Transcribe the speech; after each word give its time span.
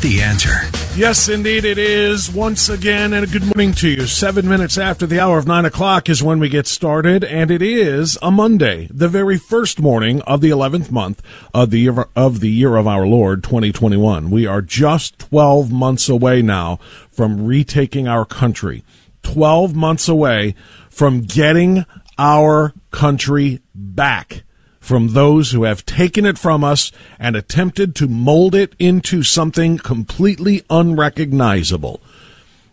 The 0.00 0.22
answer. 0.22 0.60
Yes, 0.94 1.28
indeed, 1.28 1.64
it 1.64 1.76
is. 1.76 2.30
Once 2.30 2.68
again, 2.68 3.12
and 3.12 3.24
a 3.24 3.28
good 3.28 3.44
morning 3.44 3.72
to 3.74 3.88
you. 3.88 4.06
Seven 4.06 4.48
minutes 4.48 4.78
after 4.78 5.06
the 5.06 5.18
hour 5.18 5.38
of 5.38 5.46
nine 5.48 5.64
o'clock 5.64 6.08
is 6.08 6.22
when 6.22 6.38
we 6.38 6.48
get 6.48 6.68
started, 6.68 7.24
and 7.24 7.50
it 7.50 7.60
is 7.62 8.16
a 8.22 8.30
Monday, 8.30 8.88
the 8.92 9.08
very 9.08 9.36
first 9.36 9.80
morning 9.80 10.22
of 10.22 10.40
the 10.40 10.50
eleventh 10.50 10.92
month 10.92 11.20
of 11.52 11.70
the 11.70 11.80
year 11.80 12.06
of 12.14 12.38
the 12.38 12.48
year 12.48 12.76
of 12.76 12.86
our 12.86 13.08
Lord, 13.08 13.42
2021. 13.42 14.30
We 14.30 14.46
are 14.46 14.62
just 14.62 15.18
twelve 15.18 15.72
months 15.72 16.08
away 16.08 16.42
now 16.42 16.78
from 17.10 17.44
retaking 17.44 18.06
our 18.06 18.24
country. 18.24 18.84
Twelve 19.24 19.74
months 19.74 20.08
away 20.08 20.54
from 20.90 21.22
getting 21.22 21.84
our 22.16 22.72
country 22.92 23.62
back 23.74 24.44
from 24.88 25.08
those 25.08 25.50
who 25.50 25.64
have 25.64 25.84
taken 25.84 26.24
it 26.24 26.38
from 26.38 26.64
us 26.64 26.90
and 27.18 27.36
attempted 27.36 27.94
to 27.94 28.08
mold 28.08 28.54
it 28.54 28.74
into 28.78 29.22
something 29.22 29.76
completely 29.76 30.64
unrecognizable. 30.70 32.00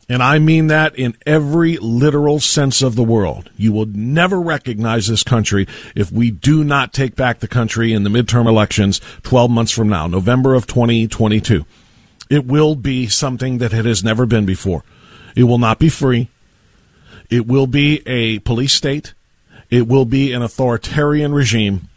And 0.08 0.24
I 0.24 0.40
mean 0.40 0.68
that 0.68 0.98
in 0.98 1.18
every 1.26 1.76
literal 1.76 2.40
sense 2.40 2.82
of 2.82 2.96
the 2.96 3.04
world. 3.04 3.50
You 3.58 3.74
will 3.74 3.88
never 3.88 4.40
recognize 4.40 5.08
this 5.08 5.24
country 5.24 5.68
if 5.94 6.10
we 6.10 6.32
do 6.32 6.64
not 6.64 6.94
take 6.94 7.18
back 7.18 7.40
the 7.40 7.50
country 7.50 7.92
in 7.92 8.04
the 8.04 8.10
midterm 8.10 8.48
elections 8.48 9.02
12 9.24 9.52
months 9.52 9.74
from 9.74 9.90
now, 9.90 10.08
November 10.08 10.56
of 10.56 10.68
2022. 10.68 11.66
It 12.30 12.46
will 12.46 12.76
be 12.76 13.08
something 13.08 13.58
that 13.58 13.74
it 13.74 13.84
has 13.84 14.06
never 14.06 14.26
been 14.26 14.46
before. 14.46 14.86
It 15.36 15.44
will 15.44 15.58
not 15.58 15.80
be 15.80 15.90
free. 15.90 16.30
It 17.30 17.46
will 17.46 17.68
be 17.68 18.02
a 18.08 18.40
police 18.40 18.72
state. 18.72 19.14
It 19.70 19.86
will 19.86 20.06
be 20.06 20.32
an 20.32 20.42
authoritarian 20.42 21.34
regime 21.34 21.90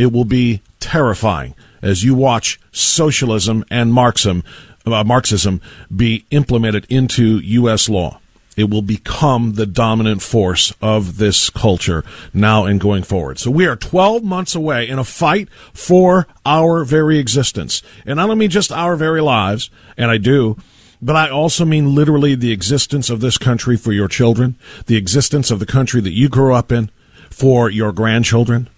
it 0.00 0.10
will 0.10 0.24
be 0.24 0.62
terrifying 0.80 1.54
as 1.82 2.02
you 2.02 2.14
watch 2.14 2.58
socialism 2.72 3.62
and 3.70 3.92
Marxism, 3.92 4.42
uh, 4.86 5.04
Marxism 5.04 5.60
be 5.94 6.24
implemented 6.30 6.86
into 6.88 7.38
U.S. 7.38 7.86
law. 7.86 8.18
It 8.56 8.70
will 8.70 8.80
become 8.80 9.54
the 9.54 9.66
dominant 9.66 10.22
force 10.22 10.72
of 10.80 11.18
this 11.18 11.50
culture 11.50 12.02
now 12.32 12.64
and 12.64 12.80
going 12.80 13.02
forward. 13.02 13.38
So 13.38 13.50
we 13.50 13.66
are 13.66 13.76
12 13.76 14.24
months 14.24 14.54
away 14.54 14.88
in 14.88 14.98
a 14.98 15.04
fight 15.04 15.50
for 15.74 16.26
our 16.46 16.82
very 16.84 17.18
existence. 17.18 17.82
And 18.06 18.18
I 18.18 18.26
don't 18.26 18.38
mean 18.38 18.48
just 18.48 18.72
our 18.72 18.96
very 18.96 19.20
lives, 19.20 19.68
and 19.98 20.10
I 20.10 20.16
do, 20.16 20.56
but 21.02 21.14
I 21.14 21.28
also 21.28 21.66
mean 21.66 21.94
literally 21.94 22.34
the 22.34 22.52
existence 22.52 23.10
of 23.10 23.20
this 23.20 23.36
country 23.36 23.76
for 23.76 23.92
your 23.92 24.08
children, 24.08 24.56
the 24.86 24.96
existence 24.96 25.50
of 25.50 25.58
the 25.58 25.66
country 25.66 26.00
that 26.00 26.12
you 26.12 26.30
grew 26.30 26.54
up 26.54 26.72
in 26.72 26.90
for 27.28 27.68
your 27.68 27.92
grandchildren, 27.92 28.68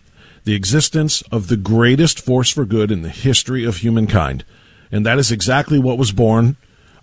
the 0.44 0.54
existence 0.54 1.22
of 1.32 1.48
the 1.48 1.56
greatest 1.56 2.20
force 2.20 2.50
for 2.50 2.64
good 2.64 2.90
in 2.90 3.02
the 3.02 3.08
history 3.08 3.64
of 3.64 3.78
humankind. 3.78 4.44
And 4.90 5.06
that 5.06 5.18
is 5.18 5.30
exactly 5.30 5.78
what 5.78 5.98
was 5.98 6.12
born 6.12 6.56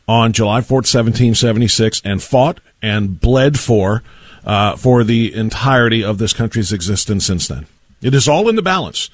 on 0.08 0.34
July 0.34 0.62
4th, 0.62 0.92
1776, 0.92 2.02
and 2.04 2.22
fought 2.22 2.60
and 2.82 3.20
bled 3.20 3.60
for 3.60 4.04
uh, 4.46 4.76
for 4.76 5.04
the 5.04 5.34
entirety 5.34 6.04
of 6.04 6.18
this 6.18 6.34
country's 6.34 6.72
existence 6.72 7.26
since 7.26 7.48
then. 7.48 7.68
It 8.02 8.14
is 8.14 8.28
all 8.28 8.48
in 8.48 8.56
the 8.56 8.62
balance. 8.62 9.10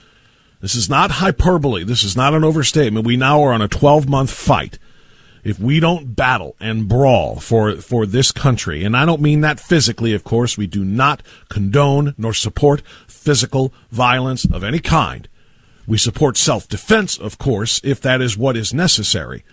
This 0.62 0.76
is 0.76 0.90
not 0.90 1.12
hyperbole. 1.12 1.84
This 1.84 2.04
is 2.04 2.16
not 2.16 2.34
an 2.34 2.44
overstatement. 2.44 3.06
We 3.06 3.18
now 3.18 3.42
are 3.44 3.52
on 3.52 3.62
a 3.62 3.68
12 3.68 4.08
month 4.08 4.32
fight 4.32 4.78
if 5.46 5.60
we 5.60 5.80
don't 5.80 6.16
battle 6.16 6.56
and 6.60 6.90
brawl 6.90 7.40
for, 7.40 7.76
for 7.76 8.08
this 8.08 8.32
country, 8.32 8.84
and 8.84 8.98
I 8.98 9.06
don't 9.06 9.22
mean 9.22 9.42
that 9.42 9.60
physically, 9.60 10.14
of 10.14 10.24
course, 10.24 10.58
we 10.58 10.66
do 10.66 10.84
not 10.84 11.22
condone 11.50 12.16
nor 12.18 12.34
support 12.34 12.82
physical 13.26 13.74
violence 13.92 14.46
of 14.46 14.64
any 14.64 14.80
kind. 14.80 15.28
We 15.88 15.98
support 15.98 16.38
self 16.38 16.68
defense, 16.68 17.18
of 17.18 17.38
course, 17.38 17.82
if 17.84 18.00
that 18.02 18.22
is 18.22 18.38
what 18.38 18.56
is 18.56 18.74
necessary. 18.74 19.44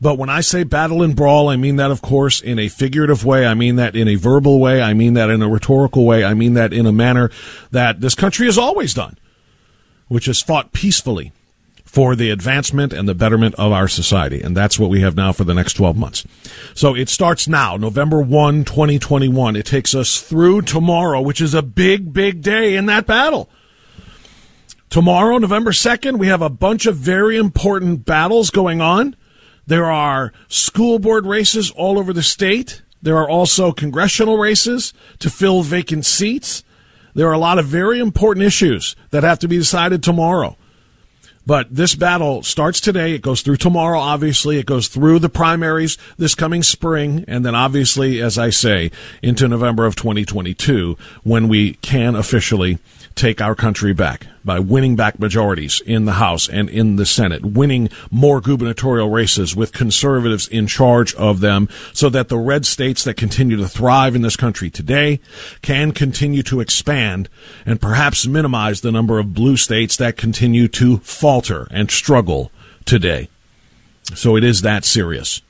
But 0.00 0.18
when 0.18 0.28
I 0.28 0.42
say 0.42 0.62
battle 0.62 1.02
and 1.02 1.16
brawl, 1.16 1.48
I 1.48 1.56
mean 1.56 1.76
that, 1.76 1.90
of 1.90 2.02
course, 2.02 2.42
in 2.42 2.58
a 2.58 2.68
figurative 2.68 3.24
way. 3.24 3.46
I 3.46 3.54
mean 3.54 3.76
that 3.76 3.96
in 3.96 4.08
a 4.08 4.16
verbal 4.16 4.60
way. 4.60 4.82
I 4.82 4.92
mean 4.92 5.14
that 5.14 5.30
in 5.30 5.42
a 5.42 5.48
rhetorical 5.48 6.04
way. 6.04 6.22
I 6.22 6.34
mean 6.34 6.52
that 6.54 6.74
in 6.74 6.84
a 6.84 6.92
manner 6.92 7.30
that 7.70 8.00
this 8.00 8.14
country 8.14 8.46
has 8.46 8.58
always 8.58 8.92
done, 8.92 9.16
which 10.08 10.26
has 10.26 10.42
fought 10.42 10.72
peacefully 10.72 11.32
for 11.86 12.14
the 12.14 12.28
advancement 12.30 12.92
and 12.92 13.08
the 13.08 13.14
betterment 13.14 13.54
of 13.54 13.72
our 13.72 13.88
society. 13.88 14.42
And 14.42 14.54
that's 14.54 14.78
what 14.78 14.90
we 14.90 15.00
have 15.00 15.16
now 15.16 15.32
for 15.32 15.44
the 15.44 15.54
next 15.54 15.74
12 15.74 15.96
months. 15.96 16.26
So 16.74 16.94
it 16.94 17.08
starts 17.08 17.48
now, 17.48 17.78
November 17.78 18.20
1, 18.20 18.64
2021. 18.64 19.56
It 19.56 19.64
takes 19.64 19.94
us 19.94 20.20
through 20.20 20.62
tomorrow, 20.62 21.22
which 21.22 21.40
is 21.40 21.54
a 21.54 21.62
big, 21.62 22.12
big 22.12 22.42
day 22.42 22.76
in 22.76 22.84
that 22.86 23.06
battle. 23.06 23.48
Tomorrow, 24.90 25.38
November 25.38 25.70
2nd, 25.70 26.18
we 26.18 26.26
have 26.26 26.42
a 26.42 26.50
bunch 26.50 26.86
of 26.86 26.96
very 26.96 27.36
important 27.36 28.04
battles 28.04 28.50
going 28.50 28.80
on. 28.80 29.16
There 29.66 29.86
are 29.86 30.32
school 30.48 30.98
board 30.98 31.24
races 31.24 31.70
all 31.70 31.98
over 31.98 32.12
the 32.12 32.22
state. 32.22 32.82
There 33.00 33.16
are 33.16 33.28
also 33.28 33.72
congressional 33.72 34.38
races 34.38 34.92
to 35.20 35.30
fill 35.30 35.62
vacant 35.62 36.04
seats. 36.04 36.62
There 37.14 37.28
are 37.28 37.32
a 37.32 37.38
lot 37.38 37.58
of 37.58 37.66
very 37.66 38.00
important 38.00 38.44
issues 38.44 38.96
that 39.10 39.22
have 39.22 39.38
to 39.38 39.48
be 39.48 39.56
decided 39.56 40.02
tomorrow. 40.02 40.56
But 41.46 41.72
this 41.74 41.94
battle 41.94 42.42
starts 42.42 42.80
today. 42.80 43.12
It 43.14 43.22
goes 43.22 43.40
through 43.40 43.58
tomorrow, 43.58 44.00
obviously. 44.00 44.58
It 44.58 44.66
goes 44.66 44.88
through 44.88 45.20
the 45.20 45.28
primaries 45.28 45.96
this 46.18 46.34
coming 46.34 46.64
spring. 46.64 47.24
And 47.28 47.46
then, 47.46 47.54
obviously, 47.54 48.20
as 48.20 48.36
I 48.36 48.50
say, 48.50 48.90
into 49.22 49.46
November 49.46 49.86
of 49.86 49.94
2022 49.94 50.98
when 51.22 51.46
we 51.46 51.74
can 51.74 52.16
officially 52.16 52.78
take 53.16 53.40
our 53.40 53.54
country 53.54 53.94
back 53.94 54.26
by 54.44 54.60
winning 54.60 54.94
back 54.94 55.18
majorities 55.18 55.80
in 55.80 56.04
the 56.04 56.12
House 56.12 56.48
and 56.48 56.68
in 56.68 56.96
the 56.96 57.06
Senate, 57.06 57.44
winning 57.44 57.88
more 58.10 58.42
gubernatorial 58.42 59.08
races 59.08 59.56
with 59.56 59.72
conservatives 59.72 60.46
in 60.46 60.66
charge 60.66 61.14
of 61.14 61.40
them 61.40 61.68
so 61.94 62.10
that 62.10 62.28
the 62.28 62.38
red 62.38 62.66
states 62.66 63.02
that 63.04 63.16
continue 63.16 63.56
to 63.56 63.66
thrive 63.66 64.14
in 64.14 64.20
this 64.20 64.36
country 64.36 64.68
today 64.68 65.18
can 65.62 65.92
continue 65.92 66.42
to 66.42 66.60
expand 66.60 67.28
and 67.64 67.80
perhaps 67.80 68.26
minimize 68.26 68.82
the 68.82 68.92
number 68.92 69.18
of 69.18 69.34
blue 69.34 69.56
states 69.56 69.96
that 69.96 70.18
continue 70.18 70.68
to 70.68 70.98
falter 70.98 71.66
and 71.70 71.90
struggle 71.90 72.52
today. 72.84 73.28
So 74.14 74.36
it 74.36 74.44
is 74.44 74.60
that 74.60 74.84
serious. 74.84 75.40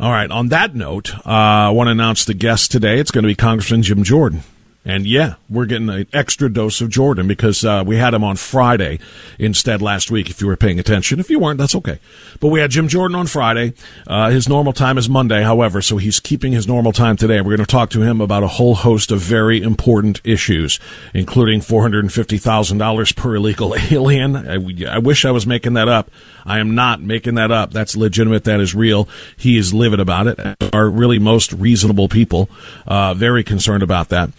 All 0.00 0.10
right. 0.10 0.30
On 0.30 0.48
that 0.48 0.74
note, 0.74 1.14
uh, 1.18 1.20
I 1.24 1.70
want 1.70 1.86
to 1.88 1.92
announce 1.92 2.24
the 2.24 2.34
guest 2.34 2.72
today. 2.72 2.98
It's 2.98 3.12
going 3.12 3.22
to 3.22 3.28
be 3.28 3.36
Congressman 3.36 3.82
Jim 3.82 4.02
Jordan. 4.02 4.42
And 4.86 5.06
yeah, 5.06 5.36
we're 5.48 5.64
getting 5.64 5.88
an 5.88 6.06
extra 6.12 6.52
dose 6.52 6.82
of 6.82 6.90
Jordan 6.90 7.26
because 7.26 7.64
uh, 7.64 7.82
we 7.86 7.96
had 7.96 8.12
him 8.12 8.22
on 8.22 8.36
Friday 8.36 8.98
instead 9.38 9.80
last 9.80 10.10
week. 10.10 10.28
If 10.28 10.42
you 10.42 10.46
were 10.46 10.56
paying 10.56 10.78
attention, 10.78 11.20
if 11.20 11.30
you 11.30 11.38
weren't, 11.38 11.58
that's 11.58 11.74
okay. 11.76 11.98
But 12.38 12.48
we 12.48 12.60
had 12.60 12.70
Jim 12.70 12.88
Jordan 12.88 13.14
on 13.14 13.26
Friday. 13.26 13.72
Uh, 14.06 14.28
his 14.28 14.46
normal 14.46 14.74
time 14.74 14.98
is 14.98 15.08
Monday, 15.08 15.42
however, 15.42 15.80
so 15.80 15.96
he's 15.96 16.20
keeping 16.20 16.52
his 16.52 16.68
normal 16.68 16.92
time 16.92 17.16
today. 17.16 17.40
We're 17.40 17.56
going 17.56 17.66
to 17.66 17.66
talk 17.66 17.88
to 17.90 18.02
him 18.02 18.20
about 18.20 18.42
a 18.42 18.48
whole 18.48 18.74
host 18.74 19.10
of 19.10 19.20
very 19.20 19.62
important 19.62 20.20
issues, 20.22 20.78
including 21.14 21.62
four 21.62 21.80
hundred 21.80 22.04
and 22.04 22.12
fifty 22.12 22.36
thousand 22.36 22.76
dollars 22.76 23.12
per 23.12 23.36
illegal 23.36 23.74
alien. 23.90 24.36
I, 24.36 24.96
I 24.96 24.98
wish 24.98 25.24
I 25.24 25.30
was 25.30 25.46
making 25.46 25.74
that 25.74 25.88
up. 25.88 26.10
I 26.44 26.58
am 26.58 26.74
not 26.74 27.00
making 27.00 27.36
that 27.36 27.50
up. 27.50 27.72
That's 27.72 27.96
legitimate. 27.96 28.44
That 28.44 28.60
is 28.60 28.74
real. 28.74 29.08
He 29.38 29.56
is 29.56 29.72
livid 29.72 29.98
about 30.00 30.26
it. 30.26 30.74
Are 30.74 30.90
really 30.90 31.18
most 31.18 31.54
reasonable 31.54 32.08
people. 32.08 32.50
Uh, 32.86 33.14
very 33.14 33.42
concerned 33.42 33.82
about 33.82 34.10
that. 34.10 34.30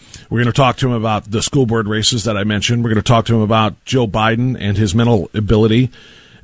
Going 0.42 0.52
to 0.52 0.52
talk 0.52 0.76
to 0.78 0.86
him 0.86 0.92
about 0.92 1.30
the 1.30 1.42
school 1.42 1.66
board 1.66 1.86
races 1.86 2.24
that 2.24 2.36
I 2.36 2.44
mentioned. 2.44 2.82
We're 2.82 2.90
going 2.90 3.02
to 3.02 3.08
talk 3.08 3.26
to 3.26 3.34
him 3.34 3.42
about 3.42 3.84
Joe 3.84 4.06
Biden 4.06 4.56
and 4.58 4.76
his 4.76 4.94
mental 4.94 5.30
ability. 5.34 5.90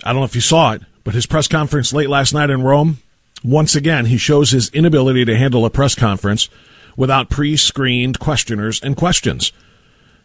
I 0.04 0.12
don't 0.12 0.20
know 0.20 0.26
if 0.26 0.34
you 0.34 0.40
saw 0.40 0.72
it, 0.72 0.82
but 1.04 1.14
his 1.14 1.26
press 1.26 1.48
conference 1.48 1.92
late 1.92 2.08
last 2.08 2.32
night 2.32 2.50
in 2.50 2.62
Rome, 2.62 2.98
once 3.44 3.74
again, 3.74 4.06
he 4.06 4.18
shows 4.18 4.50
his 4.50 4.68
inability 4.70 5.24
to 5.24 5.36
handle 5.36 5.64
a 5.64 5.70
press 5.70 5.94
conference 5.94 6.48
without 6.96 7.30
pre-screened 7.30 8.18
questioners 8.18 8.80
and 8.80 8.96
questions. 8.96 9.52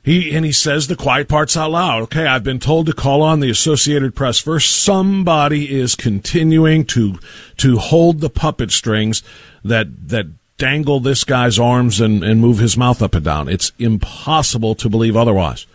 He 0.04 0.34
and 0.34 0.46
he 0.46 0.54
says 0.54 0.88
the 0.88 0.96
quiet 0.96 1.28
parts 1.28 1.58
out 1.58 1.72
loud. 1.72 2.04
Okay, 2.04 2.25
I've 2.25 2.44
been 2.44 2.60
told 2.60 2.86
to 2.86 2.94
call 2.94 3.22
on 3.22 3.42
the 3.42 3.50
Associated 3.50 4.16
Press 4.16 4.40
first. 4.40 4.72
Somebody 4.72 5.78
is 5.78 5.96
continuing 5.96 6.86
to 6.86 7.20
to 7.58 7.78
hold 7.78 8.22
the 8.22 8.30
puppet 8.30 8.72
strings 8.72 9.22
that 9.66 10.08
that 10.08 10.28
dangle 10.57 11.00
this 11.00 11.24
guy's 11.24 11.59
arms 11.59 12.01
and, 12.01 12.24
and 12.24 12.42
move 12.42 12.59
his 12.59 12.77
mouth 12.77 13.01
up 13.01 13.15
and 13.15 13.25
down. 13.25 13.48
It's 13.48 13.71
impossible 13.77 14.75
to 14.75 14.89
believe 14.89 15.15
otherwise. 15.15 15.68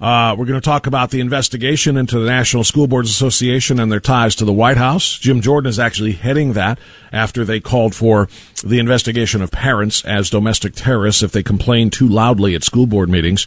Uh, 0.00 0.34
we're 0.36 0.46
going 0.46 0.60
to 0.60 0.64
talk 0.64 0.88
about 0.88 1.10
the 1.10 1.20
investigation 1.20 1.96
into 1.96 2.18
the 2.18 2.26
National 2.26 2.64
School 2.64 2.88
Boards 2.88 3.08
Association 3.08 3.78
and 3.78 3.90
their 3.90 4.00
ties 4.00 4.34
to 4.34 4.44
the 4.44 4.52
White 4.52 4.76
House. 4.76 5.16
Jim 5.16 5.40
Jordan 5.40 5.68
is 5.68 5.78
actually 5.78 6.12
heading 6.12 6.54
that 6.54 6.80
after 7.12 7.44
they 7.44 7.60
called 7.60 7.94
for 7.94 8.28
the 8.64 8.80
investigation 8.80 9.42
of 9.42 9.52
parents 9.52 10.04
as 10.04 10.28
domestic 10.28 10.74
terrorists 10.74 11.22
if 11.22 11.30
they 11.30 11.44
complain 11.44 11.88
too 11.88 12.08
loudly 12.08 12.56
at 12.56 12.64
school 12.64 12.86
board 12.86 13.08
meetings. 13.08 13.46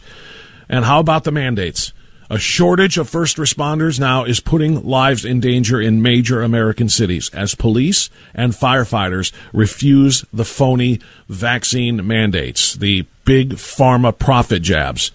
And 0.66 0.86
how 0.86 0.98
about 0.98 1.24
the 1.24 1.32
mandates? 1.32 1.92
A 2.28 2.38
shortage 2.38 2.98
of 2.98 3.08
first 3.08 3.36
responders 3.36 4.00
now 4.00 4.24
is 4.24 4.40
putting 4.40 4.84
lives 4.84 5.24
in 5.24 5.38
danger 5.38 5.80
in 5.80 6.02
major 6.02 6.42
American 6.42 6.88
cities 6.88 7.30
as 7.32 7.54
police 7.54 8.10
and 8.34 8.52
firefighters 8.52 9.32
refuse 9.52 10.24
the 10.32 10.44
phony 10.44 11.00
vaccine 11.28 12.04
mandates, 12.04 12.74
the 12.74 13.06
big 13.24 13.50
pharma 13.50 14.16
profit 14.16 14.62
jabs. 14.62 15.12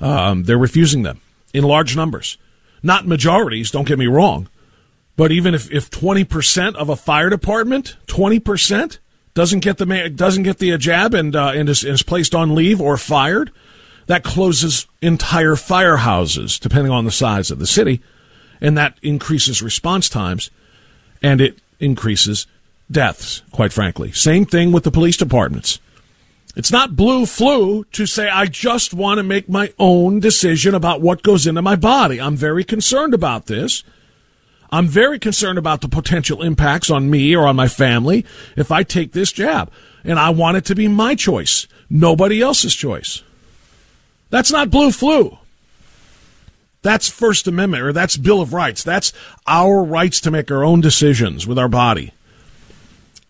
Um, 0.00 0.44
they're 0.44 0.58
refusing 0.58 1.04
them 1.04 1.20
in 1.54 1.62
large 1.62 1.94
numbers. 1.94 2.38
Not 2.82 3.06
majorities, 3.06 3.70
don't 3.70 3.86
get 3.86 3.98
me 3.98 4.06
wrong, 4.06 4.48
but 5.16 5.30
even 5.30 5.54
if, 5.54 5.70
if 5.70 5.90
20% 5.90 6.74
of 6.74 6.88
a 6.88 6.96
fire 6.96 7.30
department, 7.30 7.96
20% 8.06 8.98
doesn't 9.34 9.60
get 9.60 9.78
the 9.78 10.10
doesn't 10.10 10.42
get 10.42 10.58
the 10.58 10.76
jab 10.76 11.14
and, 11.14 11.36
uh, 11.36 11.52
and, 11.54 11.68
is, 11.68 11.84
and 11.84 11.94
is 11.94 12.02
placed 12.02 12.34
on 12.34 12.56
leave 12.56 12.80
or 12.80 12.96
fired, 12.96 13.52
that 14.08 14.24
closes 14.24 14.86
entire 15.00 15.54
firehouses, 15.54 16.58
depending 16.58 16.90
on 16.90 17.04
the 17.04 17.10
size 17.10 17.50
of 17.50 17.58
the 17.58 17.66
city, 17.66 18.02
and 18.60 18.76
that 18.76 18.98
increases 19.02 19.62
response 19.62 20.08
times 20.08 20.50
and 21.22 21.40
it 21.40 21.58
increases 21.78 22.46
deaths, 22.90 23.42
quite 23.52 23.72
frankly. 23.72 24.10
Same 24.12 24.44
thing 24.44 24.72
with 24.72 24.84
the 24.84 24.90
police 24.90 25.16
departments. 25.16 25.78
It's 26.56 26.72
not 26.72 26.96
blue 26.96 27.26
flu 27.26 27.84
to 27.92 28.06
say, 28.06 28.28
I 28.28 28.46
just 28.46 28.94
want 28.94 29.18
to 29.18 29.22
make 29.22 29.48
my 29.48 29.72
own 29.78 30.20
decision 30.20 30.74
about 30.74 31.00
what 31.00 31.22
goes 31.22 31.46
into 31.46 31.62
my 31.62 31.76
body. 31.76 32.20
I'm 32.20 32.36
very 32.36 32.64
concerned 32.64 33.14
about 33.14 33.46
this. 33.46 33.84
I'm 34.70 34.88
very 34.88 35.18
concerned 35.18 35.58
about 35.58 35.82
the 35.82 35.88
potential 35.88 36.42
impacts 36.42 36.90
on 36.90 37.10
me 37.10 37.36
or 37.36 37.46
on 37.46 37.56
my 37.56 37.68
family 37.68 38.24
if 38.56 38.72
I 38.72 38.82
take 38.82 39.12
this 39.12 39.32
jab. 39.32 39.70
And 40.02 40.18
I 40.18 40.30
want 40.30 40.56
it 40.56 40.64
to 40.66 40.74
be 40.74 40.88
my 40.88 41.14
choice, 41.14 41.66
nobody 41.90 42.40
else's 42.40 42.74
choice. 42.74 43.22
That's 44.30 44.50
not 44.50 44.70
blue 44.70 44.90
flu. 44.90 45.38
That's 46.82 47.08
First 47.08 47.46
Amendment, 47.48 47.82
or 47.82 47.92
that's 47.92 48.16
Bill 48.16 48.40
of 48.40 48.52
Rights. 48.52 48.82
That's 48.82 49.12
our 49.46 49.82
rights 49.82 50.20
to 50.20 50.30
make 50.30 50.50
our 50.50 50.62
own 50.62 50.80
decisions 50.80 51.46
with 51.46 51.58
our 51.58 51.68
body. 51.68 52.12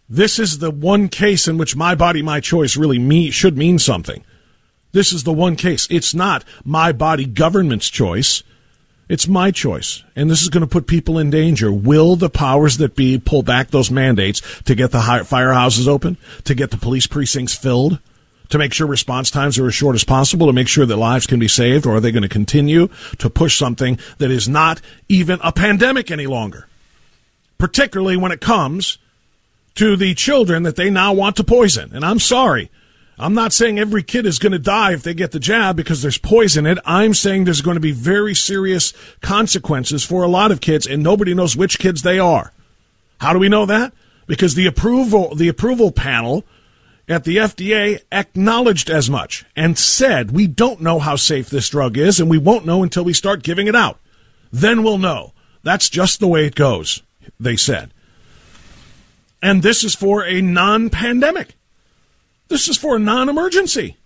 This 0.08 0.38
is 0.38 0.58
the 0.58 0.70
one 0.70 1.08
case 1.08 1.48
in 1.48 1.58
which 1.58 1.76
my 1.76 1.94
body, 1.94 2.22
my 2.22 2.40
choice 2.40 2.76
really 2.76 2.98
me, 2.98 3.30
should 3.30 3.56
mean 3.56 3.78
something. 3.78 4.24
This 4.92 5.12
is 5.12 5.24
the 5.24 5.32
one 5.32 5.56
case. 5.56 5.86
It's 5.90 6.14
not 6.14 6.44
my 6.64 6.92
body 6.92 7.26
government's 7.26 7.90
choice. 7.90 8.42
It's 9.08 9.28
my 9.28 9.50
choice. 9.50 10.02
And 10.16 10.30
this 10.30 10.42
is 10.42 10.48
going 10.48 10.62
to 10.62 10.66
put 10.66 10.86
people 10.86 11.18
in 11.18 11.30
danger. 11.30 11.72
Will 11.72 12.16
the 12.16 12.30
powers 12.30 12.78
that 12.78 12.96
be 12.96 13.18
pull 13.18 13.42
back 13.42 13.68
those 13.68 13.90
mandates 13.90 14.42
to 14.62 14.74
get 14.74 14.90
the 14.90 14.98
firehouses 14.98 15.86
open, 15.86 16.16
to 16.44 16.54
get 16.54 16.70
the 16.70 16.76
police 16.76 17.06
precincts 17.06 17.54
filled? 17.54 17.98
To 18.50 18.58
make 18.58 18.72
sure 18.72 18.86
response 18.86 19.30
times 19.30 19.58
are 19.58 19.66
as 19.66 19.74
short 19.74 19.94
as 19.94 20.04
possible, 20.04 20.46
to 20.46 20.52
make 20.52 20.68
sure 20.68 20.86
that 20.86 20.96
lives 20.96 21.26
can 21.26 21.38
be 21.38 21.48
saved, 21.48 21.86
or 21.86 21.96
are 21.96 22.00
they 22.00 22.12
going 22.12 22.22
to 22.22 22.28
continue 22.28 22.88
to 23.18 23.28
push 23.28 23.58
something 23.58 23.98
that 24.18 24.30
is 24.30 24.48
not 24.48 24.80
even 25.08 25.38
a 25.42 25.52
pandemic 25.52 26.10
any 26.10 26.26
longer? 26.26 26.66
Particularly 27.58 28.16
when 28.16 28.32
it 28.32 28.40
comes 28.40 28.98
to 29.74 29.96
the 29.96 30.14
children 30.14 30.62
that 30.64 30.76
they 30.76 30.90
now 30.90 31.12
want 31.12 31.36
to 31.36 31.44
poison. 31.44 31.90
And 31.94 32.04
I'm 32.04 32.18
sorry. 32.18 32.70
I'm 33.20 33.34
not 33.34 33.52
saying 33.52 33.78
every 33.78 34.04
kid 34.04 34.26
is 34.26 34.38
going 34.38 34.52
to 34.52 34.58
die 34.58 34.92
if 34.92 35.02
they 35.02 35.12
get 35.12 35.32
the 35.32 35.40
jab 35.40 35.76
because 35.76 36.02
there's 36.02 36.18
poison 36.18 36.66
in 36.66 36.78
it. 36.78 36.84
I'm 36.86 37.14
saying 37.14 37.44
there's 37.44 37.62
going 37.62 37.74
to 37.74 37.80
be 37.80 37.92
very 37.92 38.34
serious 38.34 38.92
consequences 39.20 40.04
for 40.04 40.22
a 40.22 40.28
lot 40.28 40.52
of 40.52 40.60
kids, 40.60 40.86
and 40.86 41.02
nobody 41.02 41.34
knows 41.34 41.56
which 41.56 41.80
kids 41.80 42.02
they 42.02 42.18
are. 42.18 42.52
How 43.20 43.32
do 43.32 43.40
we 43.40 43.48
know 43.48 43.66
that? 43.66 43.92
Because 44.28 44.54
the 44.54 44.66
approval 44.66 45.34
the 45.34 45.48
approval 45.48 45.90
panel 45.90 46.44
at 47.08 47.25
the 47.25 47.38
FDA 47.38 48.02
acknowledged 48.12 48.90
as 48.90 49.08
much 49.08 49.44
and 49.56 49.78
said, 49.78 50.31
We 50.31 50.46
don't 50.46 50.82
know 50.82 50.99
how 50.99 51.16
safe 51.16 51.49
this 51.49 51.70
drug 51.70 51.96
is, 51.96 52.20
and 52.20 52.28
we 52.28 52.38
won't 52.38 52.67
know 52.67 52.82
until 52.82 53.05
we 53.05 53.15
start 53.15 53.43
giving 53.43 53.67
it 53.67 53.74
out. 53.74 53.98
Then 54.53 54.82
we'll 54.82 54.98
know. 54.98 55.32
That's 55.62 55.88
just 55.88 56.20
the 56.20 56.29
way 56.29 56.46
it 56.46 56.55
goes, 56.55 57.03
they 57.41 57.56
said. 57.56 57.93
And 59.43 59.62
this 59.62 59.84
is 59.84 59.94
for 59.94 60.24
a 60.24 60.41
non 60.41 60.91
pandemic. 60.91 61.55
This 62.48 62.69
is 62.69 62.77
for 62.77 62.96
a 62.96 63.00
non 63.00 63.29
emergency. 63.29 63.96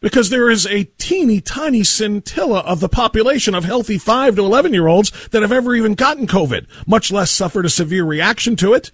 Because 0.00 0.30
there 0.30 0.50
is 0.50 0.66
a 0.66 0.84
teeny 0.98 1.40
tiny 1.40 1.84
scintilla 1.84 2.60
of 2.60 2.80
the 2.80 2.88
population 2.88 3.54
of 3.54 3.64
healthy 3.64 3.98
5 3.98 4.34
to 4.34 4.44
11 4.44 4.74
year 4.74 4.88
olds 4.88 5.12
that 5.28 5.42
have 5.42 5.52
ever 5.52 5.74
even 5.74 5.94
gotten 5.94 6.26
COVID, 6.26 6.66
much 6.88 7.12
less 7.12 7.30
suffered 7.30 7.64
a 7.64 7.70
severe 7.70 8.04
reaction 8.04 8.56
to 8.56 8.74
it. 8.74 8.90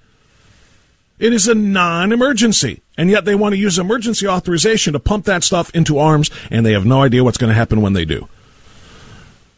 It 1.19 1.33
is 1.33 1.49
a 1.49 1.55
non 1.55 2.13
emergency. 2.13 2.83
And 2.97 3.11
yet 3.11 3.25
they 3.25 3.35
want 3.35 3.53
to 3.53 3.59
use 3.59 3.79
emergency 3.79 4.27
authorization 4.27 4.93
to 4.93 4.99
pump 4.99 5.25
that 5.27 5.45
stuff 5.45 5.71
into 5.75 5.99
arms, 5.99 6.31
and 6.51 6.67
they 6.67 6.73
have 6.73 6.85
no 6.85 7.03
idea 7.03 7.23
what's 7.23 7.39
going 7.39 7.49
to 7.49 7.55
happen 7.55 7.81
when 7.81 7.93
they 7.93 8.05
do. 8.05 8.29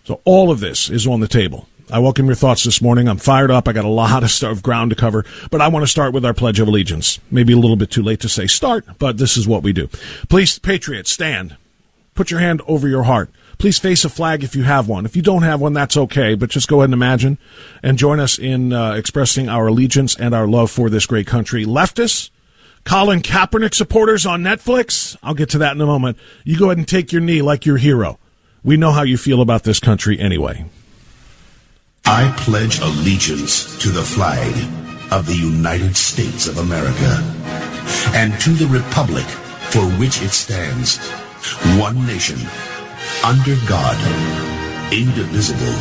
So 0.04 0.20
all 0.24 0.50
of 0.50 0.60
this 0.60 0.90
is 0.90 1.06
on 1.06 1.20
the 1.20 1.28
table. 1.28 1.66
I 1.92 1.98
welcome 1.98 2.26
your 2.26 2.34
thoughts 2.34 2.64
this 2.64 2.80
morning. 2.80 3.08
I'm 3.08 3.16
fired 3.16 3.50
up. 3.50 3.66
I 3.66 3.72
got 3.72 3.84
a 3.84 3.88
lot 3.88 4.22
of 4.22 4.30
stuff, 4.30 4.62
ground 4.62 4.90
to 4.90 4.96
cover, 4.96 5.24
but 5.50 5.60
I 5.60 5.68
want 5.68 5.82
to 5.82 5.88
start 5.88 6.12
with 6.12 6.24
our 6.24 6.34
Pledge 6.34 6.60
of 6.60 6.68
Allegiance. 6.68 7.18
Maybe 7.30 7.52
a 7.52 7.56
little 7.56 7.76
bit 7.76 7.90
too 7.90 8.02
late 8.02 8.20
to 8.20 8.28
say 8.28 8.46
start, 8.46 8.84
but 8.98 9.18
this 9.18 9.36
is 9.36 9.48
what 9.48 9.62
we 9.62 9.72
do. 9.72 9.88
Please, 10.28 10.58
Patriots, 10.58 11.10
stand. 11.10 11.56
Put 12.20 12.30
your 12.30 12.40
hand 12.40 12.60
over 12.66 12.86
your 12.86 13.04
heart. 13.04 13.30
Please 13.56 13.78
face 13.78 14.04
a 14.04 14.10
flag 14.10 14.44
if 14.44 14.54
you 14.54 14.64
have 14.64 14.86
one. 14.86 15.06
If 15.06 15.16
you 15.16 15.22
don't 15.22 15.40
have 15.40 15.58
one, 15.58 15.72
that's 15.72 15.96
okay, 15.96 16.34
but 16.34 16.50
just 16.50 16.68
go 16.68 16.80
ahead 16.80 16.88
and 16.88 16.92
imagine 16.92 17.38
and 17.82 17.96
join 17.96 18.20
us 18.20 18.38
in 18.38 18.74
uh, 18.74 18.92
expressing 18.92 19.48
our 19.48 19.68
allegiance 19.68 20.16
and 20.16 20.34
our 20.34 20.46
love 20.46 20.70
for 20.70 20.90
this 20.90 21.06
great 21.06 21.26
country. 21.26 21.64
Leftists, 21.64 22.28
Colin 22.84 23.22
Kaepernick 23.22 23.72
supporters 23.72 24.26
on 24.26 24.42
Netflix, 24.42 25.16
I'll 25.22 25.32
get 25.32 25.48
to 25.48 25.58
that 25.60 25.74
in 25.74 25.80
a 25.80 25.86
moment. 25.86 26.18
You 26.44 26.58
go 26.58 26.66
ahead 26.66 26.76
and 26.76 26.86
take 26.86 27.10
your 27.10 27.22
knee 27.22 27.40
like 27.40 27.64
your 27.64 27.78
hero. 27.78 28.18
We 28.62 28.76
know 28.76 28.92
how 28.92 29.04
you 29.04 29.16
feel 29.16 29.40
about 29.40 29.62
this 29.62 29.80
country 29.80 30.20
anyway. 30.20 30.66
I 32.04 32.34
pledge 32.36 32.80
allegiance 32.80 33.78
to 33.78 33.88
the 33.88 34.02
flag 34.02 34.54
of 35.10 35.24
the 35.24 35.36
United 35.36 35.96
States 35.96 36.48
of 36.48 36.58
America 36.58 37.16
and 38.14 38.38
to 38.42 38.50
the 38.50 38.66
republic 38.66 39.24
for 39.24 39.86
which 39.98 40.20
it 40.20 40.32
stands 40.32 40.98
One 41.78 42.06
nation, 42.06 42.38
under 43.24 43.56
God, 43.66 43.96
indivisible, 44.92 45.72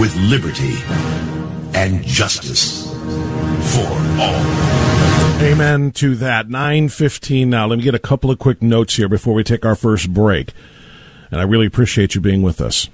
with 0.00 0.14
liberty 0.16 0.76
and 1.74 2.04
justice 2.04 2.86
for 3.74 3.88
all. 4.20 4.78
Amen 5.40 5.92
to 5.92 6.16
that. 6.16 6.48
915 6.48 7.48
now. 7.48 7.66
Let 7.66 7.78
me 7.78 7.84
get 7.84 7.94
a 7.94 8.00
couple 8.00 8.30
of 8.30 8.38
quick 8.38 8.60
notes 8.60 8.96
here 8.96 9.08
before 9.08 9.34
we 9.34 9.44
take 9.44 9.64
our 9.64 9.76
first 9.76 10.12
break. 10.12 10.52
And 11.30 11.40
I 11.40 11.44
really 11.44 11.66
appreciate 11.66 12.14
you 12.14 12.20
being 12.20 12.42
with 12.42 12.60
us. 12.60 12.88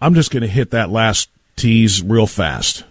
I'm 0.00 0.14
just 0.14 0.30
going 0.30 0.42
to 0.42 0.48
hit 0.48 0.70
that 0.70 0.90
last 0.90 1.30
tease 1.56 2.02
real 2.02 2.26
fast. 2.26 2.84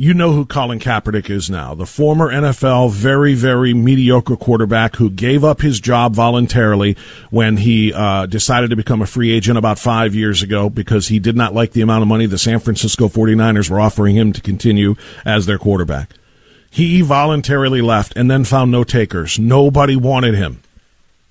You 0.00 0.14
know 0.14 0.32
who 0.32 0.46
Colin 0.46 0.78
Kaepernick 0.78 1.28
is 1.28 1.50
now, 1.50 1.74
the 1.74 1.84
former 1.84 2.32
NFL 2.32 2.90
very, 2.90 3.34
very 3.34 3.74
mediocre 3.74 4.34
quarterback 4.34 4.96
who 4.96 5.10
gave 5.10 5.44
up 5.44 5.60
his 5.60 5.78
job 5.78 6.14
voluntarily 6.14 6.96
when 7.28 7.58
he 7.58 7.92
uh, 7.92 8.24
decided 8.24 8.70
to 8.70 8.76
become 8.76 9.02
a 9.02 9.06
free 9.06 9.30
agent 9.30 9.58
about 9.58 9.78
five 9.78 10.14
years 10.14 10.40
ago 10.40 10.70
because 10.70 11.08
he 11.08 11.18
did 11.18 11.36
not 11.36 11.52
like 11.52 11.72
the 11.72 11.82
amount 11.82 12.00
of 12.00 12.08
money 12.08 12.24
the 12.24 12.38
San 12.38 12.60
Francisco 12.60 13.08
49ers 13.08 13.68
were 13.68 13.78
offering 13.78 14.16
him 14.16 14.32
to 14.32 14.40
continue 14.40 14.94
as 15.26 15.44
their 15.44 15.58
quarterback. 15.58 16.14
He 16.70 17.02
voluntarily 17.02 17.82
left 17.82 18.16
and 18.16 18.30
then 18.30 18.44
found 18.44 18.70
no 18.70 18.84
takers. 18.84 19.38
Nobody 19.38 19.96
wanted 19.96 20.34
him. 20.34 20.62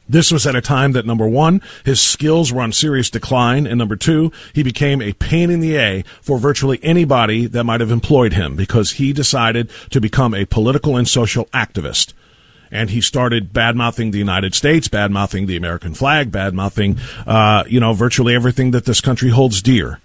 This 0.09 0.31
was 0.31 0.47
at 0.47 0.55
a 0.55 0.61
time 0.61 0.93
that 0.93 1.05
number 1.05 1.27
one, 1.27 1.61
his 1.85 2.01
skills 2.01 2.51
were 2.51 2.63
on 2.63 2.71
serious 2.71 3.11
decline, 3.11 3.67
and 3.67 3.77
number 3.77 3.95
two, 3.95 4.31
he 4.53 4.63
became 4.63 5.03
a 5.03 5.13
pain 5.13 5.51
in 5.51 5.59
the 5.59 5.77
A 5.77 6.03
for 6.19 6.39
virtually 6.39 6.79
anybody 6.81 7.45
that 7.45 7.63
might 7.63 7.79
have 7.79 7.91
employed 7.91 8.33
him 8.33 8.55
because 8.55 8.93
he 8.93 9.13
decided 9.13 9.69
to 9.91 10.01
become 10.01 10.33
a 10.33 10.45
political 10.45 10.97
and 10.97 11.07
social 11.07 11.45
activist. 11.45 12.13
And 12.71 12.89
he 12.89 13.01
started 13.01 13.53
bad 13.53 13.75
mouthing 13.75 14.09
the 14.09 14.17
United 14.17 14.55
States, 14.55 14.87
bad 14.87 15.11
mouthing 15.11 15.45
the 15.45 15.57
American 15.57 15.93
flag, 15.93 16.31
bad 16.31 16.55
mouthing, 16.55 16.97
uh, 17.27 17.63
you 17.67 17.79
know, 17.79 17.93
virtually 17.93 18.33
everything 18.33 18.71
that 18.71 18.85
this 18.85 19.01
country 19.01 19.29
holds 19.29 19.61
dear. 19.61 19.99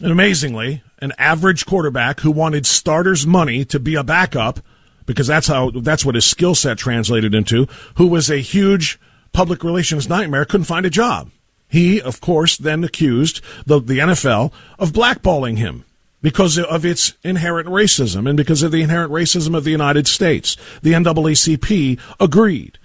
And 0.00 0.12
amazingly, 0.12 0.82
an 0.98 1.12
average 1.18 1.66
quarterback 1.66 2.20
who 2.20 2.30
wanted 2.30 2.64
starters' 2.64 3.26
money 3.26 3.64
to 3.66 3.80
be 3.80 3.96
a 3.96 4.04
backup 4.04 4.60
because 5.06 5.26
that's 5.26 5.46
how 5.46 5.70
that's 5.70 6.04
what 6.04 6.14
his 6.14 6.26
skill 6.26 6.54
set 6.54 6.78
translated 6.78 7.34
into. 7.34 7.66
Who 7.96 8.06
was 8.06 8.30
a 8.30 8.38
huge 8.38 8.98
public 9.32 9.62
relations 9.62 10.08
nightmare, 10.08 10.44
couldn't 10.44 10.64
find 10.64 10.86
a 10.86 10.90
job. 10.90 11.30
He, 11.68 12.00
of 12.00 12.20
course, 12.20 12.56
then 12.56 12.84
accused 12.84 13.40
the, 13.66 13.80
the 13.80 13.98
NFL 13.98 14.52
of 14.78 14.92
blackballing 14.92 15.58
him 15.58 15.84
because 16.22 16.58
of 16.58 16.86
its 16.86 17.14
inherent 17.22 17.68
racism 17.68 18.28
and 18.28 18.36
because 18.36 18.62
of 18.62 18.72
the 18.72 18.80
inherent 18.80 19.12
racism 19.12 19.56
of 19.56 19.64
the 19.64 19.70
United 19.70 20.06
States. 20.06 20.56
The 20.82 20.92
NAACP 20.92 22.00
agreed. 22.18 22.78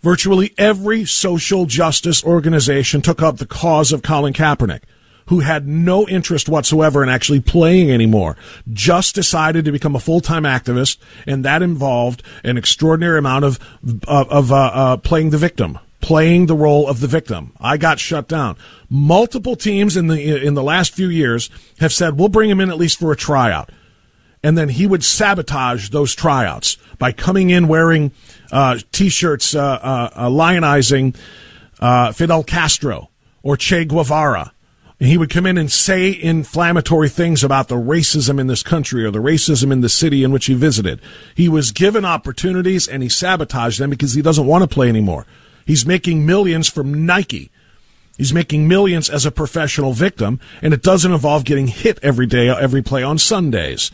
Virtually 0.00 0.54
every 0.56 1.04
social 1.04 1.66
justice 1.66 2.22
organization 2.22 3.00
took 3.00 3.22
up 3.22 3.38
the 3.38 3.46
cause 3.46 3.92
of 3.92 4.02
Colin 4.02 4.34
Kaepernick 4.34 4.82
who 5.26 5.40
had 5.40 5.66
no 5.66 6.06
interest 6.08 6.48
whatsoever 6.48 7.02
in 7.02 7.08
actually 7.08 7.40
playing 7.40 7.90
anymore, 7.90 8.36
just 8.72 9.14
decided 9.14 9.64
to 9.64 9.72
become 9.72 9.96
a 9.96 10.00
full-time 10.00 10.44
activist, 10.44 10.98
and 11.26 11.44
that 11.44 11.62
involved 11.62 12.22
an 12.44 12.56
extraordinary 12.56 13.18
amount 13.18 13.44
of 13.44 13.58
of, 14.06 14.28
of 14.28 14.52
uh, 14.52 14.56
uh, 14.56 14.96
playing 14.98 15.30
the 15.30 15.38
victim, 15.38 15.78
playing 16.00 16.46
the 16.46 16.54
role 16.54 16.88
of 16.88 17.00
the 17.00 17.08
victim. 17.08 17.52
I 17.60 17.76
got 17.76 17.98
shut 17.98 18.28
down. 18.28 18.56
Multiple 18.88 19.56
teams 19.56 19.96
in 19.96 20.06
the 20.06 20.44
in 20.44 20.54
the 20.54 20.62
last 20.62 20.94
few 20.94 21.08
years 21.08 21.50
have 21.80 21.92
said 21.92 22.18
we'll 22.18 22.28
bring 22.28 22.50
him 22.50 22.60
in 22.60 22.70
at 22.70 22.78
least 22.78 22.98
for 22.98 23.12
a 23.12 23.16
tryout, 23.16 23.70
and 24.42 24.56
then 24.56 24.68
he 24.68 24.86
would 24.86 25.04
sabotage 25.04 25.90
those 25.90 26.14
tryouts 26.14 26.76
by 26.98 27.12
coming 27.12 27.50
in 27.50 27.68
wearing 27.68 28.12
uh, 28.52 28.78
t-shirts 28.92 29.54
uh, 29.54 29.60
uh, 29.60 30.10
uh, 30.14 30.28
lionizing 30.28 31.16
Fidel 32.14 32.44
Castro 32.44 33.10
or 33.42 33.56
Che 33.56 33.84
Guevara 33.84 34.52
and 34.98 35.08
he 35.08 35.18
would 35.18 35.30
come 35.30 35.44
in 35.44 35.58
and 35.58 35.70
say 35.70 36.18
inflammatory 36.18 37.08
things 37.08 37.44
about 37.44 37.68
the 37.68 37.76
racism 37.76 38.40
in 38.40 38.46
this 38.46 38.62
country 38.62 39.04
or 39.04 39.10
the 39.10 39.18
racism 39.18 39.70
in 39.70 39.82
the 39.82 39.88
city 39.88 40.24
in 40.24 40.32
which 40.32 40.46
he 40.46 40.54
visited. 40.54 41.00
He 41.34 41.48
was 41.48 41.70
given 41.70 42.04
opportunities 42.04 42.88
and 42.88 43.02
he 43.02 43.08
sabotaged 43.08 43.78
them 43.78 43.90
because 43.90 44.14
he 44.14 44.22
doesn't 44.22 44.46
want 44.46 44.62
to 44.62 44.68
play 44.68 44.88
anymore. 44.88 45.26
He's 45.66 45.84
making 45.84 46.24
millions 46.24 46.68
from 46.68 47.04
Nike. 47.04 47.50
He's 48.16 48.32
making 48.32 48.66
millions 48.66 49.10
as 49.10 49.26
a 49.26 49.30
professional 49.30 49.92
victim, 49.92 50.40
and 50.62 50.72
it 50.72 50.82
doesn't 50.82 51.12
involve 51.12 51.44
getting 51.44 51.66
hit 51.66 51.98
every 52.02 52.24
day, 52.24 52.48
every 52.48 52.80
play 52.80 53.02
on 53.02 53.18
Sundays. 53.18 53.90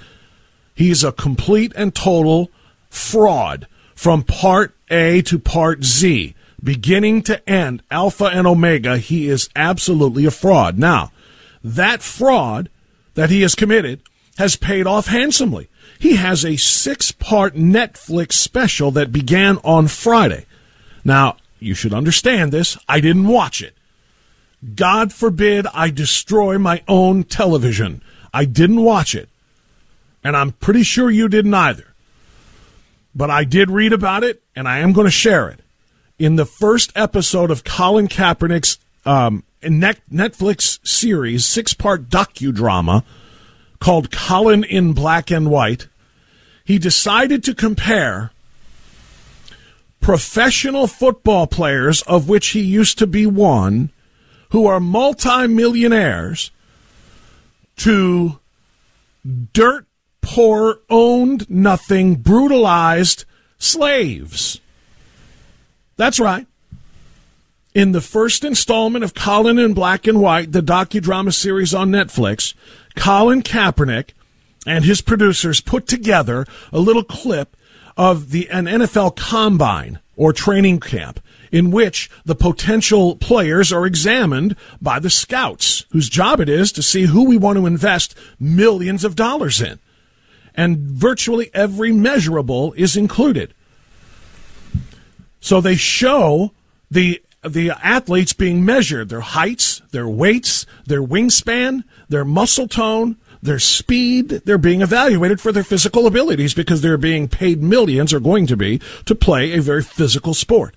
He's 0.77 1.03
a 1.03 1.11
complete 1.11 1.73
and 1.75 1.93
total 1.93 2.51
fraud 2.89 3.67
from 3.97 4.23
part 4.23 4.77
A 4.91 5.23
to 5.23 5.41
part 5.41 5.83
Z 5.83 6.37
beginning 6.63 7.23
to 7.23 7.49
end, 7.49 7.83
Alpha 7.91 8.27
and 8.27 8.47
Omega, 8.47 8.99
he 8.99 9.29
is 9.29 9.49
absolutely 9.57 10.25
a 10.25 10.31
fraud. 10.31 10.79
Now, 10.79 11.13
that 11.63 12.03
fraud 12.03 12.71
that 13.15 13.31
he 13.31 13.43
has 13.43 13.55
committed 13.55 14.03
has 14.39 14.57
paid 14.57 14.87
off 14.87 15.07
handsomely. 15.07 15.69
He 15.99 16.17
has 16.17 16.45
a 16.45 16.57
six 16.57 17.13
part 17.13 17.55
Netflix 17.55 18.33
special 18.33 18.91
that 18.93 19.13
began 19.13 19.59
on 19.59 19.89
Friday. 19.89 20.47
Now, 21.05 21.37
you 21.59 21.75
should 21.75 21.95
understand 21.95 22.53
this. 22.53 22.77
I 22.89 23.01
didn't 23.01 23.29
watch 23.29 23.63
it. 23.63 23.75
God 24.75 25.13
forbid 25.13 25.67
I 25.75 25.91
destroy 25.91 26.59
my 26.59 26.83
own 26.89 27.25
television. 27.25 28.03
I 28.33 28.45
didn't 28.45 28.83
watch 28.83 29.15
it. 29.15 29.29
And 30.25 30.37
I'm 30.37 30.53
pretty 30.53 30.85
sure 30.85 31.11
you 31.11 31.29
didn't 31.29 31.55
either. 31.55 31.89
But 33.15 33.31
I 33.31 33.45
did 33.45 33.71
read 33.71 33.93
about 33.93 34.25
it, 34.25 34.43
and 34.57 34.67
I 34.69 34.79
am 34.79 34.93
going 34.93 35.07
to 35.07 35.11
share 35.11 35.49
it 35.49 35.61
in 36.23 36.37
the 36.37 36.47
first 36.47 36.93
episode 36.95 37.51
of 37.51 37.65
Colin 37.65 38.07
Kaepernick's 38.07 38.79
um, 39.05 39.43
Netflix 39.61 40.79
series, 40.87 41.45
six 41.45 41.75
part 41.75 42.09
docudrama 42.09 43.03
called 43.81 44.13
Colin 44.13 44.63
in 44.63 44.93
Black 44.93 45.33
and 45.33 45.51
White, 45.51 45.89
he 46.65 46.79
decided 46.79 47.43
to 47.43 47.57
compare 47.57 48.31
professional 50.01 50.87
football 50.87 51.49
players, 51.49 52.03
of 52.03 52.29
which 52.29 52.51
he 52.51 52.61
used 52.61 52.99
to 52.99 53.07
be 53.09 53.27
one, 53.27 53.91
who 54.51 54.65
are 54.65 54.79
multimillionaires, 54.79 56.53
to 57.79 58.39
dirt 59.53 59.87
poor, 60.21 60.79
owned 60.89 61.51
nothing, 61.51 62.15
brutalized 62.15 63.25
slaves. 63.59 64.61
That's 65.97 66.21
right. 66.21 66.47
In 67.75 67.93
the 67.93 68.01
first 68.01 68.45
installment 68.45 69.03
of 69.03 69.15
Colin 69.15 69.59
in 69.59 69.73
Black 69.73 70.07
and 70.07 70.21
White, 70.21 70.53
the 70.53 70.61
docudrama 70.61 71.33
series 71.33 71.73
on 71.73 71.91
Netflix, 71.91 72.55
Colin 72.97 73.43
Kaepernick 73.43 74.11
and 74.67 74.85
his 74.85 75.01
producers 75.01 75.61
put 75.61 75.87
together 75.87 76.47
a 76.73 76.79
little 76.79 77.05
clip 77.05 77.57
of 77.97 78.31
the 78.31 78.49
an 78.51 78.67
NFL 78.67 79.17
combine 79.17 79.99
or 80.17 80.33
training 80.33 80.81
camp 80.81 81.21
in 81.51 81.71
which 81.71 82.11
the 82.25 82.35
potential 82.35 83.17
players 83.17 83.73
are 83.73 83.87
examined 83.87 84.57
by 84.81 84.99
the 84.99 85.11
scouts, 85.11 85.85
whose 85.91 86.09
job 86.09 86.41
it 86.41 86.49
is 86.49 86.73
to 86.73 86.83
see 86.83 87.07
who 87.07 87.25
we 87.25 87.37
want 87.37 87.59
to 87.59 87.67
invest 87.67 88.15
millions 88.41 89.05
of 89.05 89.17
dollars 89.17 89.61
in. 89.61 89.79
And 90.55 90.79
virtually 90.79 91.51
every 91.53 91.93
measurable 91.93 92.73
is 92.75 92.97
included. 92.97 93.55
So 95.43 95.61
they 95.61 95.77
show 95.77 96.53
the 96.91 97.21
the 97.43 97.73
athletes 97.73 98.33
being 98.33 98.65
measured, 98.65 99.09
their 99.09 99.21
heights, 99.21 99.83
their 99.91 100.09
weights, 100.09 100.65
their 100.87 101.03
wingspan, 101.03 101.83
their 102.09 102.25
muscle 102.25 102.69
tone, 102.69 103.17
their 103.43 103.59
speed. 103.59 104.29
They're 104.29 104.57
being 104.57 104.81
evaluated 104.81 105.41
for 105.41 105.51
their 105.51 105.65
physical 105.65 106.07
abilities 106.07 106.55
because 106.55 106.81
they're 106.81 106.97
being 106.97 107.27
paid 107.27 107.61
millions, 107.61 108.15
or 108.15 108.21
going 108.21 108.47
to 108.47 108.57
be, 108.57 108.81
to 109.07 109.17
play 109.17 109.53
a 109.53 109.61
very 109.61 109.83
physical 109.83 110.33
sport. 110.33 110.77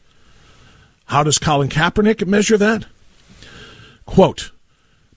How 1.05 1.22
does 1.22 1.38
Colin 1.38 1.69
Kaepernick 1.69 2.25
measure 2.25 2.57
that? 2.57 2.86
Quote, 4.07 4.51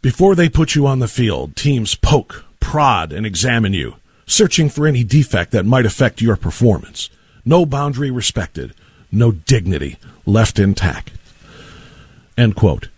before 0.03 0.35
they 0.35 0.51
put 0.51 0.75
you 0.75 0.87
on 0.87 0.99
the 0.99 1.09
field, 1.09 1.57
teams 1.57 1.95
poke, 1.95 2.45
prod, 2.61 3.11
and 3.15 3.25
examine 3.25 3.73
you, 3.73 3.97
searching 4.27 4.69
for 4.69 4.87
any 4.87 5.03
defect 5.03 5.53
that 5.53 5.65
might 5.65 5.87
affect 5.87 6.21
your 6.21 6.37
performance. 6.37 7.09
No 7.47 7.65
boundary 7.65 8.11
respected 8.11 8.75
no 9.11 9.33
dignity 9.33 9.97
left 10.27 10.59
intact. 10.59 11.13
End 12.37 12.55
quote. 12.57 12.89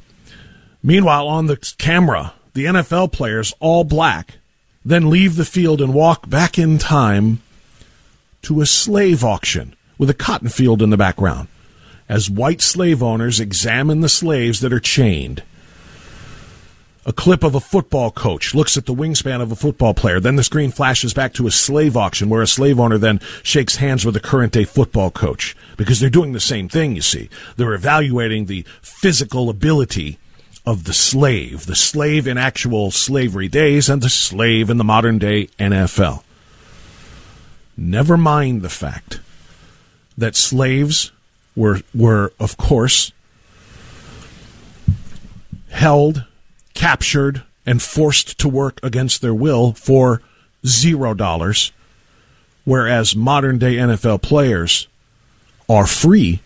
Meanwhile, 0.82 1.28
on 1.28 1.46
the 1.46 1.56
camera, 1.78 2.34
the 2.54 2.64
NFL 2.64 3.12
players, 3.12 3.54
all 3.60 3.84
black, 3.84 4.38
then 4.84 5.10
leave 5.10 5.36
the 5.36 5.44
field 5.44 5.80
and 5.80 5.94
walk 5.94 6.28
back 6.28 6.58
in 6.58 6.78
time 6.78 7.40
to 8.42 8.60
a 8.60 8.66
slave 8.66 9.22
auction 9.22 9.74
with 9.98 10.08
a 10.08 10.14
cotton 10.14 10.48
field 10.48 10.82
in 10.82 10.90
the 10.90 10.96
background 10.96 11.48
as 12.10 12.28
white 12.28 12.60
slave 12.60 13.04
owners 13.04 13.38
examine 13.38 14.00
the 14.00 14.08
slaves 14.08 14.58
that 14.60 14.72
are 14.72 14.80
chained. 14.80 15.44
A 17.06 17.12
clip 17.12 17.42
of 17.42 17.54
a 17.54 17.60
football 17.60 18.10
coach 18.10 18.54
looks 18.54 18.76
at 18.76 18.86
the 18.86 18.94
wingspan 18.94 19.40
of 19.40 19.50
a 19.50 19.56
football 19.56 19.94
player. 19.94 20.20
Then 20.20 20.36
the 20.36 20.44
screen 20.44 20.70
flashes 20.70 21.14
back 21.14 21.32
to 21.34 21.46
a 21.46 21.50
slave 21.50 21.96
auction 21.96 22.28
where 22.28 22.42
a 22.42 22.46
slave 22.46 22.78
owner 22.78 22.98
then 22.98 23.20
shakes 23.42 23.76
hands 23.76 24.04
with 24.04 24.16
a 24.16 24.20
current 24.20 24.52
day 24.52 24.64
football 24.64 25.10
coach 25.10 25.56
because 25.76 25.98
they're 25.98 26.10
doing 26.10 26.32
the 26.32 26.40
same 26.40 26.68
thing, 26.68 26.94
you 26.94 27.02
see. 27.02 27.30
They're 27.56 27.72
evaluating 27.72 28.46
the 28.46 28.66
physical 28.82 29.48
ability 29.48 30.18
of 30.66 30.84
the 30.84 30.92
slave, 30.92 31.64
the 31.64 31.74
slave 31.74 32.26
in 32.26 32.36
actual 32.36 32.90
slavery 32.90 33.48
days 33.48 33.88
and 33.88 34.02
the 34.02 34.10
slave 34.10 34.68
in 34.68 34.76
the 34.76 34.84
modern 34.84 35.18
day 35.18 35.46
NFL. 35.58 36.22
Never 37.78 38.18
mind 38.18 38.60
the 38.60 38.68
fact 38.68 39.20
that 40.18 40.36
slaves 40.36 41.12
were, 41.56 41.80
were 41.94 42.34
of 42.38 42.58
course, 42.58 43.12
held 45.70 46.26
captured 46.80 47.42
and 47.66 47.82
forced 47.82 48.38
to 48.38 48.48
work 48.48 48.80
against 48.82 49.20
their 49.20 49.34
will 49.34 49.74
for 49.74 50.22
zero 50.66 51.12
dollars, 51.12 51.72
whereas 52.64 53.14
modern 53.14 53.58
day 53.58 53.74
NFL 53.74 54.22
players 54.22 54.88
are 55.68 55.86
free 55.86 56.40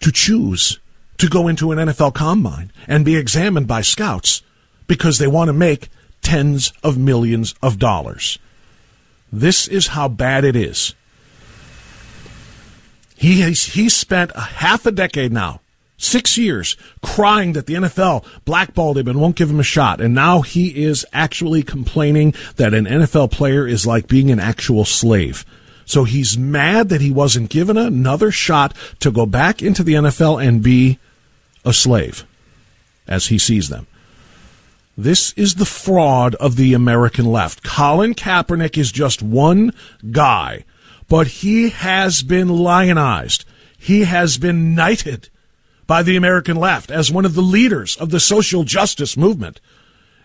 to 0.00 0.10
choose 0.10 0.80
to 1.18 1.28
go 1.28 1.48
into 1.48 1.70
an 1.70 1.76
NFL 1.76 2.14
combine 2.14 2.72
and 2.88 3.04
be 3.04 3.14
examined 3.14 3.66
by 3.66 3.82
scouts 3.82 4.40
because 4.86 5.18
they 5.18 5.26
want 5.26 5.48
to 5.48 5.52
make 5.52 5.90
tens 6.22 6.72
of 6.82 6.96
millions 6.96 7.54
of 7.62 7.78
dollars. 7.78 8.38
This 9.30 9.68
is 9.68 9.88
how 9.88 10.08
bad 10.08 10.44
it 10.44 10.56
is. 10.56 10.94
He 13.18 13.42
has, 13.42 13.64
he 13.64 13.90
spent 13.90 14.30
a 14.34 14.40
half 14.40 14.86
a 14.86 14.92
decade 14.92 15.30
now 15.30 15.60
Six 15.98 16.36
years 16.36 16.76
crying 17.02 17.54
that 17.54 17.66
the 17.66 17.74
NFL 17.74 18.24
blackballed 18.44 18.98
him 18.98 19.08
and 19.08 19.20
won't 19.20 19.36
give 19.36 19.50
him 19.50 19.60
a 19.60 19.64
shot. 19.64 20.00
And 20.00 20.14
now 20.14 20.42
he 20.42 20.84
is 20.84 21.06
actually 21.12 21.62
complaining 21.62 22.34
that 22.56 22.74
an 22.74 22.84
NFL 22.84 23.30
player 23.30 23.66
is 23.66 23.86
like 23.86 24.06
being 24.06 24.30
an 24.30 24.38
actual 24.38 24.84
slave. 24.84 25.46
So 25.86 26.04
he's 26.04 26.36
mad 26.36 26.90
that 26.90 27.00
he 27.00 27.10
wasn't 27.10 27.48
given 27.48 27.78
another 27.78 28.30
shot 28.30 28.76
to 29.00 29.10
go 29.10 29.24
back 29.24 29.62
into 29.62 29.82
the 29.82 29.94
NFL 29.94 30.44
and 30.44 30.62
be 30.62 30.98
a 31.64 31.72
slave 31.72 32.26
as 33.08 33.28
he 33.28 33.38
sees 33.38 33.68
them. 33.68 33.86
This 34.98 35.32
is 35.34 35.54
the 35.54 35.66
fraud 35.66 36.34
of 36.36 36.56
the 36.56 36.74
American 36.74 37.26
left. 37.26 37.62
Colin 37.62 38.14
Kaepernick 38.14 38.76
is 38.76 38.90
just 38.90 39.22
one 39.22 39.72
guy, 40.10 40.64
but 41.08 41.26
he 41.26 41.68
has 41.68 42.22
been 42.22 42.48
lionized. 42.48 43.44
He 43.78 44.04
has 44.04 44.38
been 44.38 44.74
knighted 44.74 45.28
by 45.86 46.02
the 46.02 46.16
American 46.16 46.56
left 46.56 46.90
as 46.90 47.12
one 47.12 47.24
of 47.24 47.34
the 47.34 47.42
leaders 47.42 47.96
of 47.96 48.10
the 48.10 48.20
social 48.20 48.64
justice 48.64 49.16
movement 49.16 49.60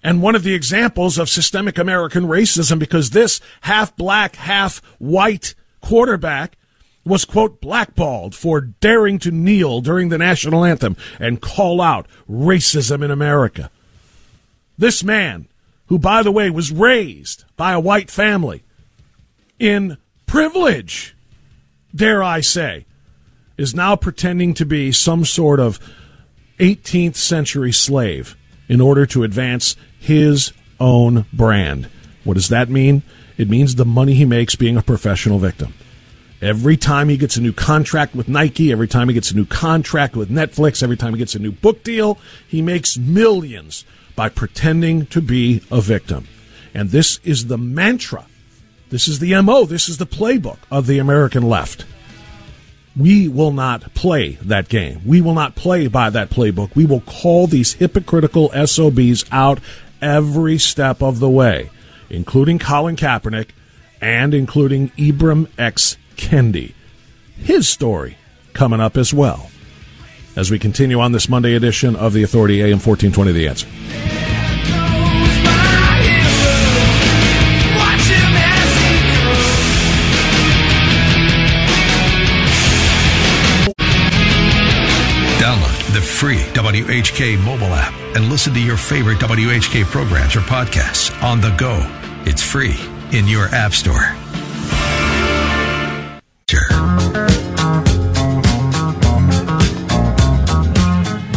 and 0.04 0.22
one 0.22 0.36
of 0.36 0.44
the 0.44 0.56
examples 0.56 1.18
of 1.18 1.30
systemic 1.30 1.78
American 1.78 2.26
racism 2.26 2.80
because 2.80 3.12
this 3.12 3.40
half 3.62 3.96
black, 3.96 4.36
half 4.36 4.82
white 4.98 5.54
quarterback 5.82 6.58
was, 7.04 7.26
quote, 7.26 7.62
blackballed 7.62 8.36
for 8.36 8.62
daring 8.62 9.20
to 9.20 9.32
kneel 9.32 9.82
during 9.82 10.10
the 10.10 10.18
national 10.18 10.64
anthem 10.64 10.96
and 11.20 11.42
call 11.42 11.82
out 11.82 12.08
racism 12.30 13.04
in 13.04 13.12
America. 13.12 13.72
This 14.78 15.04
man, 15.04 15.48
who, 15.88 16.00
by 16.00 16.24
the 16.24 16.32
way, 16.32 16.50
was 16.50 16.72
raised 16.72 17.46
by 17.58 17.72
a 17.74 17.80
white 17.80 18.10
family 18.10 18.64
in 19.60 19.98
privilege, 20.26 21.16
dare 21.94 22.24
I 22.24 22.42
say, 22.42 22.86
is 23.62 23.76
now 23.76 23.96
pretending 23.96 24.54
to 24.56 24.66
be 24.66 24.92
some 24.92 25.24
sort 25.24 25.60
of 25.60 25.80
18th 26.60 27.16
century 27.16 27.72
slave 27.72 28.36
in 28.68 28.82
order 28.82 29.06
to 29.06 29.24
advance 29.24 29.76
his 30.00 30.52
own 30.80 31.26
brand. 31.32 31.90
What 32.24 32.36
does 32.36 32.50
that 32.50 32.70
mean? 32.70 33.04
It 33.38 33.50
means 33.50 33.76
the 33.76 33.86
money 33.86 34.14
he 34.14 34.26
makes 34.26 34.56
being 34.56 34.78
a 34.78 34.82
professional 34.82 35.40
victim. 35.40 35.74
Every 36.42 36.76
time 36.76 37.10
he 37.10 37.18
gets 37.18 37.38
a 37.38 37.42
new 37.42 37.54
contract 37.54 38.16
with 38.16 38.28
Nike, 38.28 38.72
every 38.72 38.88
time 38.88 39.08
he 39.08 39.14
gets 39.14 39.30
a 39.30 39.36
new 39.36 39.46
contract 39.46 40.16
with 40.16 40.30
Netflix, 40.30 40.82
every 40.82 40.98
time 40.98 41.14
he 41.14 41.20
gets 41.20 41.36
a 41.36 41.40
new 41.40 41.52
book 41.52 41.84
deal, 41.84 42.18
he 42.48 42.64
makes 42.64 42.98
millions 42.98 43.86
by 44.16 44.28
pretending 44.30 45.06
to 45.08 45.22
be 45.22 45.62
a 45.72 45.82
victim. 45.82 46.28
And 46.74 46.90
this 46.90 47.20
is 47.24 47.48
the 47.48 47.60
mantra. 47.60 48.26
This 48.90 49.08
is 49.08 49.20
the 49.20 49.40
MO. 49.42 49.66
This 49.66 49.88
is 49.88 50.00
the 50.00 50.08
playbook 50.08 50.58
of 50.72 50.88
the 50.88 50.98
American 50.98 51.44
left. 51.44 51.86
We 52.98 53.28
will 53.28 53.52
not 53.52 53.94
play 53.94 54.38
that 54.42 54.68
game. 54.68 55.02
We 55.06 55.22
will 55.22 55.34
not 55.34 55.56
play 55.56 55.88
by 55.88 56.10
that 56.10 56.30
playbook. 56.30 56.76
We 56.76 56.86
will 56.86 57.02
call 57.02 57.48
these 57.48 57.74
hypocritical 57.74 58.52
SOBs 58.52 59.26
out 59.32 59.60
every 60.02 60.58
step 60.58 61.02
of 61.02 61.20
the 61.20 61.30
way, 61.30 61.70
including 62.10 62.60
Colin 62.60 62.96
Kaepernick 62.96 63.50
and 64.02 64.34
including 64.34 64.90
Ibram 64.92 65.48
X. 65.58 65.98
Kendi. 66.18 66.74
His 67.38 67.68
story 67.68 68.18
coming 68.54 68.80
up 68.80 68.98
as 68.98 69.14
well 69.14 69.50
as 70.36 70.52
we 70.52 70.60
continue 70.60 71.00
on 71.00 71.12
this 71.12 71.28
Monday 71.28 71.56
edition 71.56 71.96
of 71.96 72.14
the 72.14 72.24
Authority 72.24 72.62
AM 72.62 72.80
1420 72.80 73.32
The 73.32 73.48
Answer. 73.48 74.21
Free 86.00 86.38
WHK 86.54 87.44
mobile 87.44 87.74
app 87.74 87.94
and 88.16 88.30
listen 88.30 88.54
to 88.54 88.62
your 88.62 88.78
favorite 88.78 89.18
WHK 89.18 89.84
programs 89.86 90.36
or 90.36 90.42
podcasts 90.42 91.12
on 91.22 91.42
the 91.42 91.54
go. 91.58 91.82
It's 92.26 92.42
free 92.42 92.76
in 93.12 93.28
your 93.28 93.48
app 93.48 93.74
store. 93.74 94.16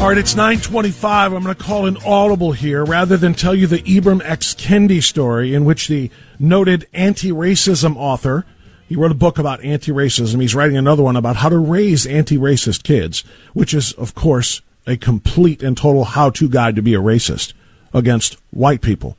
All 0.05 0.11
right, 0.11 0.19
it's 0.19 0.37
925. 0.37 1.33
I'm 1.33 1.43
going 1.43 1.55
to 1.55 1.65
call 1.65 1.87
an 1.87 1.97
audible 2.05 2.53
here 2.53 2.85
rather 2.85 3.17
than 3.17 3.33
tell 3.33 3.55
you 3.55 3.67
the 3.67 3.79
Ibram 3.79 4.21
X. 4.23 4.55
Kendi 4.55 5.03
story 5.03 5.55
in 5.55 5.65
which 5.65 5.89
the 5.89 6.11
noted 6.39 6.87
anti-racism 6.93 7.97
author 7.97 8.45
he 8.89 8.97
wrote 8.97 9.11
a 9.11 9.15
book 9.15 9.39
about 9.39 9.65
anti-racism. 9.65 10.41
He's 10.41 10.55
writing 10.55 10.77
another 10.77 11.03
one 11.03 11.17
about 11.17 11.37
how 11.37 11.49
to 11.49 11.59
raise 11.59 12.07
anti-racist 12.07 12.83
kids, 12.83 13.25
which 13.53 13.73
is, 13.73 13.93
of 13.93 14.15
course, 14.15 14.61
a 14.87 14.97
complete 14.97 15.63
and 15.63 15.77
total 15.77 16.05
how-to 16.05 16.49
guide 16.49 16.77
to 16.77 16.83
be 16.83 16.95
a 16.95 17.01
racist 17.01 17.55
against 17.93 18.37
white 18.51 18.83
people. 18.83 19.17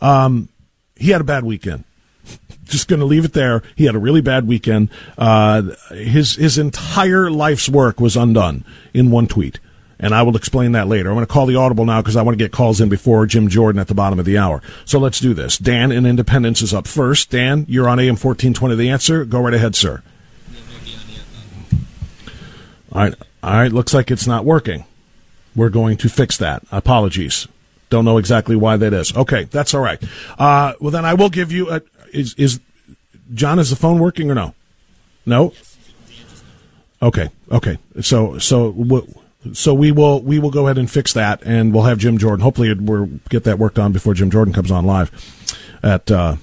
Um, 0.00 0.48
he 0.96 1.10
had 1.10 1.20
a 1.20 1.24
bad 1.24 1.44
weekend. 1.44 1.84
Just 2.64 2.88
going 2.88 3.00
to 3.00 3.06
leave 3.06 3.24
it 3.24 3.32
there. 3.32 3.62
He 3.76 3.84
had 3.84 3.94
a 3.94 4.00
really 4.00 4.20
bad 4.20 4.46
weekend. 4.46 4.90
Uh, 5.16 5.74
his 5.90 6.36
his 6.36 6.58
entire 6.58 7.30
life's 7.30 7.68
work 7.68 7.98
was 7.98 8.16
undone 8.16 8.64
in 8.92 9.10
one 9.10 9.26
tweet, 9.26 9.58
and 10.00 10.14
I 10.14 10.22
will 10.22 10.36
explain 10.36 10.72
that 10.72 10.88
later. 10.88 11.08
I'm 11.08 11.16
going 11.16 11.26
to 11.26 11.32
call 11.32 11.46
the 11.46 11.56
audible 11.56 11.84
now 11.84 12.00
because 12.00 12.16
I 12.16 12.22
want 12.22 12.38
to 12.38 12.44
get 12.44 12.52
calls 12.52 12.80
in 12.80 12.88
before 12.88 13.26
Jim 13.26 13.48
Jordan 13.48 13.80
at 13.80 13.88
the 13.88 13.94
bottom 13.94 14.18
of 14.18 14.24
the 14.24 14.38
hour. 14.38 14.62
So 14.84 14.98
let's 14.98 15.20
do 15.20 15.34
this. 15.34 15.58
Dan 15.58 15.90
in 15.90 16.06
Independence 16.06 16.62
is 16.62 16.72
up 16.72 16.86
first. 16.86 17.30
Dan, 17.30 17.66
you're 17.68 17.88
on 17.88 17.98
AM 17.98 18.14
1420. 18.14 18.76
The 18.76 18.90
answer. 18.90 19.24
Go 19.24 19.40
right 19.40 19.54
ahead, 19.54 19.74
sir. 19.74 20.02
All 22.92 23.02
right. 23.02 23.14
All 23.42 23.52
right. 23.52 23.72
Looks 23.72 23.92
like 23.92 24.10
it's 24.10 24.26
not 24.26 24.44
working. 24.44 24.84
We're 25.54 25.68
going 25.68 25.96
to 25.98 26.08
fix 26.08 26.36
that. 26.38 26.62
Apologies. 26.70 27.48
Don't 27.90 28.04
know 28.04 28.18
exactly 28.18 28.54
why 28.54 28.76
that 28.76 28.92
is. 28.92 29.16
Okay, 29.16 29.44
that's 29.44 29.72
all 29.74 29.80
right. 29.80 30.02
Uh, 30.38 30.74
well, 30.80 30.90
then 30.90 31.04
I 31.04 31.14
will 31.14 31.30
give 31.30 31.50
you 31.50 31.70
a. 31.70 31.82
Is, 32.12 32.34
is 32.34 32.60
John? 33.34 33.58
Is 33.58 33.70
the 33.70 33.76
phone 33.76 33.98
working 33.98 34.30
or 34.30 34.34
no? 34.34 34.54
No. 35.24 35.52
Okay. 37.00 37.30
Okay. 37.50 37.78
So 38.00 38.38
so 38.38 38.70
so 39.52 39.72
we 39.72 39.92
will 39.92 40.20
we 40.22 40.38
will 40.38 40.50
go 40.50 40.66
ahead 40.66 40.78
and 40.78 40.90
fix 40.90 41.12
that, 41.12 41.42
and 41.44 41.72
we'll 41.72 41.84
have 41.84 41.98
Jim 41.98 42.18
Jordan. 42.18 42.42
Hopefully, 42.42 42.72
we'll 42.74 43.06
get 43.28 43.44
that 43.44 43.58
worked 43.58 43.78
on 43.78 43.92
before 43.92 44.14
Jim 44.14 44.30
Jordan 44.30 44.52
comes 44.52 44.70
on 44.70 44.84
live 44.84 45.12
at 45.82 46.10
uh, 46.10 46.36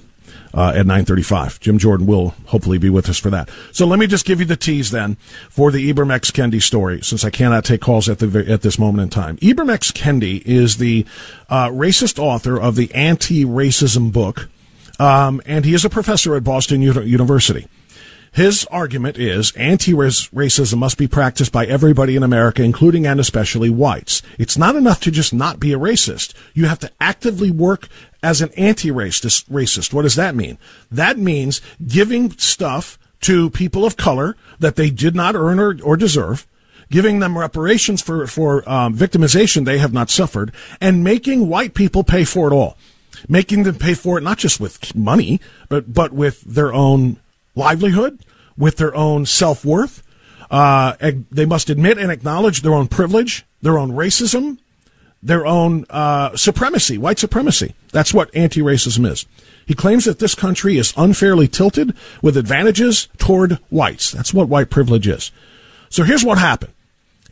uh, 0.54 0.72
at 0.74 0.86
9.35. 0.86 1.60
Jim 1.60 1.78
Jordan 1.78 2.06
will 2.06 2.30
hopefully 2.46 2.78
be 2.78 2.88
with 2.88 3.10
us 3.10 3.18
for 3.18 3.28
that. 3.30 3.50
So 3.72 3.86
let 3.86 3.98
me 3.98 4.06
just 4.06 4.24
give 4.24 4.40
you 4.40 4.46
the 4.46 4.56
tease 4.56 4.90
then 4.90 5.16
for 5.50 5.70
the 5.70 5.92
Ibram 5.92 6.10
X. 6.10 6.30
Kendi 6.30 6.62
story, 6.62 7.02
since 7.02 7.24
I 7.24 7.30
cannot 7.30 7.64
take 7.64 7.82
calls 7.82 8.08
at 8.08 8.18
the 8.18 8.44
at 8.48 8.62
this 8.62 8.78
moment 8.78 9.02
in 9.02 9.10
time. 9.10 9.36
Ibram 9.38 9.70
X. 9.70 9.92
Kendi 9.92 10.42
is 10.46 10.78
the 10.78 11.04
uh, 11.50 11.68
racist 11.68 12.18
author 12.18 12.58
of 12.58 12.76
the 12.76 12.92
anti-racism 12.94 14.10
book, 14.10 14.48
um, 14.98 15.42
and 15.44 15.66
he 15.66 15.74
is 15.74 15.84
a 15.84 15.90
professor 15.90 16.34
at 16.34 16.44
Boston 16.44 16.80
University. 16.80 17.68
His 18.32 18.66
argument 18.66 19.18
is 19.18 19.52
anti-racism 19.52 20.78
must 20.78 20.98
be 20.98 21.06
practiced 21.08 21.52
by 21.52 21.66
everybody 21.66 22.16
in 22.16 22.22
America, 22.22 22.62
including 22.62 23.06
and 23.06 23.18
especially 23.18 23.70
whites. 23.70 24.22
It's 24.38 24.58
not 24.58 24.76
enough 24.76 25.00
to 25.00 25.10
just 25.10 25.32
not 25.32 25.58
be 25.58 25.72
a 25.72 25.78
racist. 25.78 26.34
You 26.52 26.66
have 26.66 26.78
to 26.80 26.90
actively 27.00 27.50
work 27.50 27.88
as 28.22 28.42
an 28.42 28.50
anti-racist. 28.56 29.48
Racist. 29.48 29.92
What 29.92 30.02
does 30.02 30.16
that 30.16 30.34
mean? 30.34 30.58
That 30.90 31.18
means 31.18 31.60
giving 31.86 32.32
stuff 32.32 32.98
to 33.22 33.50
people 33.50 33.86
of 33.86 33.96
color 33.96 34.36
that 34.58 34.76
they 34.76 34.90
did 34.90 35.14
not 35.14 35.34
earn 35.34 35.58
or, 35.58 35.78
or 35.82 35.96
deserve 35.96 36.46
giving 36.90 37.18
them 37.18 37.36
reparations 37.36 38.00
for 38.00 38.26
for 38.26 38.68
um, 38.68 38.94
victimization 38.94 39.64
they 39.64 39.78
have 39.78 39.92
not 39.92 40.10
suffered, 40.10 40.52
and 40.80 41.02
making 41.02 41.48
white 41.48 41.74
people 41.74 42.04
pay 42.04 42.24
for 42.24 42.48
it 42.48 42.54
all, 42.54 42.76
making 43.28 43.64
them 43.64 43.74
pay 43.74 43.94
for 43.94 44.18
it 44.18 44.22
not 44.22 44.38
just 44.38 44.60
with 44.60 44.94
money, 44.94 45.40
but 45.68 45.92
but 45.92 46.12
with 46.12 46.42
their 46.42 46.72
own 46.72 47.18
livelihood, 47.56 48.20
with 48.56 48.76
their 48.76 48.94
own 48.94 49.26
self 49.26 49.64
worth. 49.64 50.02
Uh, 50.50 50.94
they 51.30 51.44
must 51.44 51.68
admit 51.68 51.98
and 51.98 52.12
acknowledge 52.12 52.62
their 52.62 52.74
own 52.74 52.86
privilege, 52.86 53.44
their 53.62 53.78
own 53.78 53.90
racism, 53.90 54.58
their 55.22 55.44
own 55.44 55.84
uh, 55.90 56.36
supremacy, 56.36 56.96
white 56.96 57.18
supremacy. 57.18 57.74
That's 57.90 58.14
what 58.14 58.34
anti-racism 58.34 59.10
is. 59.10 59.26
He 59.66 59.74
claims 59.74 60.04
that 60.04 60.20
this 60.20 60.36
country 60.36 60.78
is 60.78 60.94
unfairly 60.96 61.48
tilted 61.48 61.94
with 62.22 62.36
advantages 62.36 63.08
toward 63.18 63.58
whites. 63.70 64.12
That's 64.12 64.32
what 64.32 64.48
white 64.48 64.70
privilege 64.70 65.08
is. 65.08 65.32
So 65.88 66.04
here's 66.04 66.24
what 66.24 66.38
happened. 66.38 66.72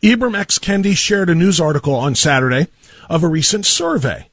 Ibram 0.02 0.36
X. 0.36 0.58
Kendi 0.58 0.96
shared 0.96 1.30
a 1.30 1.34
news 1.34 1.60
article 1.60 1.94
on 1.94 2.16
Saturday 2.16 2.66
of 3.08 3.22
a 3.22 3.28
recent 3.28 3.64
survey 3.64 4.28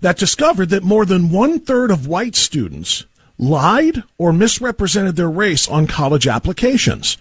that 0.00 0.16
discovered 0.16 0.70
that 0.70 0.82
more 0.82 1.04
than 1.04 1.30
one 1.30 1.60
third 1.60 1.90
of 1.90 2.06
white 2.06 2.34
students 2.34 3.04
lied 3.38 4.02
or 4.18 4.32
misrepresented 4.32 5.16
their 5.16 5.30
race 5.30 5.68
on 5.68 5.86
college 5.86 6.26
applications. 6.26 7.16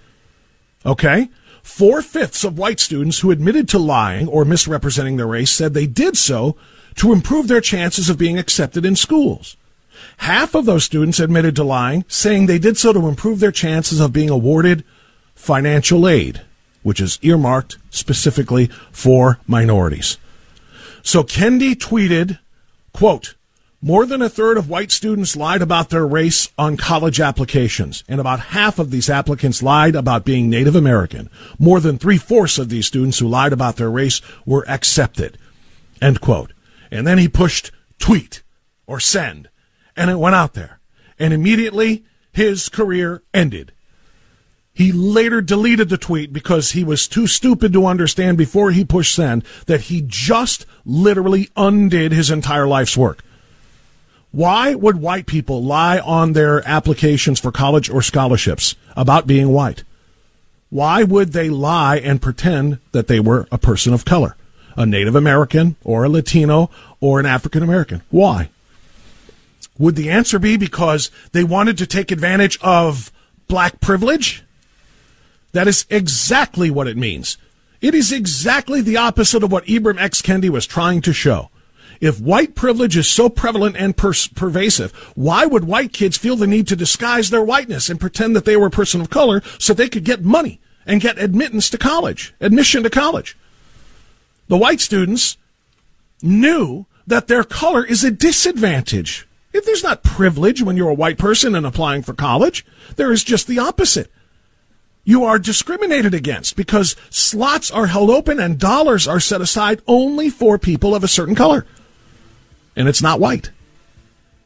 Okay? 0.85 1.29
Four 1.61 2.01
fifths 2.01 2.43
of 2.43 2.57
white 2.57 2.79
students 2.79 3.19
who 3.19 3.31
admitted 3.31 3.69
to 3.69 3.79
lying 3.79 4.27
or 4.27 4.45
misrepresenting 4.45 5.17
their 5.17 5.27
race 5.27 5.51
said 5.51 5.73
they 5.73 5.85
did 5.85 6.17
so 6.17 6.55
to 6.95 7.13
improve 7.13 7.47
their 7.47 7.61
chances 7.61 8.09
of 8.09 8.17
being 8.17 8.37
accepted 8.37 8.85
in 8.85 8.95
schools. 8.95 9.55
Half 10.17 10.55
of 10.55 10.65
those 10.65 10.83
students 10.83 11.19
admitted 11.19 11.55
to 11.57 11.63
lying, 11.63 12.05
saying 12.07 12.45
they 12.45 12.59
did 12.59 12.77
so 12.77 12.93
to 12.93 13.07
improve 13.07 13.39
their 13.39 13.51
chances 13.51 13.99
of 13.99 14.13
being 14.13 14.29
awarded 14.29 14.83
financial 15.35 16.07
aid, 16.07 16.41
which 16.83 16.99
is 16.99 17.19
earmarked 17.21 17.77
specifically 17.91 18.67
for 18.91 19.39
minorities. 19.45 20.17
So 21.03 21.23
Kendi 21.23 21.75
tweeted, 21.75 22.39
quote, 22.93 23.35
more 23.81 24.05
than 24.05 24.21
a 24.21 24.29
third 24.29 24.57
of 24.57 24.69
white 24.69 24.91
students 24.91 25.35
lied 25.35 25.61
about 25.61 25.89
their 25.89 26.07
race 26.07 26.49
on 26.57 26.77
college 26.77 27.19
applications, 27.19 28.03
and 28.07 28.19
about 28.19 28.39
half 28.39 28.79
of 28.79 28.89
these 28.89 29.09
applicants 29.09 29.61
lied 29.61 29.95
about 29.95 30.25
being 30.25 30.49
Native 30.49 30.75
American. 30.75 31.29
More 31.59 31.79
than 31.79 31.97
three 31.97 32.17
fourths 32.17 32.57
of 32.57 32.69
these 32.69 32.87
students 32.87 33.19
who 33.19 33.27
lied 33.27 33.53
about 33.53 33.75
their 33.75 33.91
race 33.91 34.21
were 34.45 34.67
accepted. 34.67 35.37
End 36.01 36.21
quote. 36.21 36.53
And 36.91 37.05
then 37.05 37.17
he 37.17 37.27
pushed 37.27 37.71
tweet 37.99 38.41
or 38.87 38.99
send 38.99 39.49
and 39.97 40.11
it 40.11 40.19
went 40.19 40.35
out 40.35 40.53
there. 40.53 40.79
And 41.19 41.33
immediately 41.33 42.05
his 42.31 42.69
career 42.69 43.23
ended. 43.33 43.73
He 44.71 44.91
later 44.91 45.41
deleted 45.41 45.89
the 45.89 45.97
tweet 45.97 46.31
because 46.31 46.71
he 46.71 46.83
was 46.83 47.07
too 47.07 47.25
stupid 47.25 47.73
to 47.73 47.87
understand 47.87 48.37
before 48.37 48.69
he 48.69 48.85
pushed 48.85 49.15
send 49.15 49.43
that 49.65 49.81
he 49.81 50.03
just 50.05 50.67
literally 50.85 51.49
undid 51.57 52.11
his 52.11 52.29
entire 52.29 52.67
life's 52.67 52.95
work. 52.95 53.23
Why 54.37 54.75
would 54.75 54.97
white 54.97 55.25
people 55.25 55.63
lie 55.63 55.97
on 55.97 56.33
their 56.33 56.61
applications 56.69 57.39
for 57.39 57.51
college 57.51 57.89
or 57.89 58.03
scholarships 58.03 58.75
about 58.95 59.25
being 59.25 59.49
white? 59.49 59.83
Why 60.69 61.01
would 61.01 61.33
they 61.33 61.49
lie 61.49 61.97
and 61.97 62.21
pretend 62.21 62.77
that 62.91 63.07
they 63.07 63.19
were 63.19 63.47
a 63.51 63.57
person 63.57 63.95
of 63.95 64.05
color, 64.05 64.35
a 64.75 64.85
Native 64.85 65.15
American 65.15 65.75
or 65.83 66.03
a 66.03 66.09
Latino 66.09 66.69
or 66.99 67.19
an 67.19 67.25
African 67.25 67.63
American? 67.63 68.03
Why? 68.11 68.51
Would 69.79 69.95
the 69.95 70.11
answer 70.11 70.37
be 70.37 70.55
because 70.55 71.09
they 71.31 71.43
wanted 71.43 71.79
to 71.79 71.87
take 71.87 72.11
advantage 72.11 72.59
of 72.61 73.11
black 73.47 73.81
privilege? 73.81 74.43
That 75.53 75.67
is 75.67 75.87
exactly 75.89 76.69
what 76.69 76.85
it 76.85 76.95
means. 76.95 77.39
It 77.81 77.95
is 77.95 78.11
exactly 78.11 78.81
the 78.81 78.97
opposite 78.97 79.41
of 79.41 79.51
what 79.51 79.65
Ibram 79.65 79.99
X. 79.99 80.21
Kendi 80.21 80.51
was 80.51 80.67
trying 80.67 81.01
to 81.01 81.11
show. 81.11 81.49
If 81.99 82.19
white 82.19 82.55
privilege 82.55 82.95
is 82.95 83.07
so 83.07 83.29
prevalent 83.29 83.75
and 83.77 83.95
per- 83.95 84.13
pervasive, 84.35 84.91
why 85.15 85.45
would 85.45 85.63
white 85.63 85.93
kids 85.93 86.17
feel 86.17 86.35
the 86.35 86.47
need 86.47 86.67
to 86.67 86.75
disguise 86.75 87.29
their 87.29 87.43
whiteness 87.43 87.89
and 87.89 87.99
pretend 87.99 88.35
that 88.35 88.45
they 88.45 88.57
were 88.57 88.67
a 88.67 88.71
person 88.71 89.01
of 89.01 89.09
color 89.09 89.41
so 89.57 89.73
they 89.73 89.89
could 89.89 90.03
get 90.03 90.23
money 90.23 90.59
and 90.85 91.01
get 91.01 91.19
admittance 91.19 91.69
to 91.71 91.77
college, 91.77 92.33
admission 92.39 92.83
to 92.83 92.89
college? 92.89 93.37
The 94.47 94.57
white 94.57 94.79
students 94.79 95.37
knew 96.21 96.85
that 97.05 97.27
their 97.27 97.43
color 97.43 97.85
is 97.85 98.03
a 98.03 98.11
disadvantage 98.11 99.27
if 99.57 99.65
there's 99.65 99.83
not 99.83 100.03
privilege 100.03 100.61
when 100.61 100.77
you're 100.77 100.89
a 100.89 100.93
white 100.93 101.17
person 101.17 101.55
and 101.55 101.65
applying 101.65 102.03
for 102.03 102.13
college, 102.13 102.65
there 102.95 103.11
is 103.11 103.23
just 103.23 103.47
the 103.47 103.59
opposite. 103.59 104.11
You 105.03 105.23
are 105.23 105.39
discriminated 105.39 106.13
against 106.13 106.55
because 106.55 106.95
slots 107.09 107.71
are 107.71 107.87
held 107.87 108.09
open 108.09 108.39
and 108.39 108.59
dollars 108.59 109.07
are 109.07 109.19
set 109.19 109.41
aside 109.41 109.81
only 109.87 110.29
for 110.29 110.59
people 110.59 110.93
of 110.93 111.03
a 111.03 111.07
certain 111.07 111.33
color. 111.33 111.65
And 112.77 112.87
it's 112.87 113.01
not 113.01 113.19
white. 113.19 113.51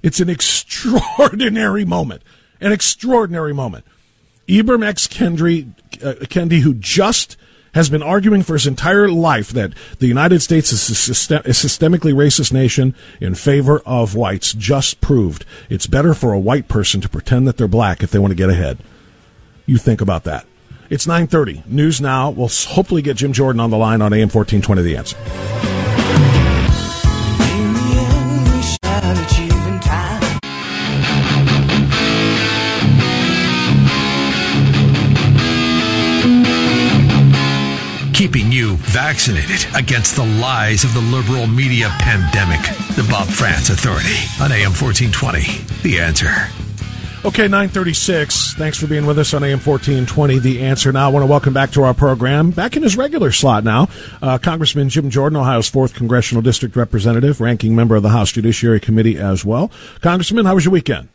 It's 0.01 0.19
an 0.19 0.29
extraordinary 0.35 1.85
moment. 1.85 2.23
An 2.59 2.71
extraordinary 2.71 3.53
moment. 3.53 3.85
Ibram 4.47 4.83
X. 4.83 5.07
Kendi, 5.07 5.71
uh, 6.03 6.13
Kendi, 6.25 6.61
who 6.61 6.73
just 6.73 7.37
has 7.73 7.89
been 7.89 8.03
arguing 8.03 8.43
for 8.43 8.53
his 8.53 8.67
entire 8.67 9.09
life 9.09 9.49
that 9.51 9.73
the 9.99 10.07
United 10.07 10.41
States 10.41 10.73
is 10.73 10.89
a, 10.89 10.95
system, 10.95 11.37
a, 11.45 11.49
systemically 11.49 12.13
racist 12.13 12.51
nation 12.51 12.93
in 13.21 13.33
favor 13.35 13.81
of 13.85 14.13
whites 14.15 14.53
just 14.53 14.99
proved 14.99 15.45
it's 15.69 15.87
better 15.87 16.13
for 16.13 16.33
a 16.33 16.39
white 16.39 16.67
person 16.67 16.99
to 16.99 17.07
pretend 17.07 17.47
that 17.47 17.57
they're 17.57 17.69
black 17.69 18.03
if 18.03 18.11
they 18.11 18.19
want 18.19 18.31
to 18.31 18.35
get 18.35 18.49
ahead. 18.49 18.77
You 19.65 19.77
think 19.77 20.01
about 20.01 20.25
that. 20.25 20.45
It's 20.89 21.07
9:30. 21.07 21.65
News 21.67 22.01
now. 22.01 22.29
We'll 22.29 22.49
hopefully 22.49 23.01
get 23.01 23.15
Jim 23.15 23.31
Jordan 23.31 23.61
on 23.61 23.69
the 23.69 23.77
line 23.77 24.01
on 24.01 24.11
AM 24.11 24.27
1420 24.27 24.81
The 24.81 24.97
Answer. 24.97 25.70
Vaccinated 38.91 39.65
against 39.73 40.17
the 40.17 40.25
lies 40.25 40.83
of 40.83 40.93
the 40.93 40.99
liberal 40.99 41.47
media 41.47 41.87
pandemic. 41.99 42.59
The 42.97 43.07
Bob 43.09 43.29
Frantz 43.29 43.69
Authority 43.69 44.19
on 44.43 44.51
AM 44.51 44.73
1420. 44.73 45.63
The 45.81 45.99
answer. 45.99 46.27
Okay, 47.23 47.43
936. 47.43 48.55
Thanks 48.55 48.77
for 48.77 48.87
being 48.87 49.05
with 49.05 49.17
us 49.17 49.33
on 49.33 49.45
AM 49.45 49.59
1420. 49.59 50.39
The 50.39 50.61
answer 50.63 50.91
now. 50.91 51.07
I 51.07 51.11
want 51.11 51.23
to 51.23 51.27
welcome 51.27 51.53
back 51.53 51.71
to 51.71 51.83
our 51.83 51.93
program, 51.93 52.51
back 52.51 52.75
in 52.75 52.83
his 52.83 52.97
regular 52.97 53.31
slot 53.31 53.63
now, 53.63 53.87
uh, 54.21 54.37
Congressman 54.37 54.89
Jim 54.89 55.09
Jordan, 55.09 55.37
Ohio's 55.37 55.71
4th 55.71 55.93
Congressional 55.93 56.41
District 56.41 56.75
Representative, 56.75 57.39
ranking 57.39 57.73
member 57.73 57.95
of 57.95 58.03
the 58.03 58.09
House 58.09 58.33
Judiciary 58.33 58.81
Committee 58.81 59.17
as 59.17 59.45
well. 59.45 59.71
Congressman, 60.01 60.45
how 60.45 60.55
was 60.55 60.65
your 60.65 60.73
weekend? 60.73 61.07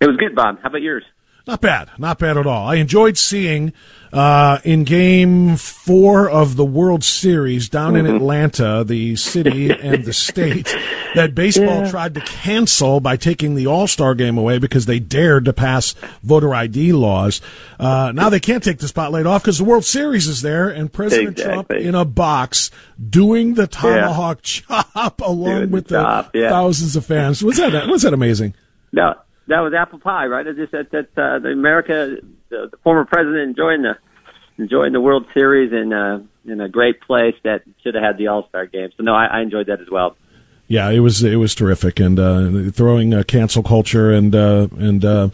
It 0.00 0.08
was 0.08 0.16
good, 0.16 0.34
Bob. 0.34 0.58
How 0.62 0.68
about 0.68 0.82
yours? 0.82 1.04
Not 1.46 1.60
bad. 1.60 1.90
Not 1.98 2.18
bad 2.18 2.36
at 2.36 2.46
all. 2.46 2.68
I 2.68 2.76
enjoyed 2.76 3.18
seeing 3.18 3.72
uh, 4.12 4.58
in 4.62 4.84
game 4.84 5.56
four 5.56 6.28
of 6.28 6.56
the 6.56 6.64
World 6.64 7.02
Series 7.02 7.68
down 7.68 7.96
in 7.96 8.04
mm-hmm. 8.06 8.16
Atlanta, 8.16 8.84
the 8.84 9.16
city 9.16 9.70
and 9.70 10.04
the 10.04 10.12
state, 10.12 10.72
that 11.14 11.34
baseball 11.34 11.82
yeah. 11.82 11.90
tried 11.90 12.14
to 12.14 12.20
cancel 12.20 13.00
by 13.00 13.16
taking 13.16 13.54
the 13.56 13.66
All 13.66 13.88
Star 13.88 14.14
game 14.14 14.38
away 14.38 14.58
because 14.58 14.86
they 14.86 15.00
dared 15.00 15.46
to 15.46 15.52
pass 15.52 15.94
voter 16.22 16.54
ID 16.54 16.92
laws. 16.92 17.40
Uh, 17.80 18.12
now 18.14 18.28
they 18.28 18.40
can't 18.40 18.62
take 18.62 18.78
the 18.78 18.88
spotlight 18.88 19.26
off 19.26 19.42
because 19.42 19.58
the 19.58 19.64
World 19.64 19.84
Series 19.84 20.28
is 20.28 20.42
there 20.42 20.68
and 20.68 20.92
President 20.92 21.30
exactly. 21.30 21.54
Trump 21.54 21.70
in 21.72 21.94
a 21.96 22.04
box 22.04 22.70
doing 23.10 23.54
the 23.54 23.66
tomahawk 23.66 24.38
yeah. 24.68 24.82
chop 24.94 25.20
along 25.22 25.70
with 25.70 25.88
the, 25.88 26.28
the 26.32 26.38
yeah. 26.38 26.50
thousands 26.50 26.94
of 26.94 27.04
fans. 27.04 27.42
Was 27.42 27.56
that 27.56 27.88
was 27.88 28.02
that 28.02 28.12
amazing? 28.12 28.54
No, 28.92 29.14
that 29.48 29.60
was 29.60 29.74
apple 29.74 29.98
pie, 29.98 30.26
right? 30.26 30.46
It's 30.46 30.58
just 30.58 30.72
that 30.72 30.90
that 30.90 31.08
uh, 31.16 31.38
the 31.38 31.48
America, 31.48 32.16
the, 32.48 32.68
the 32.70 32.76
former 32.84 33.04
president 33.04 33.50
enjoying 33.50 33.82
the 33.82 33.96
enjoying 34.58 34.92
the 34.92 35.00
World 35.00 35.26
Series 35.34 35.72
in 35.72 35.92
uh, 35.92 36.22
in 36.44 36.60
a 36.60 36.68
great 36.68 37.00
place 37.00 37.34
that 37.44 37.62
should 37.82 37.94
have 37.94 38.04
had 38.04 38.18
the 38.18 38.28
All 38.28 38.48
Star 38.48 38.66
game. 38.66 38.90
So 38.96 39.02
no, 39.02 39.14
I, 39.14 39.26
I 39.26 39.40
enjoyed 39.40 39.66
that 39.66 39.80
as 39.80 39.90
well. 39.90 40.16
Yeah, 40.68 40.88
it 40.90 41.00
was 41.00 41.22
it 41.22 41.36
was 41.36 41.54
terrific, 41.54 42.00
and 42.00 42.18
uh, 42.18 42.70
throwing 42.70 43.12
uh, 43.12 43.24
cancel 43.24 43.62
culture 43.62 44.10
and 44.10 44.34
uh, 44.34 44.68
and 44.78 45.04
uh, 45.04 45.28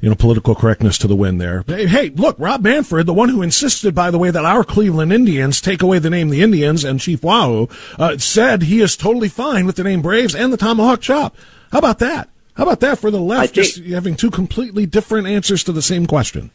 you 0.00 0.08
know 0.08 0.14
political 0.14 0.54
correctness 0.54 0.98
to 0.98 1.08
the 1.08 1.16
wind 1.16 1.40
there. 1.40 1.64
Hey, 1.66 1.86
hey, 1.86 2.10
look, 2.10 2.36
Rob 2.38 2.62
Manfred, 2.62 3.06
the 3.06 3.14
one 3.14 3.28
who 3.28 3.42
insisted, 3.42 3.94
by 3.94 4.10
the 4.10 4.18
way, 4.18 4.30
that 4.30 4.44
our 4.44 4.62
Cleveland 4.62 5.12
Indians 5.12 5.60
take 5.60 5.82
away 5.82 5.98
the 5.98 6.10
name 6.10 6.28
the 6.28 6.42
Indians 6.42 6.84
and 6.84 7.00
Chief 7.00 7.24
Wahoo, 7.24 7.68
uh, 7.98 8.18
said 8.18 8.62
he 8.62 8.80
is 8.80 8.96
totally 8.96 9.28
fine 9.28 9.66
with 9.66 9.76
the 9.76 9.84
name 9.84 10.00
Braves 10.00 10.34
and 10.34 10.52
the 10.52 10.56
Tomahawk 10.56 11.00
Chop. 11.00 11.34
How 11.72 11.78
about 11.78 11.98
that? 11.98 12.28
How 12.54 12.62
about 12.64 12.80
that 12.80 12.98
for 12.98 13.10
the 13.10 13.20
left? 13.20 13.54
Think, 13.54 13.66
just 13.66 13.84
having 13.84 14.16
two 14.16 14.30
completely 14.30 14.86
different 14.86 15.26
answers 15.26 15.64
to 15.64 15.72
the 15.72 15.82
same 15.82 16.06
question. 16.06 16.50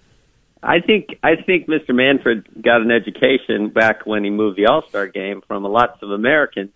I 0.61 0.79
think 0.79 1.17
I 1.23 1.35
think 1.35 1.67
Mr. 1.67 1.93
Manfred 1.93 2.47
got 2.61 2.81
an 2.81 2.91
education 2.91 3.69
back 3.69 4.05
when 4.05 4.23
he 4.23 4.29
moved 4.29 4.57
the 4.57 4.65
All 4.65 4.83
Star 4.87 5.07
game 5.07 5.41
from 5.47 5.63
lots 5.63 6.01
of 6.01 6.11
Americans, 6.11 6.71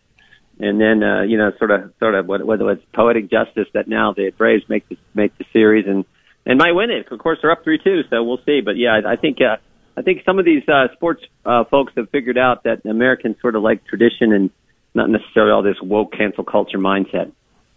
and 0.60 0.80
then 0.80 1.04
uh, 1.04 1.24
you 1.24 1.38
know 1.38 1.52
sort 1.58 1.72
of 1.72 1.94
sort 2.00 2.16
of 2.16 2.28
whether 2.28 2.70
it's 2.72 2.84
poetic 2.94 3.30
justice 3.30 3.68
that 3.74 3.88
now 3.88 4.14
the 4.14 4.32
Braves 4.32 4.64
make 4.70 4.88
the 4.88 4.98
make 5.14 5.38
the 5.38 5.46
series 5.52 5.86
and 5.88 6.06
and 6.46 6.58
might 6.58 6.72
win 6.72 6.92
it. 6.92 7.12
Of 7.12 7.20
course, 7.20 7.40
they're 7.42 7.52
up 7.52 7.64
three 7.64 7.78
two, 7.78 8.02
so 8.10 8.24
we'll 8.24 8.42
see. 8.46 8.62
But 8.62 8.78
yeah, 8.78 9.02
I, 9.04 9.14
I 9.14 9.16
think 9.18 9.40
uh, 9.42 9.58
I 9.98 10.02
think 10.02 10.24
some 10.26 10.40
of 10.40 10.46
these 10.46 10.64
uh, 10.68 10.88
sports 10.94 11.24
uh, 11.46 11.66
folks 11.66 11.94
have 11.98 12.10
figured 12.10 12.38
out 12.38 12.64
that 12.64 12.86
Americans 12.86 13.36
sort 13.42 13.56
of 13.56 13.64
like 13.64 13.86
tradition 13.86 14.32
and 14.32 14.50
not 14.94 15.10
necessarily 15.10 15.52
all 15.52 15.64
this 15.64 15.82
woke 15.82 16.14
cancel 16.14 16.44
culture 16.44 16.78
mindset. 16.78 17.32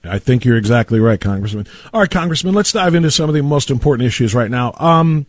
I 0.05 0.19
think 0.19 0.45
you're 0.45 0.57
exactly 0.57 1.01
right, 1.01 1.21
Congressman. 1.21 1.67
All 1.93 2.01
right, 2.01 2.11
Congressman, 2.11 2.55
let's 2.55 2.73
dive 2.73 2.95
into 2.95 3.11
some 3.11 3.29
of 3.29 3.35
the 3.35 3.43
most 3.43 3.71
important 3.71 4.07
issues 4.07 4.35
right 4.35 4.51
now. 4.51 4.75
Um, 4.79 5.27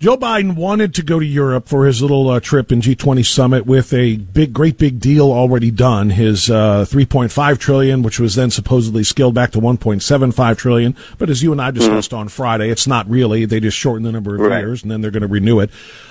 Joe 0.00 0.16
Biden 0.16 0.56
wanted 0.56 0.94
to 0.94 1.02
go 1.02 1.18
to 1.18 1.26
Europe 1.26 1.68
for 1.68 1.84
his 1.84 2.00
little 2.00 2.30
uh, 2.30 2.40
trip 2.40 2.72
in 2.72 2.80
G20 2.80 3.22
summit 3.26 3.66
with 3.66 3.92
a 3.92 4.16
big, 4.16 4.54
great 4.54 4.78
big 4.78 4.98
deal 4.98 5.30
already 5.30 5.70
done. 5.70 6.08
His 6.08 6.50
uh, 6.50 6.86
3.5 6.88 7.58
trillion, 7.58 8.02
which 8.02 8.18
was 8.18 8.34
then 8.34 8.50
supposedly 8.50 9.04
scaled 9.04 9.34
back 9.34 9.50
to 9.50 9.60
1.75 9.60 10.56
trillion. 10.56 10.96
But 11.18 11.28
as 11.28 11.42
you 11.42 11.52
and 11.52 11.60
I 11.60 11.70
discussed 11.70 12.12
mm-hmm. 12.12 12.20
on 12.20 12.28
Friday, 12.28 12.70
it's 12.70 12.86
not 12.86 13.10
really. 13.10 13.44
They 13.44 13.60
just 13.60 13.76
shortened 13.76 14.06
the 14.06 14.12
number 14.12 14.34
of 14.34 14.40
right. 14.40 14.60
years, 14.60 14.82
and 14.82 14.90
then 14.90 15.02
they're 15.02 15.10
going 15.10 15.20
to 15.20 15.28
renew 15.28 15.60
it. 15.60 15.68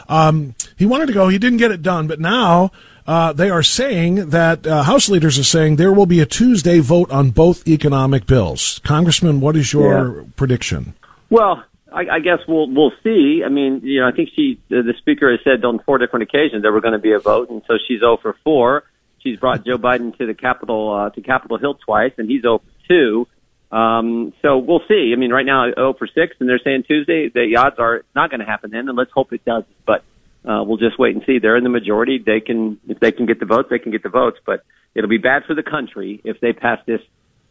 Um, 0.07 0.53
he 0.77 0.85
wanted 0.85 1.07
to 1.07 1.13
go. 1.13 1.27
He 1.27 1.39
didn't 1.39 1.57
get 1.57 1.71
it 1.71 1.81
done, 1.81 2.05
but 2.07 2.19
now. 2.19 2.71
Uh, 3.09 3.33
they 3.33 3.49
are 3.49 3.63
saying 3.63 4.29
that 4.29 4.67
uh, 4.67 4.83
House 4.83 5.09
leaders 5.09 5.39
are 5.39 5.43
saying 5.43 5.77
there 5.77 5.91
will 5.91 6.05
be 6.05 6.19
a 6.19 6.27
Tuesday 6.27 6.77
vote 6.77 7.09
on 7.09 7.31
both 7.31 7.67
economic 7.67 8.27
bills. 8.27 8.79
Congressman, 8.83 9.39
what 9.39 9.55
is 9.55 9.73
your 9.73 10.21
yeah. 10.21 10.27
prediction? 10.35 10.93
Well, 11.31 11.63
I, 11.91 12.01
I 12.01 12.19
guess 12.19 12.37
we'll 12.47 12.69
we'll 12.69 12.91
see. 13.03 13.41
I 13.43 13.49
mean, 13.49 13.81
you 13.83 14.01
know, 14.01 14.07
I 14.07 14.11
think 14.11 14.29
she 14.35 14.61
the, 14.69 14.83
the 14.83 14.93
speaker 14.99 15.31
has 15.31 15.39
said 15.43 15.65
on 15.65 15.79
four 15.79 15.97
different 15.97 16.21
occasions 16.21 16.61
there 16.61 16.71
were 16.71 16.81
going 16.81 16.93
to 16.93 16.99
be 16.99 17.13
a 17.13 17.17
vote, 17.17 17.49
and 17.49 17.63
so 17.67 17.79
she's 17.87 18.01
0 18.01 18.17
for 18.21 18.35
four. 18.43 18.83
She's 19.23 19.39
brought 19.39 19.65
Joe 19.65 19.79
Biden 19.79 20.15
to 20.19 20.27
the 20.27 20.35
Capitol 20.35 20.93
uh, 20.93 21.09
to 21.09 21.21
Capitol 21.21 21.57
Hill 21.57 21.79
twice, 21.83 22.13
and 22.19 22.29
he's 22.29 22.43
0 22.43 22.59
for 22.59 22.87
two. 22.87 23.27
Um, 23.75 24.33
so 24.43 24.59
we'll 24.59 24.83
see. 24.87 25.13
I 25.15 25.19
mean, 25.19 25.31
right 25.31 25.47
now 25.47 25.65
0 25.73 25.95
for 25.97 26.05
six, 26.05 26.35
and 26.39 26.47
they're 26.47 26.61
saying 26.63 26.83
Tuesday. 26.83 27.29
The 27.29 27.55
odds 27.55 27.79
are 27.79 27.95
it's 27.95 28.15
not 28.15 28.29
going 28.29 28.41
to 28.41 28.45
happen 28.45 28.69
then, 28.69 28.87
and 28.87 28.95
let's 28.95 29.11
hope 29.11 29.33
it 29.33 29.43
does. 29.45 29.63
But 29.83 30.03
uh, 30.45 30.63
we'll 30.63 30.77
just 30.77 30.97
wait 30.97 31.15
and 31.15 31.23
see. 31.25 31.39
They're 31.39 31.57
in 31.57 31.63
the 31.63 31.69
majority. 31.69 32.21
They 32.23 32.39
can 32.39 32.79
if 32.87 32.99
they 32.99 33.11
can 33.11 33.25
get 33.25 33.39
the 33.39 33.45
votes, 33.45 33.69
they 33.69 33.79
can 33.79 33.91
get 33.91 34.03
the 34.03 34.09
votes. 34.09 34.39
But 34.45 34.63
it'll 34.95 35.09
be 35.09 35.17
bad 35.17 35.43
for 35.45 35.53
the 35.53 35.63
country 35.63 36.21
if 36.23 36.39
they 36.39 36.53
pass 36.53 36.79
this 36.85 37.01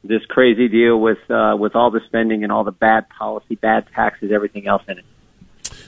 this 0.05 0.25
crazy 0.27 0.69
deal 0.69 0.99
with 0.99 1.19
uh, 1.31 1.57
with 1.59 1.75
all 1.75 1.91
the 1.91 2.01
spending 2.07 2.45
and 2.45 2.53
all 2.53 2.65
the 2.65 2.73
bad 2.73 3.09
policy, 3.09 3.57
bad 3.57 3.87
taxes, 3.95 4.31
everything 4.33 4.67
else 4.67 4.83
in 4.89 4.99
it. 4.99 5.05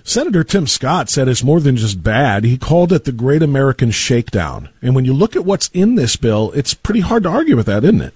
Senator 0.02 0.44
Tim 0.44 0.66
Scott 0.66 1.08
said 1.08 1.28
it's 1.28 1.44
more 1.44 1.60
than 1.60 1.76
just 1.76 2.02
bad. 2.02 2.44
He 2.44 2.56
called 2.58 2.92
it 2.92 3.04
the 3.04 3.12
Great 3.12 3.42
American 3.42 3.90
Shakedown. 3.90 4.70
And 4.80 4.94
when 4.94 5.04
you 5.04 5.12
look 5.12 5.36
at 5.36 5.44
what's 5.44 5.68
in 5.68 5.94
this 5.94 6.16
bill, 6.16 6.52
it's 6.52 6.74
pretty 6.74 7.00
hard 7.00 7.22
to 7.24 7.28
argue 7.28 7.56
with 7.56 7.66
that, 7.66 7.84
isn't 7.84 8.00
it? 8.00 8.14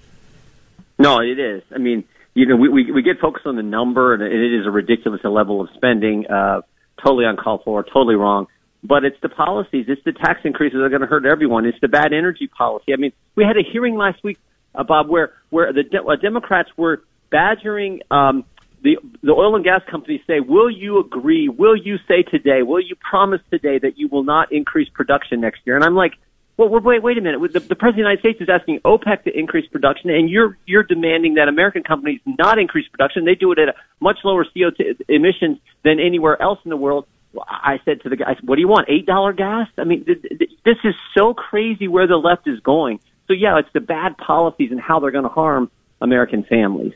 No, 0.97 1.19
it 1.19 1.39
is. 1.39 1.63
I 1.73 1.77
mean, 1.77 2.03
you 2.33 2.45
know, 2.45 2.55
we 2.55 2.69
we, 2.69 2.91
we 2.91 3.01
get 3.01 3.19
focused 3.19 3.45
on 3.45 3.55
the 3.55 3.63
number, 3.63 4.13
and 4.13 4.23
it 4.23 4.59
is 4.59 4.65
a 4.65 4.71
ridiculous 4.71 5.21
level 5.23 5.61
of 5.61 5.69
spending, 5.75 6.27
uh, 6.27 6.61
totally 7.03 7.25
uncalled 7.25 7.61
for, 7.63 7.83
totally 7.83 8.15
wrong. 8.15 8.47
But 8.87 9.03
it's 9.03 9.19
the 9.21 9.29
policies, 9.29 9.85
it's 9.87 10.03
the 10.03 10.11
tax 10.11 10.41
increases 10.43 10.77
that 10.77 10.83
are 10.83 10.89
going 10.89 11.01
to 11.01 11.07
hurt 11.07 11.25
everyone. 11.25 11.65
It's 11.65 11.79
the 11.81 11.87
bad 11.87 12.13
energy 12.13 12.47
policy. 12.47 12.93
I 12.93 12.97
mean, 12.97 13.13
we 13.35 13.43
had 13.43 13.57
a 13.57 13.63
hearing 13.63 13.95
last 13.95 14.23
week 14.23 14.37
uh, 14.75 14.83
Bob, 14.83 15.09
where 15.09 15.33
where 15.49 15.71
the 15.73 15.83
de- 15.83 16.03
uh, 16.03 16.15
Democrats 16.15 16.69
were 16.77 17.03
badgering 17.31 18.01
um, 18.11 18.43
the 18.83 18.97
the 19.23 19.31
oil 19.31 19.55
and 19.55 19.63
gas 19.63 19.81
companies, 19.89 20.21
say, 20.27 20.39
"Will 20.39 20.69
you 20.69 20.99
agree? 20.99 21.49
Will 21.49 21.75
you 21.75 21.97
say 22.07 22.23
today? 22.23 22.61
Will 22.63 22.81
you 22.81 22.95
promise 22.95 23.41
today 23.49 23.79
that 23.79 23.97
you 23.97 24.07
will 24.07 24.23
not 24.23 24.51
increase 24.51 24.89
production 24.89 25.41
next 25.41 25.61
year?" 25.65 25.75
And 25.75 25.83
I'm 25.83 25.95
like, 25.95 26.13
"Well, 26.57 26.69
wait, 26.69 27.01
wait 27.01 27.17
a 27.17 27.21
minute. 27.21 27.39
The, 27.53 27.59
the 27.59 27.75
President 27.75 27.89
of 27.89 27.95
the 27.95 28.01
United 28.01 28.19
States 28.19 28.41
is 28.41 28.49
asking 28.49 28.79
OPEC 28.81 29.23
to 29.23 29.37
increase 29.37 29.67
production, 29.69 30.09
and 30.09 30.29
you're 30.29 30.57
you're 30.65 30.83
demanding 30.83 31.35
that 31.35 31.47
American 31.47 31.83
companies 31.83 32.19
not 32.25 32.59
increase 32.59 32.87
production. 32.87 33.25
They 33.25 33.35
do 33.35 33.51
it 33.51 33.59
at 33.59 33.69
a 33.69 33.75
much 33.99 34.19
lower 34.23 34.45
CO2 34.45 35.01
emissions 35.07 35.59
than 35.83 35.99
anywhere 35.99 36.41
else 36.41 36.59
in 36.63 36.69
the 36.69 36.77
world." 36.77 37.05
I 37.47 37.79
said 37.85 38.01
to 38.01 38.09
the 38.09 38.15
guy, 38.15 38.35
"What 38.43 38.55
do 38.55 38.61
you 38.61 38.67
want? 38.67 38.87
Eight 38.89 39.05
dollar 39.05 39.33
gas? 39.33 39.67
I 39.77 39.83
mean, 39.83 40.05
th- 40.05 40.21
th- 40.21 40.51
this 40.63 40.77
is 40.83 40.95
so 41.17 41.33
crazy 41.33 41.87
where 41.87 42.07
the 42.07 42.17
left 42.17 42.47
is 42.47 42.59
going." 42.59 42.99
So 43.27 43.33
yeah, 43.33 43.57
it's 43.59 43.69
the 43.73 43.79
bad 43.81 44.17
policies 44.17 44.71
and 44.71 44.79
how 44.79 44.99
they're 44.99 45.11
going 45.11 45.23
to 45.23 45.29
harm 45.29 45.71
American 46.01 46.43
families. 46.43 46.93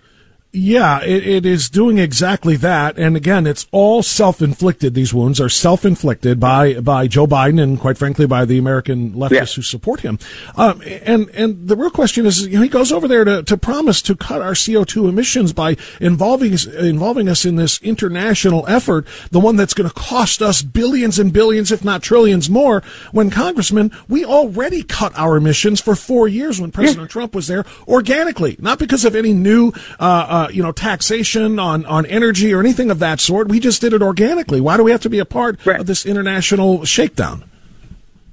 Yeah, 0.52 1.04
it, 1.04 1.28
it 1.28 1.46
is 1.46 1.70
doing 1.70 2.00
exactly 2.00 2.56
that. 2.56 2.98
And 2.98 3.16
again, 3.16 3.46
it's 3.46 3.68
all 3.72 4.02
self-inflicted. 4.02 4.96
These 4.96 5.14
wounds 5.14 5.40
are 5.40 5.48
self-inflicted 5.48 6.40
by, 6.40 6.80
by 6.80 7.06
Joe 7.06 7.28
Biden 7.28 7.62
and 7.62 7.80
quite 7.80 8.00
frankly 8.00 8.26
by 8.26 8.46
the 8.46 8.58
American 8.58 9.12
leftists 9.12 9.32
yeah. 9.32 9.46
who 9.46 9.62
support 9.62 10.00
him. 10.00 10.18
Um, 10.56 10.82
and, 11.04 11.30
and 11.30 11.68
the 11.68 11.76
real 11.76 11.92
question 11.92 12.26
is, 12.26 12.48
you 12.48 12.56
know, 12.56 12.64
he 12.64 12.70
goes 12.70 12.92
over 12.92 13.08
there 13.08 13.24
to, 13.26 13.44
to 13.44 13.58
promise 13.58 14.02
to 14.02 14.16
cut 14.16 14.42
our 14.42 14.54
CO2 14.54 15.08
emissions 15.08 15.54
by 15.54 15.78
involving, 16.02 16.58
involving 16.80 17.30
us 17.30 17.46
in 17.46 17.56
this 17.56 17.80
international 17.84 18.66
effort, 18.68 19.06
the 19.30 19.40
one 19.40 19.56
that's 19.56 19.76
going 19.76 19.88
to 19.88 19.94
cost 19.94 20.42
us 20.42 20.64
billions 20.64 21.20
and 21.20 21.32
billions, 21.32 21.72
if 21.72 21.84
not 21.84 22.02
trillions 22.02 22.50
more. 22.50 22.82
When 23.12 23.30
Congressman, 23.30 23.92
we 24.08 24.26
already 24.26 24.82
cut 24.82 25.16
our 25.16 25.38
emissions 25.38 25.80
for 25.80 25.96
four 25.96 26.28
years 26.28 26.60
when 26.60 26.72
President 26.72 27.10
yeah. 27.10 27.14
Trump 27.14 27.36
was 27.36 27.46
there 27.46 27.66
organically, 27.88 28.56
not 28.58 28.80
because 28.80 29.06
of 29.06 29.16
any 29.16 29.32
new, 29.32 29.72
uh, 30.00 30.39
uh, 30.40 30.48
you 30.50 30.64
know, 30.64 30.72
taxation 30.72 31.60
on, 31.60 31.86
on 31.86 32.06
energy 32.06 32.54
or 32.54 32.62
anything 32.62 32.90
of 32.90 33.00
that 33.00 33.20
sort. 33.20 33.50
We 33.50 33.60
just 33.60 33.82
did 33.82 33.92
it 33.94 34.02
organically. 34.02 34.62
Why 34.62 34.78
do 34.78 34.84
we 34.84 34.92
have 34.92 35.02
to 35.02 35.10
be 35.10 35.20
a 35.20 35.26
part 35.26 35.66
right. 35.66 35.80
of 35.80 35.86
this 35.86 36.06
international 36.06 36.86
shakedown? 36.86 37.44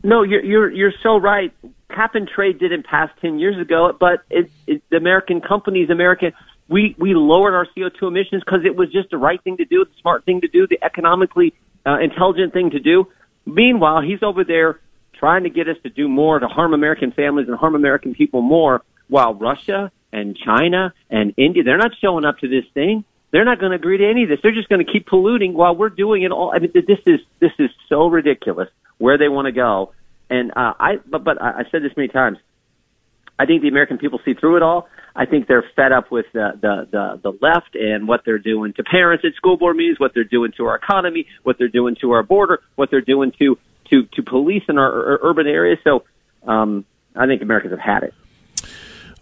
No, 0.04 0.22
you're, 0.22 0.44
you're, 0.44 0.70
you're 0.70 0.92
so 1.02 1.16
right. 1.16 1.52
Cap 1.88 2.14
and 2.14 2.28
trade 2.28 2.60
didn't 2.60 2.86
pass 2.86 3.10
10 3.20 3.40
years 3.40 3.58
ago, 3.58 3.96
but 3.98 4.22
it, 4.30 4.50
it, 4.66 4.82
the 4.88 4.96
American 4.96 5.40
companies, 5.40 5.90
American, 5.90 6.32
we, 6.68 6.94
we 6.98 7.14
lowered 7.14 7.54
our 7.54 7.66
CO2 7.76 8.02
emissions 8.02 8.42
because 8.44 8.64
it 8.64 8.76
was 8.76 8.92
just 8.92 9.10
the 9.10 9.18
right 9.18 9.42
thing 9.42 9.56
to 9.56 9.64
do, 9.64 9.84
the 9.84 9.90
smart 10.00 10.24
thing 10.24 10.42
to 10.42 10.48
do, 10.48 10.68
the 10.68 10.78
economically 10.84 11.54
uh, 11.84 11.98
intelligent 11.98 12.52
thing 12.52 12.70
to 12.70 12.78
do. 12.78 13.08
Meanwhile, 13.46 14.02
he's 14.02 14.22
over 14.22 14.44
there 14.44 14.78
trying 15.12 15.42
to 15.42 15.50
get 15.50 15.68
us 15.68 15.76
to 15.82 15.90
do 15.90 16.08
more 16.08 16.38
to 16.38 16.46
harm 16.46 16.72
American 16.72 17.10
families 17.10 17.48
and 17.48 17.56
harm 17.56 17.74
American 17.74 18.14
people 18.14 18.42
more 18.42 18.82
while 19.08 19.34
Russia 19.34 19.90
and 20.16 20.36
China 20.36 20.94
and 21.10 21.34
India, 21.36 21.62
they're 21.62 21.76
not 21.76 21.92
showing 22.00 22.24
up 22.24 22.38
to 22.38 22.48
this 22.48 22.64
thing. 22.72 23.04
They're 23.30 23.44
not 23.44 23.60
going 23.60 23.70
to 23.70 23.76
agree 23.76 23.98
to 23.98 24.08
any 24.08 24.22
of 24.22 24.28
this. 24.30 24.38
They're 24.42 24.54
just 24.54 24.68
going 24.68 24.84
to 24.84 24.90
keep 24.90 25.06
polluting 25.06 25.52
while 25.52 25.76
we're 25.76 25.90
doing 25.90 26.22
it 26.22 26.32
all. 26.32 26.52
I 26.54 26.58
mean, 26.58 26.72
this 26.72 27.00
is 27.06 27.20
this 27.38 27.52
is 27.58 27.70
so 27.88 28.06
ridiculous 28.06 28.68
where 28.98 29.18
they 29.18 29.28
want 29.28 29.46
to 29.46 29.52
go. 29.52 29.92
And 30.30 30.52
uh, 30.52 30.72
I, 30.80 30.96
but, 31.06 31.22
but 31.22 31.40
I've 31.40 31.66
said 31.70 31.82
this 31.82 31.92
many 31.96 32.08
times. 32.08 32.38
I 33.38 33.44
think 33.44 33.60
the 33.60 33.68
American 33.68 33.98
people 33.98 34.18
see 34.24 34.32
through 34.32 34.56
it 34.56 34.62
all. 34.62 34.88
I 35.14 35.26
think 35.26 35.46
they're 35.46 35.64
fed 35.76 35.92
up 35.92 36.10
with 36.10 36.26
the, 36.32 36.52
the, 36.60 36.88
the, 36.90 37.20
the 37.22 37.38
left 37.42 37.74
and 37.74 38.08
what 38.08 38.22
they're 38.24 38.38
doing 38.38 38.72
to 38.74 38.82
parents 38.82 39.24
at 39.26 39.34
school 39.34 39.58
board 39.58 39.76
meetings, 39.76 40.00
what 40.00 40.12
they're 40.14 40.24
doing 40.24 40.52
to 40.56 40.64
our 40.66 40.76
economy, 40.76 41.26
what 41.42 41.58
they're 41.58 41.68
doing 41.68 41.96
to 42.00 42.12
our 42.12 42.22
border, 42.22 42.60
what 42.76 42.90
they're 42.90 43.02
doing 43.02 43.32
to, 43.38 43.58
to, 43.90 44.04
to 44.14 44.22
police 44.22 44.62
in 44.68 44.78
our, 44.78 44.90
our 45.12 45.18
urban 45.22 45.46
areas. 45.46 45.78
So, 45.84 46.04
um, 46.46 46.86
I 47.14 47.26
think 47.26 47.42
Americans 47.42 47.72
have 47.72 47.80
had 47.80 48.02
it. 48.04 48.14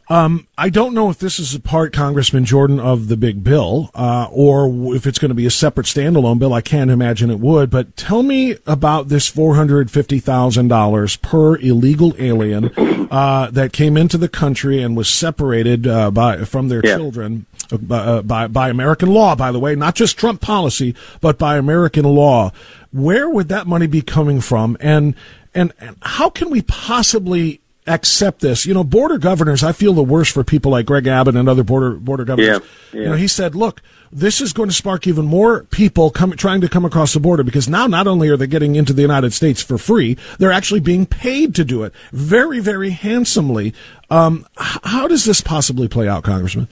Um, 0.09 0.47
I 0.59 0.69
don't 0.69 0.93
know 0.93 1.09
if 1.09 1.19
this 1.19 1.39
is 1.39 1.55
a 1.55 1.61
part, 1.61 1.95
Congressman 1.95 2.45
Jordan, 2.45 2.79
of 2.79 3.09
the 3.09 3.17
big 3.17 3.43
bill, 3.43 3.91
uh, 3.95 4.29
or 4.31 4.95
if 4.95 5.07
it's 5.07 5.19
going 5.19 5.31
to 5.31 5.35
be 5.35 5.47
a 5.47 5.51
separate 5.51 5.87
standalone 5.87 6.39
bill. 6.39 6.53
I 6.53 6.61
can't 6.61 6.91
imagine 6.91 7.31
it 7.31 7.41
would. 7.41 7.71
But 7.71 7.97
tell 7.97 8.23
me 8.23 8.57
about 8.67 9.09
this 9.09 9.27
four 9.27 9.55
hundred 9.55 9.91
fifty 9.91 10.19
thousand 10.19 10.69
dollars 10.69 11.17
per 11.17 11.57
illegal 11.57 12.15
alien 12.19 12.71
uh, 13.11 13.51
that 13.51 13.73
came 13.73 13.97
into 13.97 14.19
the 14.19 14.29
country 14.29 14.83
and 14.83 14.95
was 14.95 15.09
separated 15.09 15.87
uh, 15.87 16.11
by 16.11 16.45
from 16.45 16.69
their 16.69 16.83
yeah. 16.85 16.97
children 16.97 17.47
uh, 17.73 17.95
uh, 17.95 18.23
by 18.23 18.47
by 18.47 18.69
American 18.69 19.09
law. 19.09 19.35
By 19.35 19.53
the 19.53 19.59
way, 19.59 19.75
not 19.75 19.95
just 19.95 20.19
Trump 20.19 20.43
policy, 20.43 20.95
but 21.23 21.39
by 21.39 21.57
American 21.57 22.05
law. 22.05 22.53
Where 22.93 23.29
would 23.29 23.49
that 23.49 23.67
money 23.67 23.87
be 23.87 24.03
coming 24.03 24.43
from? 24.43 24.77
And 24.81 25.15
and, 25.55 25.73
and 25.81 25.97
how 26.03 26.29
can 26.29 26.51
we 26.51 26.63
possibly 26.63 27.61
accept 27.87 28.41
this. 28.41 28.67
You 28.67 28.75
know, 28.75 28.85
border 28.85 29.19
governors, 29.19 29.63
I 29.63 29.73
feel 29.73 29.93
the 29.93 30.03
worst 30.03 30.33
for 30.33 30.45
people 30.45 30.73
like 30.73 30.87
Greg 30.87 31.07
Abbott 31.07 31.37
and 31.37 31.49
other 31.49 31.63
border 31.63 31.93
border 31.95 32.25
governors. 32.25 32.61
Yeah, 32.93 32.99
yeah. 32.99 33.05
You 33.05 33.09
know, 33.11 33.17
he 33.17 33.29
said, 33.29 33.55
"Look, 33.55 33.83
this 34.11 34.41
is 34.41 34.53
going 34.53 34.69
to 34.69 34.75
spark 34.75 35.07
even 35.07 35.27
more 35.27 35.65
people 35.65 36.11
coming 36.11 36.37
trying 36.37 36.61
to 36.63 36.69
come 36.69 36.85
across 36.85 37.13
the 37.13 37.21
border 37.21 37.43
because 37.43 37.69
now 37.69 37.87
not 37.87 38.07
only 38.07 38.29
are 38.29 38.37
they 38.37 38.47
getting 38.47 38.77
into 38.77 38.93
the 38.93 39.03
United 39.03 39.33
States 39.33 39.63
for 39.63 39.79
free, 39.79 40.17
they're 40.39 40.53
actually 40.53 40.81
being 40.81 41.07
paid 41.07 41.55
to 41.57 41.65
do 41.65 41.83
it 41.83 41.93
very, 42.13 42.61
very 42.61 42.91
handsomely." 42.91 43.75
Um, 44.11 44.47
how 44.57 45.09
does 45.09 45.25
this 45.25 45.41
possibly 45.41 45.89
play 45.89 46.09
out, 46.09 46.25
Congressman? 46.25 46.69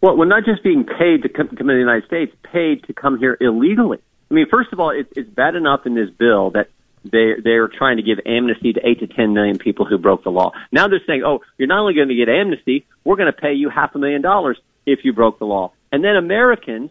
Well, 0.00 0.16
we're 0.16 0.24
not 0.24 0.44
just 0.44 0.62
being 0.62 0.84
paid 0.84 1.22
to 1.22 1.28
come, 1.28 1.48
come 1.48 1.66
to 1.66 1.74
the 1.74 1.78
United 1.78 2.06
States, 2.06 2.34
paid 2.42 2.84
to 2.84 2.94
come 2.94 3.18
here 3.18 3.36
illegally. 3.40 3.98
I 4.30 4.34
mean, 4.34 4.46
first 4.50 4.72
of 4.72 4.80
all, 4.80 4.90
it, 4.90 5.08
it's 5.14 5.28
bad 5.28 5.56
enough 5.56 5.84
in 5.84 5.94
this 5.94 6.08
bill 6.08 6.50
that 6.52 6.68
they 7.04 7.34
they're 7.42 7.68
trying 7.68 7.96
to 7.96 8.02
give 8.02 8.18
amnesty 8.26 8.72
to 8.72 8.80
eight 8.86 9.00
to 9.00 9.06
ten 9.06 9.32
million 9.32 9.58
people 9.58 9.86
who 9.86 9.98
broke 9.98 10.24
the 10.24 10.30
law. 10.30 10.52
Now 10.70 10.88
they're 10.88 11.00
saying, 11.06 11.22
oh, 11.24 11.40
you're 11.58 11.68
not 11.68 11.80
only 11.80 11.94
going 11.94 12.08
to 12.08 12.14
get 12.14 12.28
amnesty, 12.28 12.86
we're 13.04 13.16
going 13.16 13.32
to 13.32 13.38
pay 13.38 13.54
you 13.54 13.70
half 13.70 13.94
a 13.94 13.98
million 13.98 14.22
dollars 14.22 14.58
if 14.86 15.00
you 15.04 15.12
broke 15.12 15.38
the 15.38 15.46
law. 15.46 15.72
And 15.92 16.04
then 16.04 16.16
Americans, 16.16 16.90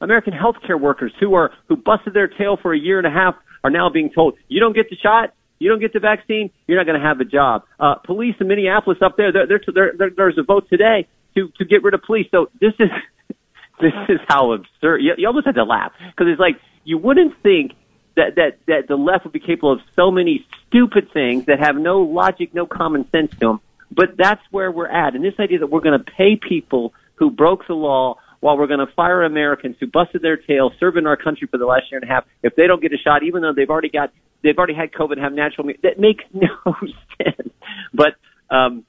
American 0.00 0.32
healthcare 0.32 0.80
workers 0.80 1.12
who 1.20 1.34
are 1.34 1.52
who 1.68 1.76
busted 1.76 2.14
their 2.14 2.28
tail 2.28 2.56
for 2.60 2.72
a 2.72 2.78
year 2.78 2.98
and 2.98 3.06
a 3.06 3.10
half 3.10 3.34
are 3.64 3.70
now 3.70 3.90
being 3.90 4.10
told, 4.10 4.36
you 4.48 4.60
don't 4.60 4.74
get 4.74 4.88
the 4.90 4.96
shot, 4.96 5.34
you 5.58 5.68
don't 5.68 5.80
get 5.80 5.92
the 5.92 6.00
vaccine, 6.00 6.50
you're 6.66 6.78
not 6.78 6.86
going 6.86 7.00
to 7.00 7.06
have 7.06 7.20
a 7.20 7.24
job. 7.24 7.64
Uh, 7.80 7.96
police 7.96 8.36
in 8.40 8.46
Minneapolis 8.46 8.98
up 9.02 9.16
there, 9.16 9.32
there, 9.32 9.46
there, 9.46 9.92
there, 9.98 10.10
there's 10.16 10.38
a 10.38 10.42
vote 10.42 10.68
today 10.70 11.08
to 11.34 11.48
to 11.58 11.64
get 11.64 11.82
rid 11.82 11.94
of 11.94 12.02
police. 12.02 12.26
So 12.30 12.48
this 12.60 12.74
is 12.78 12.90
this 13.80 13.92
is 14.08 14.20
how 14.28 14.52
absurd. 14.52 14.98
You, 15.02 15.14
you 15.16 15.26
almost 15.26 15.46
had 15.46 15.56
to 15.56 15.64
laugh 15.64 15.92
because 15.98 16.30
it's 16.30 16.40
like 16.40 16.60
you 16.84 16.98
wouldn't 16.98 17.34
think 17.42 17.72
that 18.18 18.34
that 18.36 18.58
that 18.66 18.88
the 18.88 18.96
left 18.96 19.24
would 19.24 19.32
be 19.32 19.40
capable 19.40 19.72
of 19.72 19.80
so 19.96 20.10
many 20.10 20.46
stupid 20.66 21.10
things 21.12 21.46
that 21.46 21.60
have 21.60 21.76
no 21.76 22.00
logic, 22.02 22.52
no 22.52 22.66
common 22.66 23.08
sense 23.10 23.30
to 23.32 23.38
them. 23.38 23.60
But 23.90 24.16
that's 24.18 24.42
where 24.50 24.70
we're 24.70 24.88
at, 24.88 25.14
and 25.14 25.24
this 25.24 25.34
idea 25.40 25.60
that 25.60 25.68
we're 25.68 25.80
going 25.80 25.98
to 25.98 26.04
pay 26.04 26.36
people 26.36 26.92
who 27.14 27.30
broke 27.30 27.66
the 27.66 27.74
law 27.74 28.16
while 28.40 28.56
we're 28.56 28.66
going 28.66 28.86
to 28.86 28.92
fire 28.94 29.24
Americans 29.24 29.76
who 29.80 29.86
busted 29.86 30.22
their 30.22 30.36
tail, 30.36 30.70
serving 30.78 31.06
our 31.06 31.16
country 31.16 31.48
for 31.50 31.58
the 31.58 31.66
last 31.66 31.90
year 31.90 32.00
and 32.00 32.08
a 32.08 32.12
half, 32.12 32.24
if 32.42 32.54
they 32.54 32.66
don't 32.66 32.80
get 32.80 32.92
a 32.92 32.98
shot, 32.98 33.22
even 33.24 33.42
though 33.42 33.52
they've 33.52 33.70
already 33.70 33.88
got 33.88 34.12
they've 34.42 34.56
already 34.56 34.74
had 34.74 34.92
COVID, 34.92 35.18
have 35.18 35.32
natural 35.32 35.68
that 35.82 35.98
makes 35.98 36.24
no 36.32 36.74
sense. 37.22 37.52
But 37.94 38.14
um, 38.50 38.84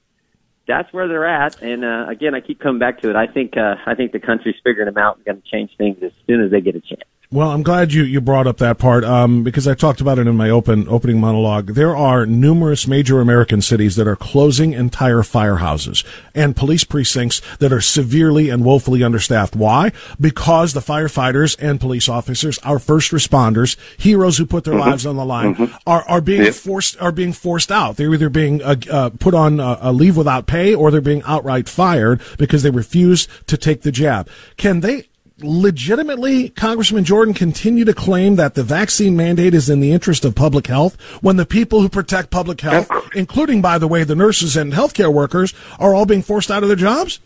that's 0.68 0.92
where 0.94 1.08
they're 1.08 1.28
at. 1.28 1.62
And 1.62 1.84
uh, 1.84 2.06
again, 2.10 2.36
I 2.36 2.42
keep 2.42 2.60
coming 2.60 2.80
back 2.80 3.02
to 3.02 3.10
it. 3.10 3.16
I 3.16 3.28
think 3.28 3.58
uh, 3.58 3.76
I 3.86 3.96
think 3.96 4.12
the 4.12 4.20
country's 4.20 4.56
figuring 4.64 4.86
them 4.86 4.98
out 4.98 5.18
and 5.18 5.26
going 5.26 5.42
to 5.42 5.50
change 5.50 5.72
things 5.78 5.98
as 6.04 6.12
soon 6.28 6.44
as 6.44 6.52
they 6.52 6.62
get 6.62 6.76
a 6.76 6.82
chance. 6.82 7.10
Well, 7.32 7.52
I'm 7.52 7.62
glad 7.62 7.94
you, 7.94 8.06
you 8.06 8.22
brought 8.22 8.48
up 8.48 8.58
that 8.58 8.80
part 8.80 9.04
um, 9.04 9.44
because 9.44 9.68
I 9.68 9.76
talked 9.76 10.02
about 10.02 10.18
it 10.18 10.26
in 10.26 10.36
my 10.36 10.50
open 10.50 10.88
opening 10.90 11.20
monologue. 11.20 11.76
There 11.76 11.96
are 11.96 12.26
numerous 12.26 12.88
major 12.88 13.22
American 13.22 13.62
cities 13.62 13.96
that 13.98 14.08
are 14.08 14.16
closing 14.16 14.74
entire 14.74 15.22
firehouses 15.22 16.04
and 16.34 16.56
police 16.56 16.84
precincts 16.84 17.40
that 17.58 17.72
are 17.72 17.82
severely 17.82 18.50
and 18.50 18.66
woefully 18.66 19.04
understaffed. 19.04 19.56
Why? 19.56 19.92
Because 20.20 20.74
the 20.74 20.80
firefighters 20.80 21.56
and 21.60 21.80
police 21.80 22.10
officers, 22.10 22.58
our 22.64 22.80
first 22.80 23.12
responders, 23.12 23.78
heroes 24.00 24.40
who 24.40 24.48
put 24.48 24.64
their 24.64 24.74
mm-hmm. 24.74 24.90
lives 24.90 25.06
on 25.06 25.16
the 25.16 25.24
line, 25.24 25.54
mm-hmm. 25.54 25.76
are, 25.86 26.02
are 26.10 26.22
being 26.22 26.46
yep. 26.46 26.56
forced 26.56 27.00
are 27.00 27.12
being 27.12 27.34
forced 27.34 27.72
out. 27.72 27.98
They're 27.98 28.12
either 28.12 28.30
being 28.30 28.64
uh, 28.64 28.76
uh, 28.90 29.10
put 29.12 29.36
on 29.36 29.60
a, 29.60 29.78
a 29.82 29.92
leave 29.92 30.18
without 30.18 30.48
pay 30.48 30.74
or 30.74 30.90
they're 30.90 31.00
being 31.00 31.22
outright 31.28 31.70
fired 31.70 32.22
because 32.40 32.64
they 32.64 32.72
refuse 32.72 33.28
to 33.46 33.56
take 33.56 33.84
the 33.84 33.92
jab. 33.92 34.28
Can 34.58 34.80
they 34.80 35.10
legitimately, 35.42 36.50
Congressman 36.50 37.04
Jordan, 37.04 37.34
continue 37.34 37.86
to 37.86 37.94
claim 37.94 38.36
that 38.36 38.56
the 38.56 38.64
vaccine 38.64 39.16
mandate 39.16 39.54
is 39.54 39.70
in 39.70 39.80
the 39.80 39.92
interest 39.92 40.26
of 40.26 40.36
public 40.36 40.68
health 40.68 41.00
when 41.22 41.36
the 41.36 41.46
people 41.46 41.82
who 41.82 41.90
protect 41.90 42.30
public 42.30 42.62
health, 42.62 42.90
including, 43.16 43.62
by 43.62 43.78
the 43.78 43.88
way, 43.88 44.04
the 44.04 44.16
nurses 44.16 44.56
and 44.56 44.74
healthcare 44.74 45.14
workers, 45.14 45.54
are 45.80 45.94
all 45.96 46.06
being 46.06 46.22
forced 46.22 46.52
out 46.52 46.64
of 46.64 46.70
their 46.70 46.76
jobs? 46.76 47.20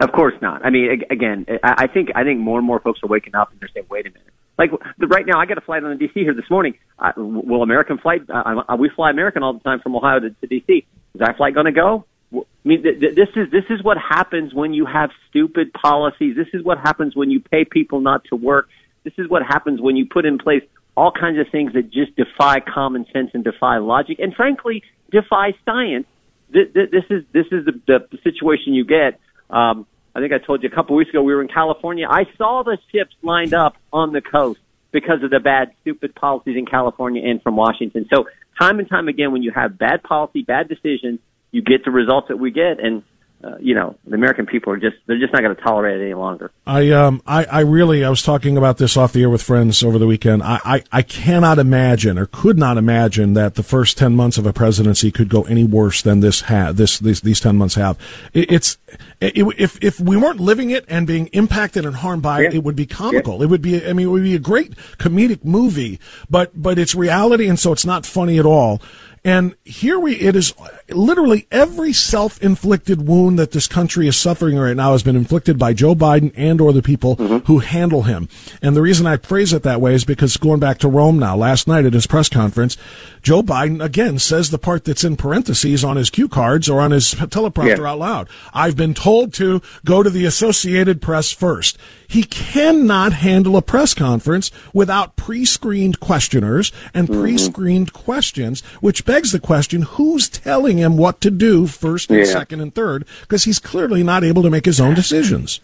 Of 0.00 0.12
course 0.12 0.34
not. 0.40 0.64
I 0.64 0.70
mean, 0.70 1.02
again, 1.10 1.46
I 1.62 1.88
think 1.88 2.10
I 2.14 2.22
think 2.22 2.38
more 2.38 2.58
and 2.58 2.66
more 2.66 2.78
folks 2.78 3.00
are 3.02 3.08
waking 3.08 3.34
up 3.34 3.50
and 3.50 3.60
they're 3.60 3.68
saying, 3.74 3.86
"Wait 3.90 4.06
a 4.06 4.10
minute." 4.10 4.32
Like 4.56 4.70
right 4.98 5.26
now, 5.26 5.40
I 5.40 5.46
got 5.46 5.58
a 5.58 5.60
flight 5.60 5.82
on 5.82 5.96
the 5.96 6.04
DC 6.04 6.14
here 6.14 6.34
this 6.34 6.48
morning. 6.50 6.74
Uh, 6.98 7.12
will 7.16 7.62
American 7.62 7.98
flight? 7.98 8.22
Uh, 8.28 8.76
we 8.78 8.90
fly 8.90 9.10
American 9.10 9.42
all 9.42 9.54
the 9.54 9.60
time 9.60 9.80
from 9.80 9.96
Ohio 9.96 10.20
to, 10.20 10.30
to 10.30 10.46
DC. 10.46 10.78
Is 10.78 10.84
that 11.20 11.36
flight 11.36 11.54
going 11.54 11.66
to 11.66 11.72
go? 11.72 12.04
I 12.34 12.44
mean, 12.64 12.82
th- 12.82 13.00
th- 13.00 13.14
this 13.14 13.28
is 13.36 13.50
this 13.50 13.64
is 13.70 13.82
what 13.82 13.96
happens 13.96 14.52
when 14.52 14.74
you 14.74 14.84
have 14.86 15.10
stupid 15.28 15.72
policies. 15.72 16.36
This 16.36 16.48
is 16.52 16.62
what 16.62 16.78
happens 16.78 17.16
when 17.16 17.30
you 17.30 17.40
pay 17.40 17.64
people 17.64 18.00
not 18.00 18.24
to 18.24 18.36
work. 18.36 18.68
This 19.04 19.14
is 19.16 19.28
what 19.28 19.42
happens 19.42 19.80
when 19.80 19.96
you 19.96 20.06
put 20.06 20.26
in 20.26 20.38
place 20.38 20.62
all 20.96 21.12
kinds 21.12 21.38
of 21.38 21.46
things 21.50 21.72
that 21.74 21.90
just 21.90 22.14
defy 22.16 22.60
common 22.60 23.06
sense 23.12 23.30
and 23.32 23.44
defy 23.44 23.78
logic, 23.78 24.18
and 24.18 24.34
frankly, 24.34 24.82
defy 25.10 25.54
science. 25.64 26.06
Th- 26.52 26.72
th- 26.72 26.90
this 26.90 27.04
is 27.08 27.24
this 27.32 27.46
is 27.52 27.64
the, 27.64 28.06
the 28.10 28.18
situation 28.22 28.74
you 28.74 28.84
get. 28.84 29.20
Um, 29.48 29.86
I 30.14 30.20
think 30.20 30.32
I 30.32 30.38
told 30.38 30.62
you 30.62 30.68
a 30.68 30.74
couple 30.74 30.96
of 30.96 30.98
weeks 30.98 31.10
ago 31.10 31.22
we 31.22 31.34
were 31.34 31.42
in 31.42 31.48
California. 31.48 32.06
I 32.10 32.24
saw 32.36 32.64
the 32.64 32.76
ships 32.90 33.14
lined 33.22 33.54
up 33.54 33.76
on 33.92 34.12
the 34.12 34.20
coast 34.20 34.58
because 34.90 35.22
of 35.22 35.30
the 35.30 35.38
bad, 35.38 35.72
stupid 35.82 36.14
policies 36.14 36.56
in 36.56 36.66
California 36.66 37.22
and 37.24 37.42
from 37.42 37.56
Washington. 37.56 38.06
So 38.12 38.26
time 38.60 38.80
and 38.80 38.88
time 38.88 39.08
again, 39.08 39.32
when 39.32 39.42
you 39.42 39.52
have 39.52 39.78
bad 39.78 40.02
policy, 40.02 40.42
bad 40.42 40.68
decisions, 40.68 41.20
you 41.50 41.62
get 41.62 41.84
the 41.84 41.90
results 41.90 42.28
that 42.28 42.38
we 42.38 42.50
get, 42.50 42.80
and 42.80 43.02
uh, 43.42 43.56
you 43.60 43.72
know, 43.72 43.96
the 44.04 44.16
American 44.16 44.46
people 44.46 44.72
are 44.72 44.78
just 44.78 44.96
they're 45.06 45.18
just 45.18 45.32
not 45.32 45.42
going 45.42 45.54
to 45.54 45.62
tolerate 45.62 46.00
it 46.00 46.04
any 46.04 46.14
longer. 46.14 46.50
I 46.66 46.90
um 46.90 47.22
I, 47.24 47.44
I 47.44 47.60
really 47.60 48.04
I 48.04 48.10
was 48.10 48.20
talking 48.20 48.56
about 48.56 48.78
this 48.78 48.96
off 48.96 49.12
the 49.12 49.22
air 49.22 49.30
with 49.30 49.42
friends 49.42 49.84
over 49.84 49.96
the 49.96 50.08
weekend. 50.08 50.42
I, 50.42 50.58
I, 50.64 50.84
I 50.90 51.02
cannot 51.02 51.60
imagine 51.60 52.18
or 52.18 52.26
could 52.26 52.58
not 52.58 52.78
imagine 52.78 53.34
that 53.34 53.54
the 53.54 53.62
first 53.62 53.96
ten 53.96 54.16
months 54.16 54.38
of 54.38 54.46
a 54.46 54.52
presidency 54.52 55.12
could 55.12 55.28
go 55.28 55.42
any 55.42 55.62
worse 55.62 56.02
than 56.02 56.18
this 56.18 56.42
ha- 56.42 56.72
this 56.72 56.98
these 56.98 57.20
these 57.20 57.38
ten 57.38 57.56
months 57.56 57.76
have. 57.76 57.96
It, 58.32 58.50
it's 58.50 58.76
it, 59.20 59.34
if 59.56 59.82
if 59.84 60.00
we 60.00 60.16
weren't 60.16 60.40
living 60.40 60.70
it 60.70 60.84
and 60.88 61.06
being 61.06 61.28
impacted 61.28 61.86
and 61.86 61.94
harmed 61.94 62.22
by 62.22 62.40
yeah. 62.40 62.48
it, 62.48 62.54
it 62.54 62.64
would 62.64 62.76
be 62.76 62.86
comical. 62.86 63.38
Yeah. 63.38 63.44
It 63.44 63.50
would 63.50 63.62
be 63.62 63.86
I 63.86 63.92
mean 63.92 64.08
it 64.08 64.10
would 64.10 64.24
be 64.24 64.34
a 64.34 64.40
great 64.40 64.74
comedic 64.98 65.44
movie, 65.44 66.00
but 66.28 66.60
but 66.60 66.76
it's 66.76 66.96
reality 66.96 67.48
and 67.48 67.58
so 67.58 67.70
it's 67.70 67.86
not 67.86 68.04
funny 68.04 68.40
at 68.40 68.46
all. 68.46 68.82
And 69.28 69.56
here 69.62 69.98
we, 69.98 70.14
it 70.14 70.34
is 70.34 70.54
literally 70.88 71.46
every 71.50 71.92
self-inflicted 71.92 73.06
wound 73.06 73.38
that 73.38 73.50
this 73.50 73.66
country 73.66 74.08
is 74.08 74.16
suffering 74.16 74.56
right 74.56 74.74
now 74.74 74.92
has 74.92 75.02
been 75.02 75.16
inflicted 75.16 75.58
by 75.58 75.74
Joe 75.74 75.94
Biden 75.94 76.32
and 76.34 76.62
or 76.62 76.72
the 76.72 76.80
people 76.80 77.16
mm-hmm. 77.16 77.44
who 77.44 77.58
handle 77.58 78.04
him. 78.04 78.30
And 78.62 78.74
the 78.74 78.80
reason 78.80 79.06
I 79.06 79.18
phrase 79.18 79.52
it 79.52 79.64
that 79.64 79.82
way 79.82 79.92
is 79.92 80.06
because 80.06 80.38
going 80.38 80.60
back 80.60 80.78
to 80.78 80.88
Rome 80.88 81.18
now, 81.18 81.36
last 81.36 81.68
night 81.68 81.84
at 81.84 81.92
his 81.92 82.06
press 82.06 82.30
conference, 82.30 82.78
Joe 83.20 83.42
Biden 83.42 83.84
again 83.84 84.18
says 84.18 84.48
the 84.48 84.56
part 84.56 84.86
that's 84.86 85.04
in 85.04 85.18
parentheses 85.18 85.84
on 85.84 85.98
his 85.98 86.08
cue 86.08 86.28
cards 86.28 86.66
or 86.66 86.80
on 86.80 86.92
his 86.92 87.12
teleprompter 87.12 87.80
yeah. 87.80 87.90
out 87.90 87.98
loud. 87.98 88.28
I've 88.54 88.78
been 88.78 88.94
told 88.94 89.34
to 89.34 89.60
go 89.84 90.02
to 90.02 90.08
the 90.08 90.24
Associated 90.24 91.02
Press 91.02 91.32
first. 91.32 91.76
He 92.08 92.22
cannot 92.24 93.12
handle 93.12 93.54
a 93.58 93.62
press 93.62 93.92
conference 93.92 94.50
without 94.72 95.14
pre-screened 95.16 96.00
questioners 96.00 96.72
and 96.94 97.06
mm-hmm. 97.06 97.20
pre-screened 97.20 97.92
questions, 97.92 98.62
which 98.80 99.04
begs 99.04 99.30
the 99.30 99.38
question, 99.38 99.82
who's 99.82 100.28
telling 100.30 100.78
him 100.78 100.96
what 100.96 101.20
to 101.20 101.30
do 101.30 101.66
first 101.66 102.10
and 102.10 102.20
yeah. 102.20 102.24
second 102.24 102.62
and 102.62 102.74
third? 102.74 103.04
Because 103.20 103.44
he's 103.44 103.58
clearly 103.58 104.02
not 104.02 104.24
able 104.24 104.42
to 104.42 104.48
make 104.48 104.64
his 104.64 104.80
own 104.80 104.94
decisions. 104.94 105.60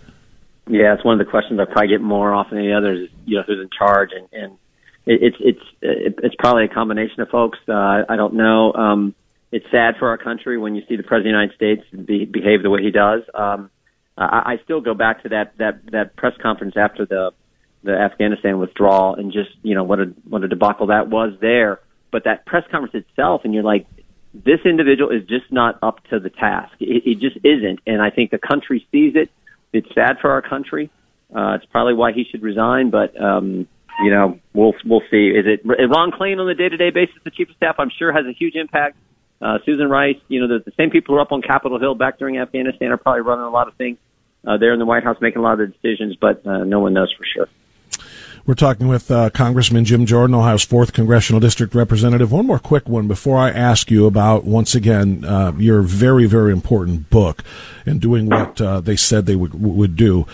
Yeah, 0.68 0.92
it's 0.92 1.04
one 1.04 1.18
of 1.18 1.26
the 1.26 1.30
questions 1.30 1.58
I 1.58 1.64
probably 1.64 1.88
get 1.88 2.02
more 2.02 2.32
often 2.34 2.58
than 2.58 2.66
the 2.66 2.74
others. 2.74 3.08
You 3.24 3.38
know, 3.38 3.44
who's 3.46 3.60
in 3.60 3.70
charge, 3.76 4.10
and, 4.14 4.28
and 4.32 4.58
it's 5.06 5.36
it's 5.40 5.60
it's 5.80 6.34
probably 6.38 6.64
a 6.64 6.68
combination 6.68 7.20
of 7.20 7.28
folks. 7.28 7.58
Uh, 7.68 8.04
I 8.08 8.16
don't 8.16 8.34
know. 8.34 8.72
Um, 8.72 9.14
it's 9.50 9.66
sad 9.70 9.96
for 9.98 10.08
our 10.08 10.18
country 10.18 10.58
when 10.58 10.74
you 10.74 10.82
see 10.88 10.96
the 10.96 11.02
president 11.02 11.36
of 11.36 11.58
the 11.58 11.66
United 11.66 11.84
States 11.84 12.06
be, 12.06 12.24
behave 12.24 12.62
the 12.62 12.70
way 12.70 12.82
he 12.82 12.90
does. 12.90 13.22
Um, 13.34 13.70
I, 14.16 14.54
I 14.54 14.60
still 14.64 14.80
go 14.80 14.94
back 14.94 15.22
to 15.22 15.28
that 15.30 15.56
that 15.58 15.90
that 15.92 16.16
press 16.16 16.34
conference 16.42 16.74
after 16.76 17.04
the 17.06 17.32
the 17.82 17.92
Afghanistan 17.92 18.58
withdrawal 18.58 19.14
and 19.14 19.32
just 19.32 19.50
you 19.62 19.74
know 19.74 19.84
what 19.84 20.00
a 20.00 20.06
what 20.28 20.42
a 20.42 20.48
debacle 20.48 20.88
that 20.88 21.08
was 21.08 21.34
there. 21.40 21.80
But 22.10 22.24
that 22.24 22.46
press 22.46 22.62
conference 22.70 22.94
itself, 22.94 23.40
and 23.44 23.52
you're 23.52 23.64
like, 23.64 23.86
this 24.32 24.60
individual 24.64 25.10
is 25.10 25.26
just 25.28 25.50
not 25.50 25.78
up 25.82 26.04
to 26.10 26.20
the 26.20 26.30
task. 26.30 26.72
It, 26.78 27.02
it 27.04 27.20
just 27.20 27.36
isn't, 27.44 27.80
and 27.86 28.00
I 28.00 28.10
think 28.10 28.30
the 28.30 28.38
country 28.38 28.86
sees 28.92 29.14
it. 29.16 29.30
It's 29.72 29.88
sad 29.94 30.18
for 30.20 30.30
our 30.30 30.42
country. 30.42 30.90
Uh, 31.34 31.54
it's 31.56 31.64
probably 31.66 31.94
why 31.94 32.12
he 32.12 32.24
should 32.30 32.42
resign, 32.42 32.90
but 32.90 33.20
um, 33.20 33.66
you 34.02 34.10
know, 34.10 34.38
we'll 34.52 34.74
we'll 34.84 35.02
see. 35.10 35.28
Is 35.28 35.46
it 35.46 35.60
Ron 35.64 36.10
Klain 36.12 36.38
on 36.38 36.46
the 36.46 36.54
day 36.54 36.68
to 36.68 36.76
day 36.76 36.90
basis, 36.90 37.16
the 37.24 37.30
chief 37.30 37.50
of 37.50 37.56
staff? 37.56 37.76
I'm 37.78 37.90
sure 37.96 38.12
has 38.12 38.26
a 38.26 38.32
huge 38.32 38.54
impact. 38.54 38.96
Uh, 39.40 39.58
Susan 39.64 39.88
Rice, 39.88 40.16
you 40.28 40.40
know, 40.40 40.48
the, 40.48 40.64
the 40.64 40.72
same 40.76 40.90
people 40.90 41.14
who 41.14 41.18
are 41.18 41.22
up 41.22 41.32
on 41.32 41.42
Capitol 41.42 41.78
Hill 41.78 41.94
back 41.94 42.18
during 42.18 42.38
Afghanistan 42.38 42.90
are 42.90 42.96
probably 42.96 43.22
running 43.22 43.44
a 43.44 43.50
lot 43.50 43.68
of 43.68 43.74
things 43.74 43.98
uh, 44.46 44.56
there 44.56 44.72
in 44.72 44.78
the 44.78 44.86
White 44.86 45.04
House, 45.04 45.16
making 45.20 45.40
a 45.40 45.42
lot 45.42 45.52
of 45.52 45.58
the 45.58 45.66
decisions, 45.66 46.16
but 46.16 46.46
uh, 46.46 46.64
no 46.64 46.80
one 46.80 46.92
knows 46.92 47.12
for 47.12 47.24
sure. 47.24 47.48
We're 48.46 48.54
talking 48.54 48.88
with 48.88 49.10
uh, 49.10 49.30
Congressman 49.30 49.86
Jim 49.86 50.04
Jordan, 50.04 50.34
Ohio's 50.34 50.66
4th 50.66 50.92
Congressional 50.92 51.40
District 51.40 51.74
Representative. 51.74 52.30
One 52.30 52.46
more 52.46 52.58
quick 52.58 52.86
one 52.86 53.08
before 53.08 53.38
I 53.38 53.48
ask 53.50 53.90
you 53.90 54.06
about, 54.06 54.44
once 54.44 54.74
again, 54.74 55.24
uh, 55.24 55.52
your 55.56 55.80
very, 55.80 56.26
very 56.26 56.52
important 56.52 57.08
book 57.08 57.42
and 57.86 58.02
doing 58.02 58.28
what 58.28 58.60
uh, 58.60 58.80
they 58.80 58.96
said 58.96 59.24
they 59.24 59.36
would, 59.36 59.54
would 59.54 59.96
do. 59.96 60.26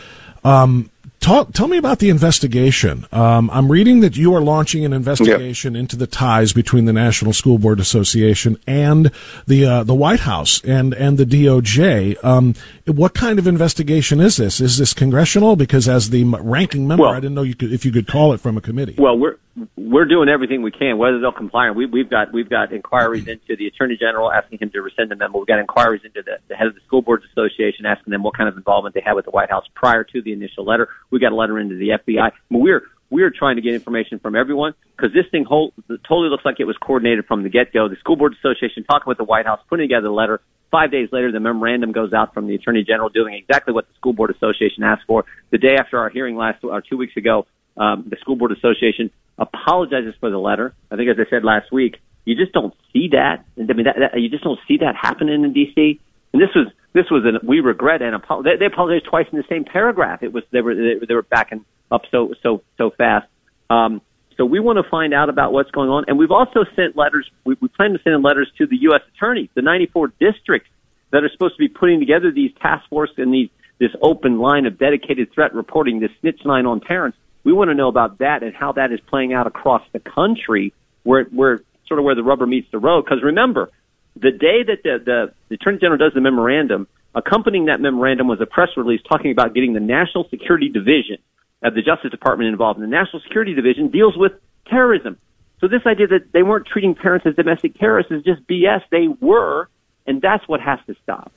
Um, 0.42 0.90
Talk, 1.20 1.52
tell 1.52 1.68
me 1.68 1.76
about 1.76 1.98
the 1.98 2.08
investigation. 2.08 3.06
Um, 3.12 3.50
I'm 3.50 3.70
reading 3.70 4.00
that 4.00 4.16
you 4.16 4.34
are 4.34 4.40
launching 4.40 4.86
an 4.86 4.94
investigation 4.94 5.74
yep. 5.74 5.80
into 5.80 5.96
the 5.96 6.06
ties 6.06 6.54
between 6.54 6.86
the 6.86 6.94
National 6.94 7.34
School 7.34 7.58
Board 7.58 7.78
Association 7.78 8.58
and 8.66 9.10
the 9.46 9.66
uh, 9.66 9.84
the 9.84 9.94
White 9.94 10.20
House 10.20 10.64
and 10.64 10.94
and 10.94 11.18
the 11.18 11.26
DOJ. 11.26 12.24
Um, 12.24 12.54
what 12.86 13.12
kind 13.12 13.38
of 13.38 13.46
investigation 13.46 14.18
is 14.18 14.38
this? 14.38 14.62
Is 14.62 14.78
this 14.78 14.94
congressional? 14.94 15.56
Because 15.56 15.90
as 15.90 16.08
the 16.08 16.24
ranking 16.24 16.88
member, 16.88 17.02
well, 17.02 17.12
I 17.12 17.20
didn't 17.20 17.34
know 17.34 17.42
you 17.42 17.54
could, 17.54 17.70
if 17.70 17.84
you 17.84 17.92
could 17.92 18.06
call 18.06 18.32
it 18.32 18.40
from 18.40 18.56
a 18.56 18.62
committee. 18.62 18.94
Well, 18.96 19.18
we're 19.18 19.36
we're 19.76 20.04
doing 20.04 20.28
everything 20.28 20.62
we 20.62 20.70
can. 20.70 20.98
Whether 20.98 21.20
they'll 21.20 21.32
comply, 21.32 21.70
we, 21.70 21.86
we've 21.86 22.08
got 22.08 22.32
we've 22.32 22.48
got 22.48 22.72
inquiries 22.72 23.26
into 23.28 23.56
the 23.56 23.66
attorney 23.66 23.96
general 23.98 24.30
asking 24.32 24.58
him 24.58 24.70
to 24.70 24.82
rescind 24.82 25.10
the 25.10 25.16
memo. 25.16 25.38
We've 25.38 25.46
got 25.46 25.58
inquiries 25.58 26.02
into 26.04 26.22
the, 26.22 26.38
the 26.48 26.54
head 26.54 26.66
of 26.66 26.74
the 26.74 26.80
school 26.86 27.02
boards 27.02 27.24
association 27.32 27.86
asking 27.86 28.10
them 28.10 28.22
what 28.22 28.36
kind 28.36 28.48
of 28.48 28.56
involvement 28.56 28.94
they 28.94 29.02
had 29.04 29.14
with 29.14 29.24
the 29.24 29.30
White 29.30 29.50
House 29.50 29.64
prior 29.74 30.04
to 30.04 30.22
the 30.22 30.32
initial 30.32 30.64
letter. 30.64 30.88
We 31.10 31.18
got 31.18 31.32
a 31.32 31.36
letter 31.36 31.58
into 31.58 31.76
the 31.76 31.90
FBI. 31.90 32.30
We're 32.50 32.82
we're 33.10 33.30
trying 33.30 33.56
to 33.56 33.62
get 33.62 33.74
information 33.74 34.20
from 34.20 34.36
everyone 34.36 34.74
because 34.96 35.12
this 35.12 35.26
thing 35.30 35.44
whole, 35.44 35.72
totally 36.06 36.28
looks 36.28 36.44
like 36.44 36.60
it 36.60 36.64
was 36.64 36.76
coordinated 36.76 37.26
from 37.26 37.42
the 37.42 37.48
get 37.48 37.72
go. 37.72 37.88
The 37.88 37.96
school 37.96 38.16
board 38.16 38.34
association 38.38 38.84
talking 38.84 39.08
with 39.08 39.18
the 39.18 39.24
White 39.24 39.46
House, 39.46 39.60
putting 39.68 39.88
together 39.88 40.06
the 40.06 40.12
letter. 40.12 40.40
Five 40.70 40.92
days 40.92 41.08
later, 41.10 41.32
the 41.32 41.40
memorandum 41.40 41.90
goes 41.90 42.12
out 42.12 42.32
from 42.32 42.46
the 42.46 42.54
attorney 42.54 42.84
general 42.84 43.08
doing 43.08 43.34
exactly 43.34 43.74
what 43.74 43.88
the 43.88 43.94
school 43.94 44.12
board 44.12 44.30
association 44.30 44.84
asked 44.84 45.02
for. 45.06 45.24
The 45.50 45.58
day 45.58 45.74
after 45.76 45.98
our 45.98 46.08
hearing 46.08 46.36
last 46.36 46.62
or 46.62 46.80
two 46.80 46.96
weeks 46.96 47.16
ago, 47.16 47.46
um, 47.76 48.04
the 48.08 48.16
school 48.20 48.36
board 48.36 48.52
association 48.52 49.10
apologizes 49.40 50.14
for 50.20 50.30
the 50.30 50.38
letter. 50.38 50.74
I 50.90 50.96
think, 50.96 51.10
as 51.10 51.16
I 51.18 51.28
said 51.28 51.42
last 51.44 51.72
week, 51.72 51.96
you 52.24 52.36
just 52.36 52.52
don't 52.52 52.74
see 52.92 53.08
that. 53.12 53.44
I 53.58 53.72
mean, 53.72 53.86
that, 53.86 53.96
that, 53.98 54.20
you 54.20 54.28
just 54.28 54.44
don't 54.44 54.60
see 54.68 54.76
that 54.78 54.94
happening 54.94 55.42
in 55.42 55.52
D.C. 55.52 55.98
And 56.32 56.40
this 56.40 56.50
was 56.54 56.68
this 56.92 57.06
was 57.10 57.24
an 57.24 57.48
we 57.48 57.60
regret 57.60 58.02
and 58.02 58.14
apo- 58.14 58.42
they, 58.42 58.56
they 58.58 58.66
apologized 58.66 59.06
twice 59.06 59.26
in 59.32 59.38
the 59.38 59.44
same 59.48 59.64
paragraph. 59.64 60.22
It 60.22 60.32
was 60.32 60.44
they 60.52 60.60
were 60.60 60.74
they, 60.74 61.06
they 61.08 61.14
were 61.14 61.22
backing 61.22 61.64
up 61.90 62.02
so 62.10 62.34
so 62.42 62.62
so 62.78 62.90
fast. 62.90 63.26
Um, 63.70 64.02
So 64.36 64.44
we 64.46 64.60
want 64.60 64.78
to 64.82 64.88
find 64.88 65.12
out 65.12 65.28
about 65.28 65.52
what's 65.52 65.70
going 65.70 65.90
on. 65.90 66.04
And 66.08 66.18
we've 66.18 66.30
also 66.30 66.64
sent 66.76 66.96
letters. 66.96 67.30
We, 67.44 67.56
we 67.60 67.68
plan 67.68 67.92
to 67.92 68.00
send 68.02 68.22
letters 68.22 68.48
to 68.58 68.66
the 68.66 68.76
U.S. 68.88 69.02
attorneys, 69.14 69.50
the 69.54 69.62
94 69.62 70.12
districts 70.18 70.70
that 71.12 71.24
are 71.24 71.28
supposed 71.30 71.56
to 71.56 71.58
be 71.58 71.68
putting 71.68 72.00
together 72.00 72.30
these 72.32 72.52
task 72.60 72.88
force 72.88 73.10
and 73.16 73.32
these 73.34 73.50
this 73.78 73.90
open 74.02 74.38
line 74.38 74.66
of 74.66 74.78
dedicated 74.78 75.32
threat 75.32 75.54
reporting, 75.54 76.00
this 76.00 76.10
snitch 76.20 76.44
line 76.44 76.66
on 76.66 76.80
parents. 76.80 77.16
We 77.44 77.52
want 77.52 77.70
to 77.70 77.74
know 77.74 77.88
about 77.88 78.18
that 78.18 78.42
and 78.42 78.54
how 78.54 78.72
that 78.72 78.92
is 78.92 79.00
playing 79.00 79.32
out 79.32 79.46
across 79.46 79.82
the 79.92 80.00
country, 80.00 80.72
where 81.04 81.24
where 81.24 81.60
sort 81.86 81.98
of 81.98 82.04
where 82.04 82.14
the 82.14 82.22
rubber 82.22 82.46
meets 82.46 82.70
the 82.70 82.78
road. 82.78 83.04
Because 83.04 83.22
remember, 83.22 83.70
the 84.14 84.30
day 84.30 84.62
that 84.62 84.82
the, 84.82 85.02
the 85.04 85.32
the 85.48 85.54
Attorney 85.54 85.78
General 85.78 85.98
does 85.98 86.12
the 86.14 86.20
memorandum, 86.20 86.86
accompanying 87.14 87.66
that 87.66 87.80
memorandum 87.80 88.28
was 88.28 88.40
a 88.40 88.46
press 88.46 88.70
release 88.76 89.00
talking 89.08 89.30
about 89.32 89.54
getting 89.54 89.72
the 89.72 89.80
National 89.80 90.28
Security 90.28 90.68
Division 90.68 91.18
of 91.62 91.74
the 91.74 91.82
Justice 91.82 92.10
Department 92.10 92.48
involved. 92.48 92.80
And 92.80 92.90
the 92.90 92.96
National 92.96 93.20
Security 93.22 93.54
Division 93.54 93.88
deals 93.88 94.16
with 94.16 94.32
terrorism. 94.66 95.18
So 95.60 95.68
this 95.68 95.82
idea 95.86 96.06
that 96.08 96.32
they 96.32 96.42
weren't 96.42 96.66
treating 96.66 96.94
parents 96.94 97.26
as 97.26 97.34
domestic 97.36 97.78
terrorists 97.78 98.10
is 98.10 98.22
just 98.22 98.46
BS. 98.46 98.82
They 98.90 99.08
were, 99.08 99.68
and 100.06 100.22
that's 100.22 100.46
what 100.48 100.60
has 100.60 100.78
to 100.86 100.96
stop. 101.02 101.32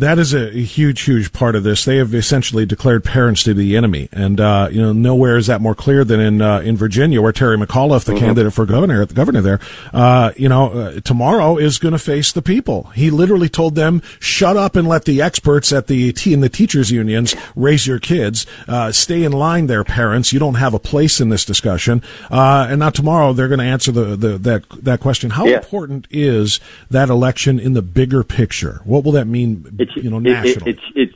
That 0.00 0.18
is 0.18 0.32
a 0.32 0.50
huge, 0.50 1.02
huge 1.02 1.30
part 1.30 1.54
of 1.54 1.62
this. 1.62 1.84
They 1.84 1.98
have 1.98 2.14
essentially 2.14 2.64
declared 2.64 3.04
parents 3.04 3.42
to 3.42 3.54
be 3.54 3.64
the 3.64 3.76
enemy, 3.76 4.08
and 4.12 4.40
uh, 4.40 4.70
you 4.72 4.80
know 4.80 4.94
nowhere 4.94 5.36
is 5.36 5.46
that 5.48 5.60
more 5.60 5.74
clear 5.74 6.04
than 6.04 6.20
in 6.20 6.40
uh, 6.40 6.60
in 6.60 6.74
Virginia, 6.78 7.20
where 7.20 7.32
Terry 7.32 7.58
McAuliffe, 7.58 8.04
the 8.04 8.12
mm-hmm. 8.12 8.24
candidate 8.24 8.54
for 8.54 8.64
governor, 8.64 9.04
the 9.04 9.12
governor 9.12 9.42
there, 9.42 9.60
uh, 9.92 10.32
you 10.36 10.48
know, 10.48 10.70
uh, 10.72 11.00
tomorrow 11.00 11.58
is 11.58 11.76
going 11.76 11.92
to 11.92 11.98
face 11.98 12.32
the 12.32 12.40
people. 12.40 12.84
He 12.94 13.10
literally 13.10 13.50
told 13.50 13.74
them, 13.74 14.00
"Shut 14.20 14.56
up 14.56 14.74
and 14.74 14.88
let 14.88 15.04
the 15.04 15.20
experts 15.20 15.70
at 15.70 15.86
the 15.86 16.14
T 16.14 16.32
in 16.32 16.40
the 16.40 16.48
teachers 16.48 16.90
unions 16.90 17.36
raise 17.54 17.86
your 17.86 17.98
kids. 17.98 18.46
Uh, 18.66 18.92
stay 18.92 19.22
in 19.22 19.32
line, 19.32 19.66
there, 19.66 19.84
parents. 19.84 20.32
You 20.32 20.38
don't 20.38 20.54
have 20.54 20.72
a 20.72 20.78
place 20.78 21.20
in 21.20 21.28
this 21.28 21.44
discussion." 21.44 22.02
Uh, 22.30 22.68
and 22.70 22.78
now 22.78 22.88
tomorrow 22.88 23.34
they're 23.34 23.48
going 23.48 23.58
to 23.58 23.66
answer 23.66 23.92
the, 23.92 24.16
the 24.16 24.38
that 24.38 24.64
that 24.82 25.00
question. 25.00 25.28
How 25.28 25.44
yeah. 25.44 25.56
important 25.56 26.06
is 26.10 26.58
that 26.90 27.10
election 27.10 27.60
in 27.60 27.74
the 27.74 27.82
bigger 27.82 28.24
picture? 28.24 28.80
What 28.84 29.04
will 29.04 29.12
that 29.12 29.26
mean? 29.26 29.66
It's, 29.78 29.89
you 29.96 30.10
know, 30.10 30.18
nationally. 30.18 30.72
It, 30.72 30.76
it's 30.76 30.82
it's 30.94 31.14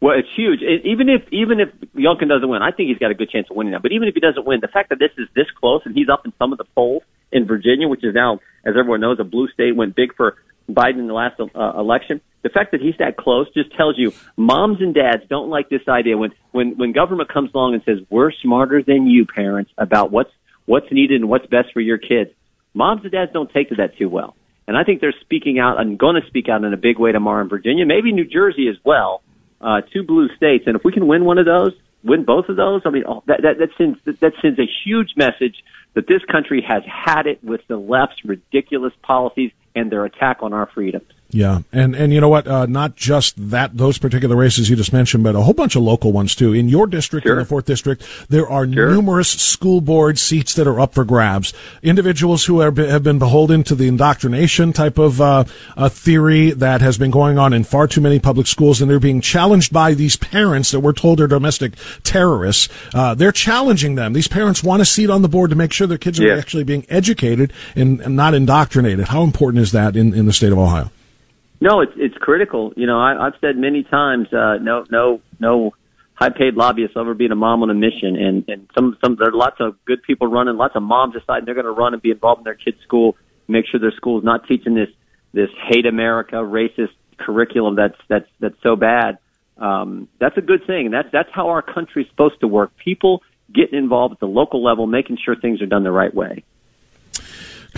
well, 0.00 0.16
it's 0.16 0.28
huge. 0.36 0.60
It, 0.62 0.86
even 0.86 1.08
if 1.08 1.22
even 1.32 1.60
if 1.60 1.68
Youngkin 1.94 2.28
doesn't 2.28 2.48
win, 2.48 2.62
I 2.62 2.70
think 2.70 2.88
he's 2.88 2.98
got 2.98 3.10
a 3.10 3.14
good 3.14 3.30
chance 3.30 3.48
of 3.50 3.56
winning 3.56 3.72
now. 3.72 3.80
But 3.80 3.92
even 3.92 4.08
if 4.08 4.14
he 4.14 4.20
doesn't 4.20 4.46
win, 4.46 4.60
the 4.60 4.68
fact 4.68 4.90
that 4.90 4.98
this 4.98 5.10
is 5.18 5.28
this 5.34 5.46
close 5.58 5.82
and 5.84 5.94
he's 5.94 6.08
up 6.08 6.24
in 6.24 6.32
some 6.38 6.52
of 6.52 6.58
the 6.58 6.64
polls 6.76 7.02
in 7.32 7.46
Virginia, 7.46 7.88
which 7.88 8.04
is 8.04 8.14
now, 8.14 8.40
as 8.64 8.74
everyone 8.78 9.00
knows, 9.00 9.18
a 9.20 9.24
blue 9.24 9.48
state, 9.48 9.74
went 9.74 9.96
big 9.96 10.14
for 10.14 10.36
Biden 10.70 10.98
in 11.00 11.06
the 11.08 11.14
last 11.14 11.40
uh, 11.40 11.78
election. 11.78 12.20
The 12.42 12.48
fact 12.48 12.70
that 12.70 12.80
he's 12.80 12.94
that 12.98 13.16
close 13.16 13.52
just 13.52 13.74
tells 13.76 13.98
you 13.98 14.12
moms 14.36 14.80
and 14.80 14.94
dads 14.94 15.24
don't 15.28 15.48
like 15.48 15.68
this 15.68 15.82
idea 15.88 16.16
when 16.16 16.30
when 16.52 16.76
when 16.76 16.92
government 16.92 17.32
comes 17.32 17.50
along 17.52 17.74
and 17.74 17.82
says 17.84 17.98
we're 18.08 18.30
smarter 18.30 18.82
than 18.82 19.06
you 19.06 19.26
parents 19.26 19.72
about 19.76 20.12
what's 20.12 20.30
what's 20.66 20.86
needed 20.92 21.20
and 21.20 21.28
what's 21.28 21.46
best 21.46 21.72
for 21.72 21.80
your 21.80 21.98
kids. 21.98 22.30
Moms 22.74 23.02
and 23.02 23.10
dads 23.10 23.32
don't 23.32 23.50
take 23.50 23.70
to 23.70 23.76
that 23.76 23.96
too 23.98 24.08
well. 24.08 24.36
And 24.68 24.76
I 24.76 24.84
think 24.84 25.00
they're 25.00 25.14
speaking 25.22 25.58
out 25.58 25.80
and 25.80 25.98
going 25.98 26.20
to 26.20 26.28
speak 26.28 26.50
out 26.50 26.62
in 26.62 26.72
a 26.74 26.76
big 26.76 26.98
way 26.98 27.10
tomorrow 27.10 27.42
in 27.42 27.48
Virginia, 27.48 27.86
maybe 27.86 28.12
New 28.12 28.26
Jersey 28.26 28.68
as 28.68 28.76
well, 28.84 29.22
uh, 29.62 29.80
two 29.80 30.02
blue 30.02 30.28
states. 30.36 30.64
And 30.66 30.76
if 30.76 30.84
we 30.84 30.92
can 30.92 31.06
win 31.06 31.24
one 31.24 31.38
of 31.38 31.46
those, 31.46 31.72
win 32.04 32.24
both 32.24 32.50
of 32.50 32.56
those, 32.56 32.82
I 32.84 32.90
mean, 32.90 33.04
oh, 33.08 33.24
that, 33.26 33.40
that, 33.42 33.58
that 33.58 33.70
sends, 33.78 33.98
that 34.04 34.34
sends 34.42 34.58
a 34.58 34.68
huge 34.84 35.14
message 35.16 35.64
that 35.94 36.06
this 36.06 36.22
country 36.30 36.62
has 36.68 36.82
had 36.84 37.26
it 37.26 37.42
with 37.42 37.62
the 37.66 37.78
left's 37.78 38.22
ridiculous 38.26 38.92
policies 39.02 39.52
and 39.74 39.90
their 39.90 40.04
attack 40.04 40.42
on 40.42 40.52
our 40.52 40.68
freedoms. 40.74 41.10
Yeah, 41.30 41.60
and 41.72 41.94
and 41.94 42.10
you 42.10 42.22
know 42.22 42.30
what? 42.30 42.48
Uh, 42.48 42.64
not 42.64 42.96
just 42.96 43.50
that 43.50 43.76
those 43.76 43.98
particular 43.98 44.34
races 44.34 44.70
you 44.70 44.76
just 44.76 44.94
mentioned, 44.94 45.24
but 45.24 45.36
a 45.36 45.42
whole 45.42 45.52
bunch 45.52 45.76
of 45.76 45.82
local 45.82 46.10
ones 46.10 46.34
too. 46.34 46.54
In 46.54 46.70
your 46.70 46.86
district, 46.86 47.26
sure. 47.26 47.34
in 47.34 47.40
the 47.40 47.44
fourth 47.44 47.66
district, 47.66 48.02
there 48.30 48.48
are 48.48 48.64
sure. 48.64 48.92
numerous 48.92 49.28
school 49.28 49.82
board 49.82 50.18
seats 50.18 50.54
that 50.54 50.66
are 50.66 50.80
up 50.80 50.94
for 50.94 51.04
grabs. 51.04 51.52
Individuals 51.82 52.46
who 52.46 52.60
have 52.60 52.76
been, 52.76 52.88
have 52.88 53.02
been 53.02 53.18
beholden 53.18 53.62
to 53.64 53.74
the 53.74 53.88
indoctrination 53.88 54.72
type 54.72 54.96
of 54.96 55.20
uh, 55.20 55.44
theory 55.90 56.50
that 56.52 56.80
has 56.80 56.96
been 56.96 57.10
going 57.10 57.38
on 57.38 57.52
in 57.52 57.62
far 57.62 57.86
too 57.86 58.00
many 58.00 58.18
public 58.18 58.46
schools, 58.46 58.80
and 58.80 58.90
they're 58.90 58.98
being 58.98 59.20
challenged 59.20 59.70
by 59.70 59.92
these 59.92 60.16
parents 60.16 60.70
that 60.70 60.80
we're 60.80 60.94
told 60.94 61.20
are 61.20 61.26
domestic 61.26 61.74
terrorists. 62.04 62.70
Uh, 62.94 63.14
they're 63.14 63.32
challenging 63.32 63.96
them. 63.96 64.14
These 64.14 64.28
parents 64.28 64.64
want 64.64 64.80
a 64.80 64.86
seat 64.86 65.10
on 65.10 65.20
the 65.20 65.28
board 65.28 65.50
to 65.50 65.56
make 65.56 65.74
sure 65.74 65.86
their 65.86 65.98
kids 65.98 66.18
are 66.18 66.32
actually 66.38 66.64
being 66.64 66.86
educated 66.88 67.52
and, 67.76 68.00
and 68.00 68.16
not 68.16 68.32
indoctrinated. 68.32 69.08
How 69.08 69.24
important 69.24 69.62
is 69.62 69.72
that 69.72 69.94
in, 69.94 70.14
in 70.14 70.24
the 70.24 70.32
state 70.32 70.52
of 70.52 70.58
Ohio? 70.58 70.90
No, 71.60 71.80
it's 71.80 71.92
it's 71.96 72.16
critical. 72.18 72.72
You 72.76 72.86
know, 72.86 73.00
I, 73.00 73.26
I've 73.26 73.34
said 73.40 73.56
many 73.56 73.82
times, 73.82 74.32
uh, 74.32 74.58
no, 74.60 74.84
no, 74.90 75.20
no 75.40 75.72
high 76.14 76.30
paid 76.30 76.54
lobbyists 76.54 76.96
ever 76.96 77.14
being 77.14 77.30
a 77.32 77.36
mom 77.36 77.62
on 77.62 77.70
a 77.70 77.74
mission. 77.74 78.16
And 78.16 78.44
and 78.48 78.70
some 78.74 78.96
some 79.02 79.16
there 79.16 79.28
are 79.28 79.32
lots 79.32 79.56
of 79.60 79.76
good 79.84 80.02
people 80.02 80.28
running. 80.28 80.56
Lots 80.56 80.76
of 80.76 80.82
moms 80.82 81.14
decide 81.14 81.46
they're 81.46 81.54
going 81.54 81.66
to 81.66 81.72
run 81.72 81.94
and 81.94 82.02
be 82.02 82.10
involved 82.10 82.40
in 82.40 82.44
their 82.44 82.54
kids' 82.54 82.78
school. 82.82 83.16
Make 83.48 83.66
sure 83.66 83.80
their 83.80 83.92
school 83.92 84.18
is 84.18 84.24
not 84.24 84.46
teaching 84.46 84.74
this 84.74 84.90
this 85.32 85.50
hate 85.68 85.86
America, 85.86 86.36
racist 86.36 86.94
curriculum 87.18 87.76
that's 87.76 87.98
that's 88.08 88.28
that's 88.40 88.56
so 88.62 88.76
bad. 88.76 89.18
Um, 89.56 90.08
that's 90.20 90.36
a 90.36 90.40
good 90.40 90.66
thing. 90.66 90.90
That's 90.90 91.08
that's 91.12 91.30
how 91.32 91.48
our 91.48 91.62
country's 91.62 92.08
supposed 92.08 92.40
to 92.40 92.48
work. 92.48 92.70
People 92.76 93.22
getting 93.52 93.78
involved 93.78 94.12
at 94.12 94.20
the 94.20 94.26
local 94.26 94.62
level, 94.62 94.86
making 94.86 95.18
sure 95.24 95.34
things 95.34 95.60
are 95.62 95.66
done 95.66 95.82
the 95.82 95.90
right 95.90 96.14
way. 96.14 96.44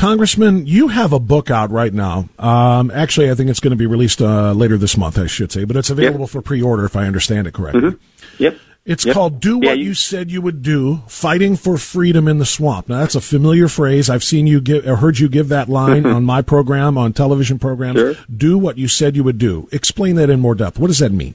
Congressman, 0.00 0.66
you 0.66 0.88
have 0.88 1.12
a 1.12 1.20
book 1.20 1.50
out 1.50 1.70
right 1.70 1.92
now. 1.92 2.26
Um, 2.38 2.90
actually, 2.90 3.30
I 3.30 3.34
think 3.34 3.50
it's 3.50 3.60
going 3.60 3.72
to 3.72 3.76
be 3.76 3.84
released 3.84 4.22
uh, 4.22 4.52
later 4.52 4.78
this 4.78 4.96
month, 4.96 5.18
I 5.18 5.26
should 5.26 5.52
say, 5.52 5.64
but 5.64 5.76
it's 5.76 5.90
available 5.90 6.20
yep. 6.20 6.30
for 6.30 6.40
pre-order 6.40 6.86
if 6.86 6.96
I 6.96 7.04
understand 7.04 7.46
it 7.46 7.52
correctly. 7.52 7.82
Mm-hmm. 7.82 8.42
Yep. 8.42 8.58
It's 8.86 9.04
yep. 9.04 9.12
called 9.12 9.40
Do 9.40 9.58
What 9.58 9.66
yeah, 9.66 9.72
you... 9.74 9.84
you... 9.88 9.94
Said 9.94 10.30
You 10.30 10.40
Would 10.40 10.62
Do, 10.62 11.02
Fighting 11.06 11.54
for 11.54 11.76
Freedom 11.76 12.28
in 12.28 12.38
the 12.38 12.46
Swamp. 12.46 12.88
Now, 12.88 13.00
that's 13.00 13.14
a 13.14 13.20
familiar 13.20 13.68
phrase. 13.68 14.08
I've 14.08 14.24
seen 14.24 14.46
you 14.46 14.62
give, 14.62 14.86
or 14.86 14.96
heard 14.96 15.18
you 15.18 15.28
give 15.28 15.48
that 15.48 15.68
line 15.68 16.06
on 16.06 16.24
my 16.24 16.40
program, 16.40 16.96
on 16.96 17.12
television 17.12 17.58
programs. 17.58 17.98
Sure. 17.98 18.14
Do 18.34 18.56
what 18.56 18.78
you 18.78 18.88
said 18.88 19.16
you 19.16 19.24
would 19.24 19.36
do. 19.36 19.68
Explain 19.70 20.16
that 20.16 20.30
in 20.30 20.40
more 20.40 20.54
depth. 20.54 20.78
What 20.78 20.86
does 20.86 21.00
that 21.00 21.12
mean? 21.12 21.34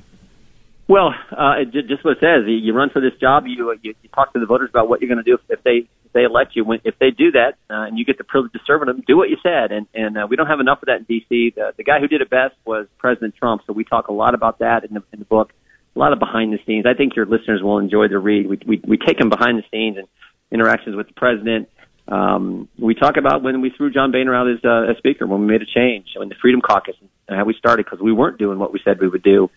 Well, 0.87 1.13
uh, 1.31 1.65
just 1.65 2.03
what 2.03 2.17
it 2.17 2.19
says. 2.19 2.45
You 2.47 2.73
run 2.73 2.89
for 2.89 2.99
this 2.99 3.13
job. 3.21 3.45
You, 3.45 3.77
you, 3.83 3.93
you 4.01 4.09
talk 4.09 4.33
to 4.33 4.39
the 4.39 4.47
voters 4.47 4.71
about 4.71 4.89
what 4.89 5.01
you're 5.01 5.09
going 5.09 5.23
to 5.23 5.31
do 5.31 5.37
if 5.49 5.61
they 5.61 5.87
they 6.15 6.23
elect 6.23 6.55
you, 6.55 6.63
when, 6.63 6.79
if 6.83 6.97
they 6.97 7.11
do 7.11 7.31
that 7.31 7.55
uh, 7.69 7.83
and 7.83 7.99
you 7.99 8.05
get 8.05 8.17
the 8.17 8.23
privilege 8.23 8.55
of 8.55 8.61
serving 8.65 8.87
them, 8.87 9.03
do 9.05 9.17
what 9.17 9.29
you 9.29 9.37
said. 9.43 9.71
And 9.71 9.85
and 9.93 10.17
uh, 10.17 10.27
we 10.27 10.35
don't 10.35 10.47
have 10.47 10.61
enough 10.61 10.81
of 10.81 10.87
that 10.87 10.99
in 10.99 11.03
D.C. 11.03 11.53
The, 11.55 11.73
the 11.77 11.83
guy 11.83 11.99
who 11.99 12.07
did 12.07 12.21
it 12.21 12.29
best 12.29 12.55
was 12.65 12.87
President 12.97 13.35
Trump, 13.35 13.61
so 13.67 13.73
we 13.73 13.83
talk 13.83 14.07
a 14.07 14.13
lot 14.13 14.33
about 14.33 14.59
that 14.59 14.85
in 14.85 14.95
the 14.95 15.03
in 15.13 15.19
the 15.19 15.25
book. 15.25 15.51
A 15.95 15.99
lot 15.99 16.11
of 16.11 16.19
behind 16.19 16.51
the 16.51 16.59
scenes. 16.65 16.85
I 16.85 16.93
think 16.93 17.15
your 17.15 17.25
listeners 17.25 17.61
will 17.61 17.77
enjoy 17.77 18.07
the 18.07 18.17
read. 18.17 18.47
We 18.47 18.59
we, 18.65 18.81
we 18.87 18.97
take 18.97 19.19
them 19.19 19.29
behind 19.29 19.59
the 19.59 19.63
scenes 19.71 19.97
and 19.97 20.07
interactions 20.51 20.95
with 20.95 21.07
the 21.07 21.13
president. 21.13 21.69
Um, 22.07 22.69
we 22.77 22.93
talk 22.93 23.17
about 23.17 23.41
when 23.43 23.61
we 23.61 23.71
threw 23.75 23.91
John 23.91 24.11
Boehner 24.11 24.35
out 24.35 24.47
as, 24.47 24.63
uh, 24.63 24.93
speaker, 24.97 25.25
when 25.25 25.41
we 25.41 25.47
made 25.47 25.63
a 25.63 25.65
change, 25.65 26.09
when 26.15 26.29
the 26.29 26.35
Freedom 26.39 26.61
Caucus, 26.61 26.95
and 27.27 27.37
how 27.37 27.45
we 27.45 27.55
started 27.55 27.85
because 27.85 27.99
we 27.99 28.13
weren't 28.13 28.37
doing 28.37 28.59
what 28.59 28.71
we 28.71 28.79
said 28.85 28.99
we 28.99 29.07
would 29.07 29.23
do. 29.23 29.49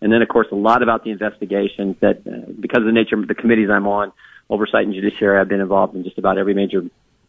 And 0.00 0.12
then, 0.12 0.20
of 0.20 0.28
course, 0.28 0.48
a 0.50 0.56
lot 0.56 0.82
about 0.82 1.04
the 1.04 1.10
investigations 1.10 1.94
that, 2.00 2.22
uh, 2.26 2.50
because 2.58 2.80
of 2.80 2.86
the 2.86 2.92
nature 2.92 3.16
of 3.16 3.28
the 3.28 3.36
committees 3.36 3.70
I'm 3.70 3.86
on, 3.86 4.12
oversight 4.52 4.84
and 4.84 4.94
judiciary. 4.94 5.40
I've 5.40 5.48
been 5.48 5.60
involved 5.60 5.96
in 5.96 6.04
just 6.04 6.18
about 6.18 6.36
every 6.36 6.54
major 6.54 6.82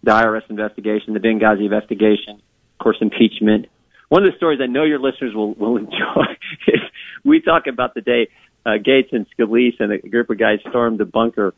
the 0.03 0.11
IRS 0.11 0.49
investigation, 0.49 1.13
the 1.13 1.19
Benghazi 1.19 1.63
investigation, 1.63 2.35
of 2.35 2.83
course, 2.83 2.97
impeachment. 2.99 3.67
One 4.09 4.25
of 4.25 4.31
the 4.31 4.35
stories 4.35 4.59
I 4.61 4.67
know 4.67 4.83
your 4.83 4.99
listeners 4.99 5.33
will, 5.33 5.53
will 5.53 5.77
enjoy 5.85 6.25
is 6.67 6.81
we 7.23 7.39
talk 7.41 7.67
about 7.67 7.93
the 7.93 8.01
day 8.01 8.27
uh, 8.65 8.71
Gaetz 8.71 9.13
and 9.13 9.25
Scalise 9.37 9.79
and 9.79 9.93
a 9.93 9.97
group 9.97 10.29
of 10.29 10.37
guys 10.37 10.59
stormed 10.69 10.99
the 10.99 11.05
bunker 11.05 11.53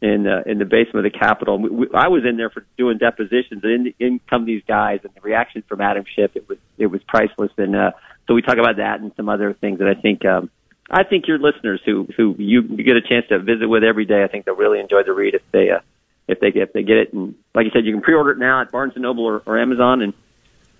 in 0.00 0.26
uh, 0.26 0.42
in 0.46 0.58
the 0.58 0.64
basement 0.64 1.04
of 1.04 1.12
the 1.12 1.18
Capitol. 1.18 1.58
We, 1.58 1.68
we, 1.68 1.86
I 1.94 2.08
was 2.08 2.22
in 2.26 2.38
there 2.38 2.48
for 2.48 2.64
doing 2.78 2.96
depositions, 2.96 3.62
and 3.62 3.86
in, 3.86 3.94
in 3.98 4.20
come 4.30 4.46
these 4.46 4.62
guys, 4.66 5.00
and 5.04 5.12
the 5.14 5.20
reaction 5.20 5.62
from 5.68 5.82
Adam 5.82 6.04
Schiff 6.16 6.30
it 6.34 6.48
was 6.48 6.56
it 6.78 6.86
was 6.86 7.02
priceless. 7.06 7.52
And 7.58 7.76
uh, 7.76 7.90
so 8.26 8.34
we 8.34 8.40
talk 8.40 8.56
about 8.56 8.78
that 8.78 9.00
and 9.00 9.12
some 9.16 9.28
other 9.28 9.52
things 9.52 9.78
that 9.80 9.88
I 9.88 10.00
think 10.00 10.24
um, 10.24 10.50
I 10.90 11.04
think 11.04 11.28
your 11.28 11.38
listeners 11.38 11.80
who 11.84 12.08
who 12.16 12.34
you 12.38 12.62
get 12.62 12.96
a 12.96 13.02
chance 13.02 13.26
to 13.28 13.38
visit 13.38 13.68
with 13.68 13.84
every 13.84 14.04
day, 14.04 14.24
I 14.24 14.26
think 14.26 14.44
they'll 14.44 14.56
really 14.56 14.80
enjoy 14.80 15.02
the 15.04 15.12
read 15.12 15.34
if 15.34 15.42
they 15.52 15.70
uh, 15.70 15.80
if 16.26 16.40
they 16.40 16.48
if 16.48 16.72
they 16.72 16.82
get 16.82 16.96
it. 16.96 17.12
And 17.12 17.36
like 17.54 17.64
you 17.64 17.70
said, 17.72 17.84
you 17.86 17.92
can 17.92 18.02
pre-order 18.02 18.32
it 18.32 18.38
now 18.38 18.60
at 18.60 18.72
Barnes 18.72 18.94
and 18.94 19.02
Noble 19.02 19.24
or, 19.24 19.42
or 19.46 19.58
Amazon, 19.58 20.02
and 20.02 20.14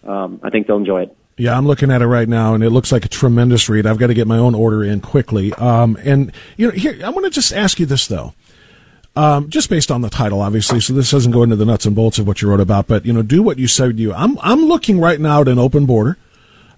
um, 0.05 0.41
I 0.43 0.51
think 0.51 0.67
they'll 0.67 0.77
enjoy 0.77 1.03
it. 1.03 1.17
Yeah, 1.37 1.57
I'm 1.57 1.67
looking 1.67 1.91
at 1.91 2.03
it 2.03 2.07
right 2.07 2.29
now, 2.29 2.55
and 2.55 2.63
it 2.63 2.71
looks 2.71 2.93
like 2.93 3.05
a 3.05 3.09
tremendous 3.09 3.69
read. 3.69 3.87
I've 3.87 3.99
got 3.99 4.09
to 4.09 4.15
get 4.15 4.27
my 4.27 4.37
own 4.37 4.55
order 4.55 4.85
in 4.85 5.01
quickly. 5.01 5.55
Um, 5.55 5.97
and 6.03 6.33
you 6.57 6.67
know, 6.67 6.73
here 6.73 6.99
I 7.05 7.11
want 7.11 7.25
to 7.25 7.31
just 7.31 7.53
ask 7.53 7.79
you 7.79 7.87
this 7.87 8.07
though. 8.07 8.35
Um, 9.17 9.49
just 9.49 9.71
based 9.71 9.91
on 9.91 10.03
the 10.03 10.11
title, 10.11 10.41
obviously, 10.41 10.81
so 10.81 10.93
this 10.93 11.11
doesn't 11.11 11.33
go 11.33 11.43
into 11.43 11.57
the 11.57 11.65
nuts 11.65 11.85
and 11.85 11.97
bolts 11.97 12.19
of 12.19 12.27
what 12.27 12.43
you 12.43 12.49
wrote 12.49 12.61
about, 12.61 12.87
but 12.87 13.05
you 13.05 13.13
know, 13.13 13.23
do 13.23 13.43
what 13.43 13.59
you 13.59 13.69
said 13.69 13.99
you. 13.99 14.13
I'm 14.13 14.39
I'm 14.41 14.67
looking 14.67 15.01
right 15.01 15.21
now 15.21 15.41
at 15.41 15.49
an 15.49 15.59
open 15.59 15.87
border. 15.87 16.17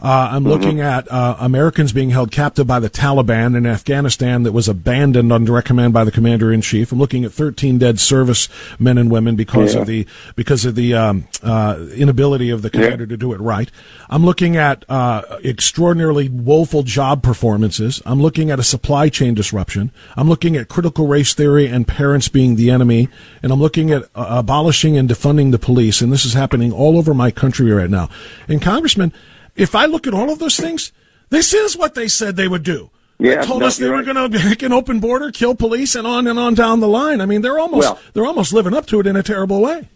Uh, 0.03 0.31
I'm 0.33 0.43
looking 0.43 0.81
at 0.81 1.07
uh, 1.13 1.37
Americans 1.39 1.93
being 1.93 2.11
held 2.11 2.33
captive 2.33 2.67
by 2.67 2.81
the 2.81 2.91
Taliban 2.91 3.57
in 3.57 3.67
Afghanistan 3.67 4.43
that 4.43 4.51
was 4.51 4.67
abandoned 4.69 5.33
on 5.33 5.45
direct 5.45 5.69
command 5.69 5.93
by 5.93 6.03
the 6.03 6.11
commander 6.11 6.53
in 6.53 6.61
chief. 6.61 6.91
I'm 6.91 6.99
looking 6.99 7.25
at 7.25 7.31
13 7.31 7.79
dead 7.79 8.01
service 8.01 8.49
men 8.81 8.99
and 8.99 9.13
women 9.13 9.37
because 9.37 9.75
Yeah. 9.75 9.83
of 9.83 9.87
the 9.87 10.07
because 10.35 10.65
of 10.65 10.75
the 10.75 10.95
um, 10.95 11.29
uh, 11.45 11.79
inability 11.95 12.51
of 12.51 12.63
the 12.63 12.71
commander 12.71 13.07
to 13.07 13.17
do 13.17 13.33
it 13.33 13.41
right. 13.41 13.71
I'm 14.11 14.25
looking 14.25 14.57
at 14.57 14.85
uh, 14.89 15.23
extraordinarily 15.45 16.29
woeful 16.29 16.83
job 16.83 17.23
performances. 17.23 18.03
I'm 18.05 18.21
looking 18.21 18.51
at 18.51 18.59
a 18.59 18.65
supply 18.65 19.09
chain 19.09 19.35
disruption. 19.35 19.93
I'm 20.17 20.29
looking 20.29 20.57
at 20.57 20.67
critical 20.69 21.07
race 21.07 21.33
theory 21.33 21.69
and 21.69 21.87
parents 21.87 22.27
being 22.27 22.57
the 22.57 22.71
enemy, 22.73 23.09
and 23.41 23.53
I'm 23.53 23.61
looking 23.61 23.93
at 23.93 24.03
uh, 24.17 24.27
abolishing 24.31 24.97
and 24.97 25.09
defunding 25.09 25.53
the 25.53 25.61
police. 25.61 26.01
And 26.01 26.13
this 26.13 26.25
is 26.25 26.35
happening 26.35 26.73
all 26.73 26.99
over 26.99 27.15
my 27.15 27.31
country 27.31 27.71
right 27.71 27.89
now. 27.89 28.09
And 28.49 28.61
Congressman, 28.61 29.13
if 29.57 29.75
I 29.75 29.87
look 29.87 30.07
at 30.07 30.15
all 30.15 30.31
of 30.31 30.39
those 30.39 30.57
things, 30.57 30.93
this 31.31 31.55
is 31.55 31.77
what 31.77 31.95
they 31.95 32.09
said 32.09 32.37
they 32.37 32.49
would 32.49 32.63
do. 32.63 32.91
Yeah, 33.19 33.37
they 33.37 33.47
told 33.47 33.61
no, 33.61 33.67
us 33.67 33.77
they 33.77 33.89
were 33.89 34.03
right. 34.03 34.05
going 34.05 34.31
to 34.33 34.45
make 34.45 34.63
an 34.63 34.73
open 34.73 34.99
border, 34.99 35.31
kill 35.31 35.55
police, 35.55 35.95
and 35.95 36.07
on 36.07 36.27
and 36.27 36.39
on 36.39 36.55
down 36.55 36.81
the 36.81 36.89
line. 36.89 37.21
I 37.21 37.27
mean, 37.27 37.43
they're 37.43 37.59
almost 37.59 37.89
Well- 37.89 37.99
they're 38.13 38.27
almost 38.27 38.53
living 38.53 38.75
up 38.75 38.87
to 38.87 39.01
it 39.01 39.07
in 39.07 39.17
a 39.17 39.23
terrible 39.23 39.61
way. 39.61 39.89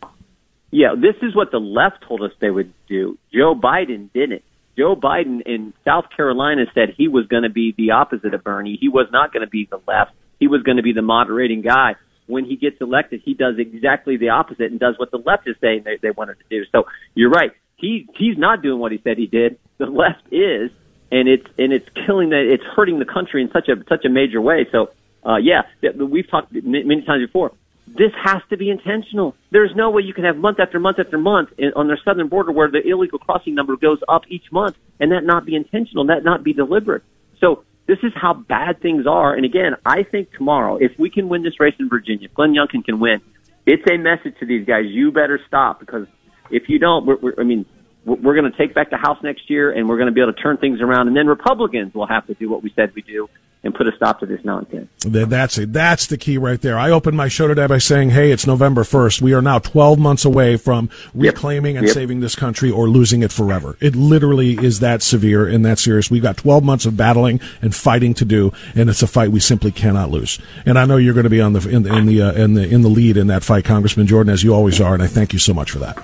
Yeah, 0.71 0.95
this 0.97 1.15
is 1.23 1.35
what 1.35 1.51
the 1.51 1.59
left 1.61 2.05
told 2.07 2.23
us 2.23 2.33
they 2.41 2.51
would 2.51 2.73
do. 2.89 3.19
Joe 3.33 3.55
Biden 3.55 4.13
didn't. 4.13 4.43
Joe 4.77 4.95
Biden 4.95 5.41
in 5.47 5.73
South 5.85 6.05
Carolina 6.15 6.67
said 6.75 6.91
he 6.97 7.09
was 7.09 7.27
going 7.29 7.45
to 7.45 7.49
be 7.51 7.75
the 7.77 7.93
opposite 7.93 8.35
of 8.35 8.45
Bernie. 8.45 8.77
He 8.79 8.89
was 8.89 9.07
not 9.11 9.33
going 9.33 9.41
to 9.41 9.51
be 9.51 9.67
the 9.71 9.81
left. 9.89 10.13
He 10.39 10.49
was 10.49 10.63
going 10.63 10.77
to 10.77 10.83
be 10.83 10.93
the 10.93 11.03
moderating 11.03 11.63
guy. 11.63 11.95
When 12.27 12.45
he 12.45 12.57
gets 12.57 12.81
elected, 12.81 13.23
he 13.25 13.35
does 13.35 13.55
exactly 13.59 14.17
the 14.19 14.31
opposite 14.31 14.71
and 14.71 14.79
does 14.79 14.99
what 14.99 15.11
the 15.11 15.19
left 15.19 15.49
is 15.49 15.57
saying 15.61 15.83
they, 15.85 15.97
they 16.03 16.11
wanted 16.11 16.39
to 16.41 16.45
do. 16.51 16.65
So 16.73 16.87
you're 17.15 17.31
right. 17.31 17.53
He 17.77 18.09
he's 18.17 18.39
not 18.39 18.63
doing 18.63 18.79
what 18.81 18.93
he 18.93 19.01
said 19.05 19.19
he 19.19 19.27
did. 19.27 19.59
The 19.79 19.87
left 19.87 20.23
is, 20.33 20.71
and 21.13 21.29
it's 21.29 21.47
and 21.59 21.73
it's 21.73 21.89
killing 22.07 22.31
that. 22.31 22.49
it's 22.51 22.65
hurting 22.75 22.99
the 22.99 23.05
country 23.05 23.43
in 23.43 23.51
such 23.51 23.69
a 23.69 23.77
such 23.89 24.05
a 24.05 24.09
major 24.09 24.41
way. 24.41 24.67
So 24.73 24.91
uh, 25.25 25.37
yeah, 25.37 25.63
th- 25.81 25.95
we've 25.97 26.29
talked 26.29 26.53
many 26.53 27.03
times 27.03 27.27
before. 27.27 27.53
This 27.87 28.13
has 28.25 28.43
to 28.51 28.57
be 28.57 28.71
intentional. 28.71 29.37
There's 29.51 29.71
no 29.77 29.91
way 29.91 30.03
you 30.03 30.13
can 30.13 30.25
have 30.25 30.37
month 30.37 30.59
after 30.59 30.81
month 30.81 30.99
after 30.99 31.19
month 31.19 31.51
in, 31.57 31.73
on 31.77 31.87
their 31.87 32.01
southern 32.05 32.29
border 32.29 32.51
where 32.51 32.69
the 32.69 32.81
illegal 32.85 33.19
crossing 33.19 33.55
number 33.55 33.77
goes 33.77 34.01
up 34.09 34.23
each 34.29 34.51
month 34.51 34.77
and 34.99 35.13
that 35.13 35.25
not 35.25 35.47
be 35.47 35.55
intentional, 35.55 36.07
that 36.07 36.25
not 36.25 36.43
be 36.43 36.53
deliberate. 36.53 37.05
So 37.41 37.63
this 37.87 37.99
is 38.03 38.13
how 38.15 38.35
bad 38.35 38.81
things 38.81 39.07
are. 39.07 39.35
And 39.35 39.45
again, 39.45 39.77
I 39.85 40.03
think 40.03 40.33
tomorrow, 40.33 40.79
if 40.79 40.99
we 40.99 41.11
can 41.11 41.29
win 41.29 41.45
this 41.45 41.61
race 41.61 41.77
in 41.79 41.89
Virginia, 41.89 42.27
if 42.27 42.35
Glenn 42.35 42.55
Youngkin 42.55 42.85
can 42.85 42.99
win, 42.99 43.21
it's 43.67 43.85
a 43.91 43.97
message 43.97 44.35
to 44.41 44.47
these 44.47 44.67
guys. 44.67 44.87
You 44.87 45.13
better 45.13 45.41
stop 45.47 45.79
because 45.79 46.09
if 46.51 46.69
you 46.69 46.79
don't, 46.79 47.07
we're, 47.07 47.17
we're, 47.17 47.35
I 47.39 47.45
mean, 47.45 47.67
we're, 48.05 48.17
we're 48.17 48.35
going 48.35 48.51
to 48.51 48.57
take 48.57 48.75
back 48.75 48.91
the 48.91 48.97
House 48.97 49.19
next 49.23 49.51
year 49.51 49.73
and 49.73 49.89
we're 49.89 49.97
going 49.97 50.09
to 50.09 50.13
be 50.13 50.21
able 50.21 50.33
to 50.33 50.41
turn 50.41 50.57
things 50.57 50.81
around. 50.81 51.09
And 51.09 51.17
then 51.17 51.27
Republicans 51.27 51.95
will 51.95 52.07
have 52.07 52.27
to 52.27 52.35
do 52.35 52.49
what 52.51 52.63
we 52.63 52.73
said 52.75 52.95
we 52.95 53.03
do 53.03 53.29
and 53.65 53.75
put 53.75 53.89
a 53.89 53.97
stop 53.97 54.21
to 54.21 54.27
this 54.27 54.45
nonsense. 54.45 54.89
That's 55.01 55.59
it. 55.59 55.73
That's 55.73 56.07
the 56.07 56.17
key 56.17 56.39
right 56.39 56.61
there. 56.61 56.79
I 56.79 56.91
opened 56.91 57.17
my 57.17 57.27
show 57.27 57.49
today 57.49 57.67
by 57.67 57.79
saying, 57.79 58.11
"Hey, 58.11 58.31
it's 58.31 58.47
November 58.47 58.85
first. 58.85 59.21
We 59.21 59.35
are 59.35 59.43
now 59.43 59.59
12 59.59 59.99
months 59.99 60.25
away 60.25 60.57
from 60.57 60.89
reclaiming 61.15 61.77
and 61.77 61.87
Yep. 61.87 61.95
saving 61.95 62.21
this 62.21 62.37
country 62.37 62.71
or 62.71 62.89
losing 62.89 63.23
it 63.25 63.33
forever. 63.33 63.77
It 63.81 63.97
literally 63.97 64.53
is 64.53 64.79
that 64.81 65.03
severe 65.03 65.49
and 65.49 65.65
that 65.65 65.81
serious. 65.81 66.09
We've 66.11 66.23
got 66.23 66.37
12 66.37 66.63
months 66.63 66.87
of 66.87 66.97
battling 66.97 67.41
and 67.61 67.75
fighting 67.75 68.15
to 68.15 68.25
do, 68.25 68.53
and 68.77 68.89
it's 68.89 69.03
a 69.03 69.09
fight 69.09 69.33
we 69.33 69.41
simply 69.41 69.73
cannot 69.73 70.11
lose. 70.11 70.39
And 70.65 70.79
I 70.79 70.85
know 70.85 70.97
you're 70.97 71.15
going 71.15 71.25
to 71.25 71.31
be 71.31 71.41
on 71.41 71.53
the 71.53 71.69
in 71.69 71.83
the 71.83 71.97
in 71.97 72.07
the, 72.07 72.23
uh, 72.23 72.33
in 72.33 72.55
the 72.55 72.69
in 72.69 72.83
the 72.83 72.89
lead 72.89 73.17
in 73.17 73.27
that 73.27 73.43
fight, 73.43 73.65
Congressman 73.65 74.07
Jordan, 74.07 74.33
as 74.33 74.45
you 74.45 74.55
always 74.55 74.81
are, 74.81 74.95
and 74.95 75.03
I 75.03 75.09
thank 75.09 75.33
you 75.33 75.41
so 75.41 75.53
much 75.53 75.73
for 75.73 75.81
that. 75.81 75.99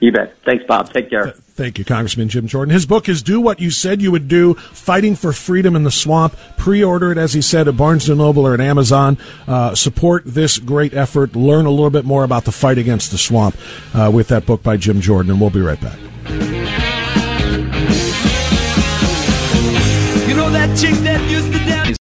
You 0.00 0.12
bet. 0.12 0.36
Thanks, 0.44 0.64
Bob. 0.64 0.92
Take 0.92 1.10
care. 1.10 1.32
Thank 1.32 1.78
you, 1.78 1.84
Congressman 1.84 2.28
Jim 2.28 2.46
Jordan. 2.46 2.72
His 2.72 2.86
book 2.86 3.08
is 3.08 3.20
Do 3.20 3.40
What 3.40 3.58
You 3.60 3.72
Said 3.72 4.00
You 4.00 4.12
Would 4.12 4.28
Do, 4.28 4.54
Fighting 4.54 5.16
for 5.16 5.32
Freedom 5.32 5.74
in 5.74 5.82
the 5.82 5.90
Swamp. 5.90 6.36
Pre-order 6.56 7.10
it, 7.10 7.18
as 7.18 7.32
he 7.32 7.42
said, 7.42 7.66
at 7.66 7.76
Barnes 7.76 8.08
& 8.08 8.10
Noble 8.10 8.46
or 8.46 8.54
at 8.54 8.60
Amazon. 8.60 9.18
Uh, 9.48 9.74
support 9.74 10.22
this 10.24 10.58
great 10.58 10.94
effort. 10.94 11.34
Learn 11.34 11.66
a 11.66 11.70
little 11.70 11.90
bit 11.90 12.04
more 12.04 12.22
about 12.22 12.44
the 12.44 12.52
fight 12.52 12.78
against 12.78 13.10
the 13.10 13.18
swamp 13.18 13.56
uh, 13.92 14.08
with 14.14 14.28
that 14.28 14.46
book 14.46 14.62
by 14.62 14.76
Jim 14.76 15.00
Jordan, 15.00 15.32
and 15.32 15.40
we'll 15.40 15.50
be 15.50 15.60
right 15.60 15.80
back. 15.80 15.98
You 20.28 20.34
know 20.36 20.50
that 20.50 20.78
chick 20.78 20.94
that 21.02 21.28
used 21.28 21.52
to 21.52 21.58
dance? 21.58 21.98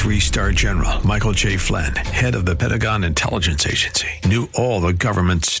Three 0.00 0.18
star 0.18 0.50
general 0.50 1.06
Michael 1.06 1.32
J. 1.32 1.58
Flynn, 1.58 1.94
head 1.94 2.34
of 2.34 2.44
the 2.44 2.56
Pentagon 2.56 3.04
Intelligence 3.04 3.66
Agency, 3.66 4.08
knew 4.24 4.48
all 4.54 4.80
the 4.80 4.92
government's 4.92 5.60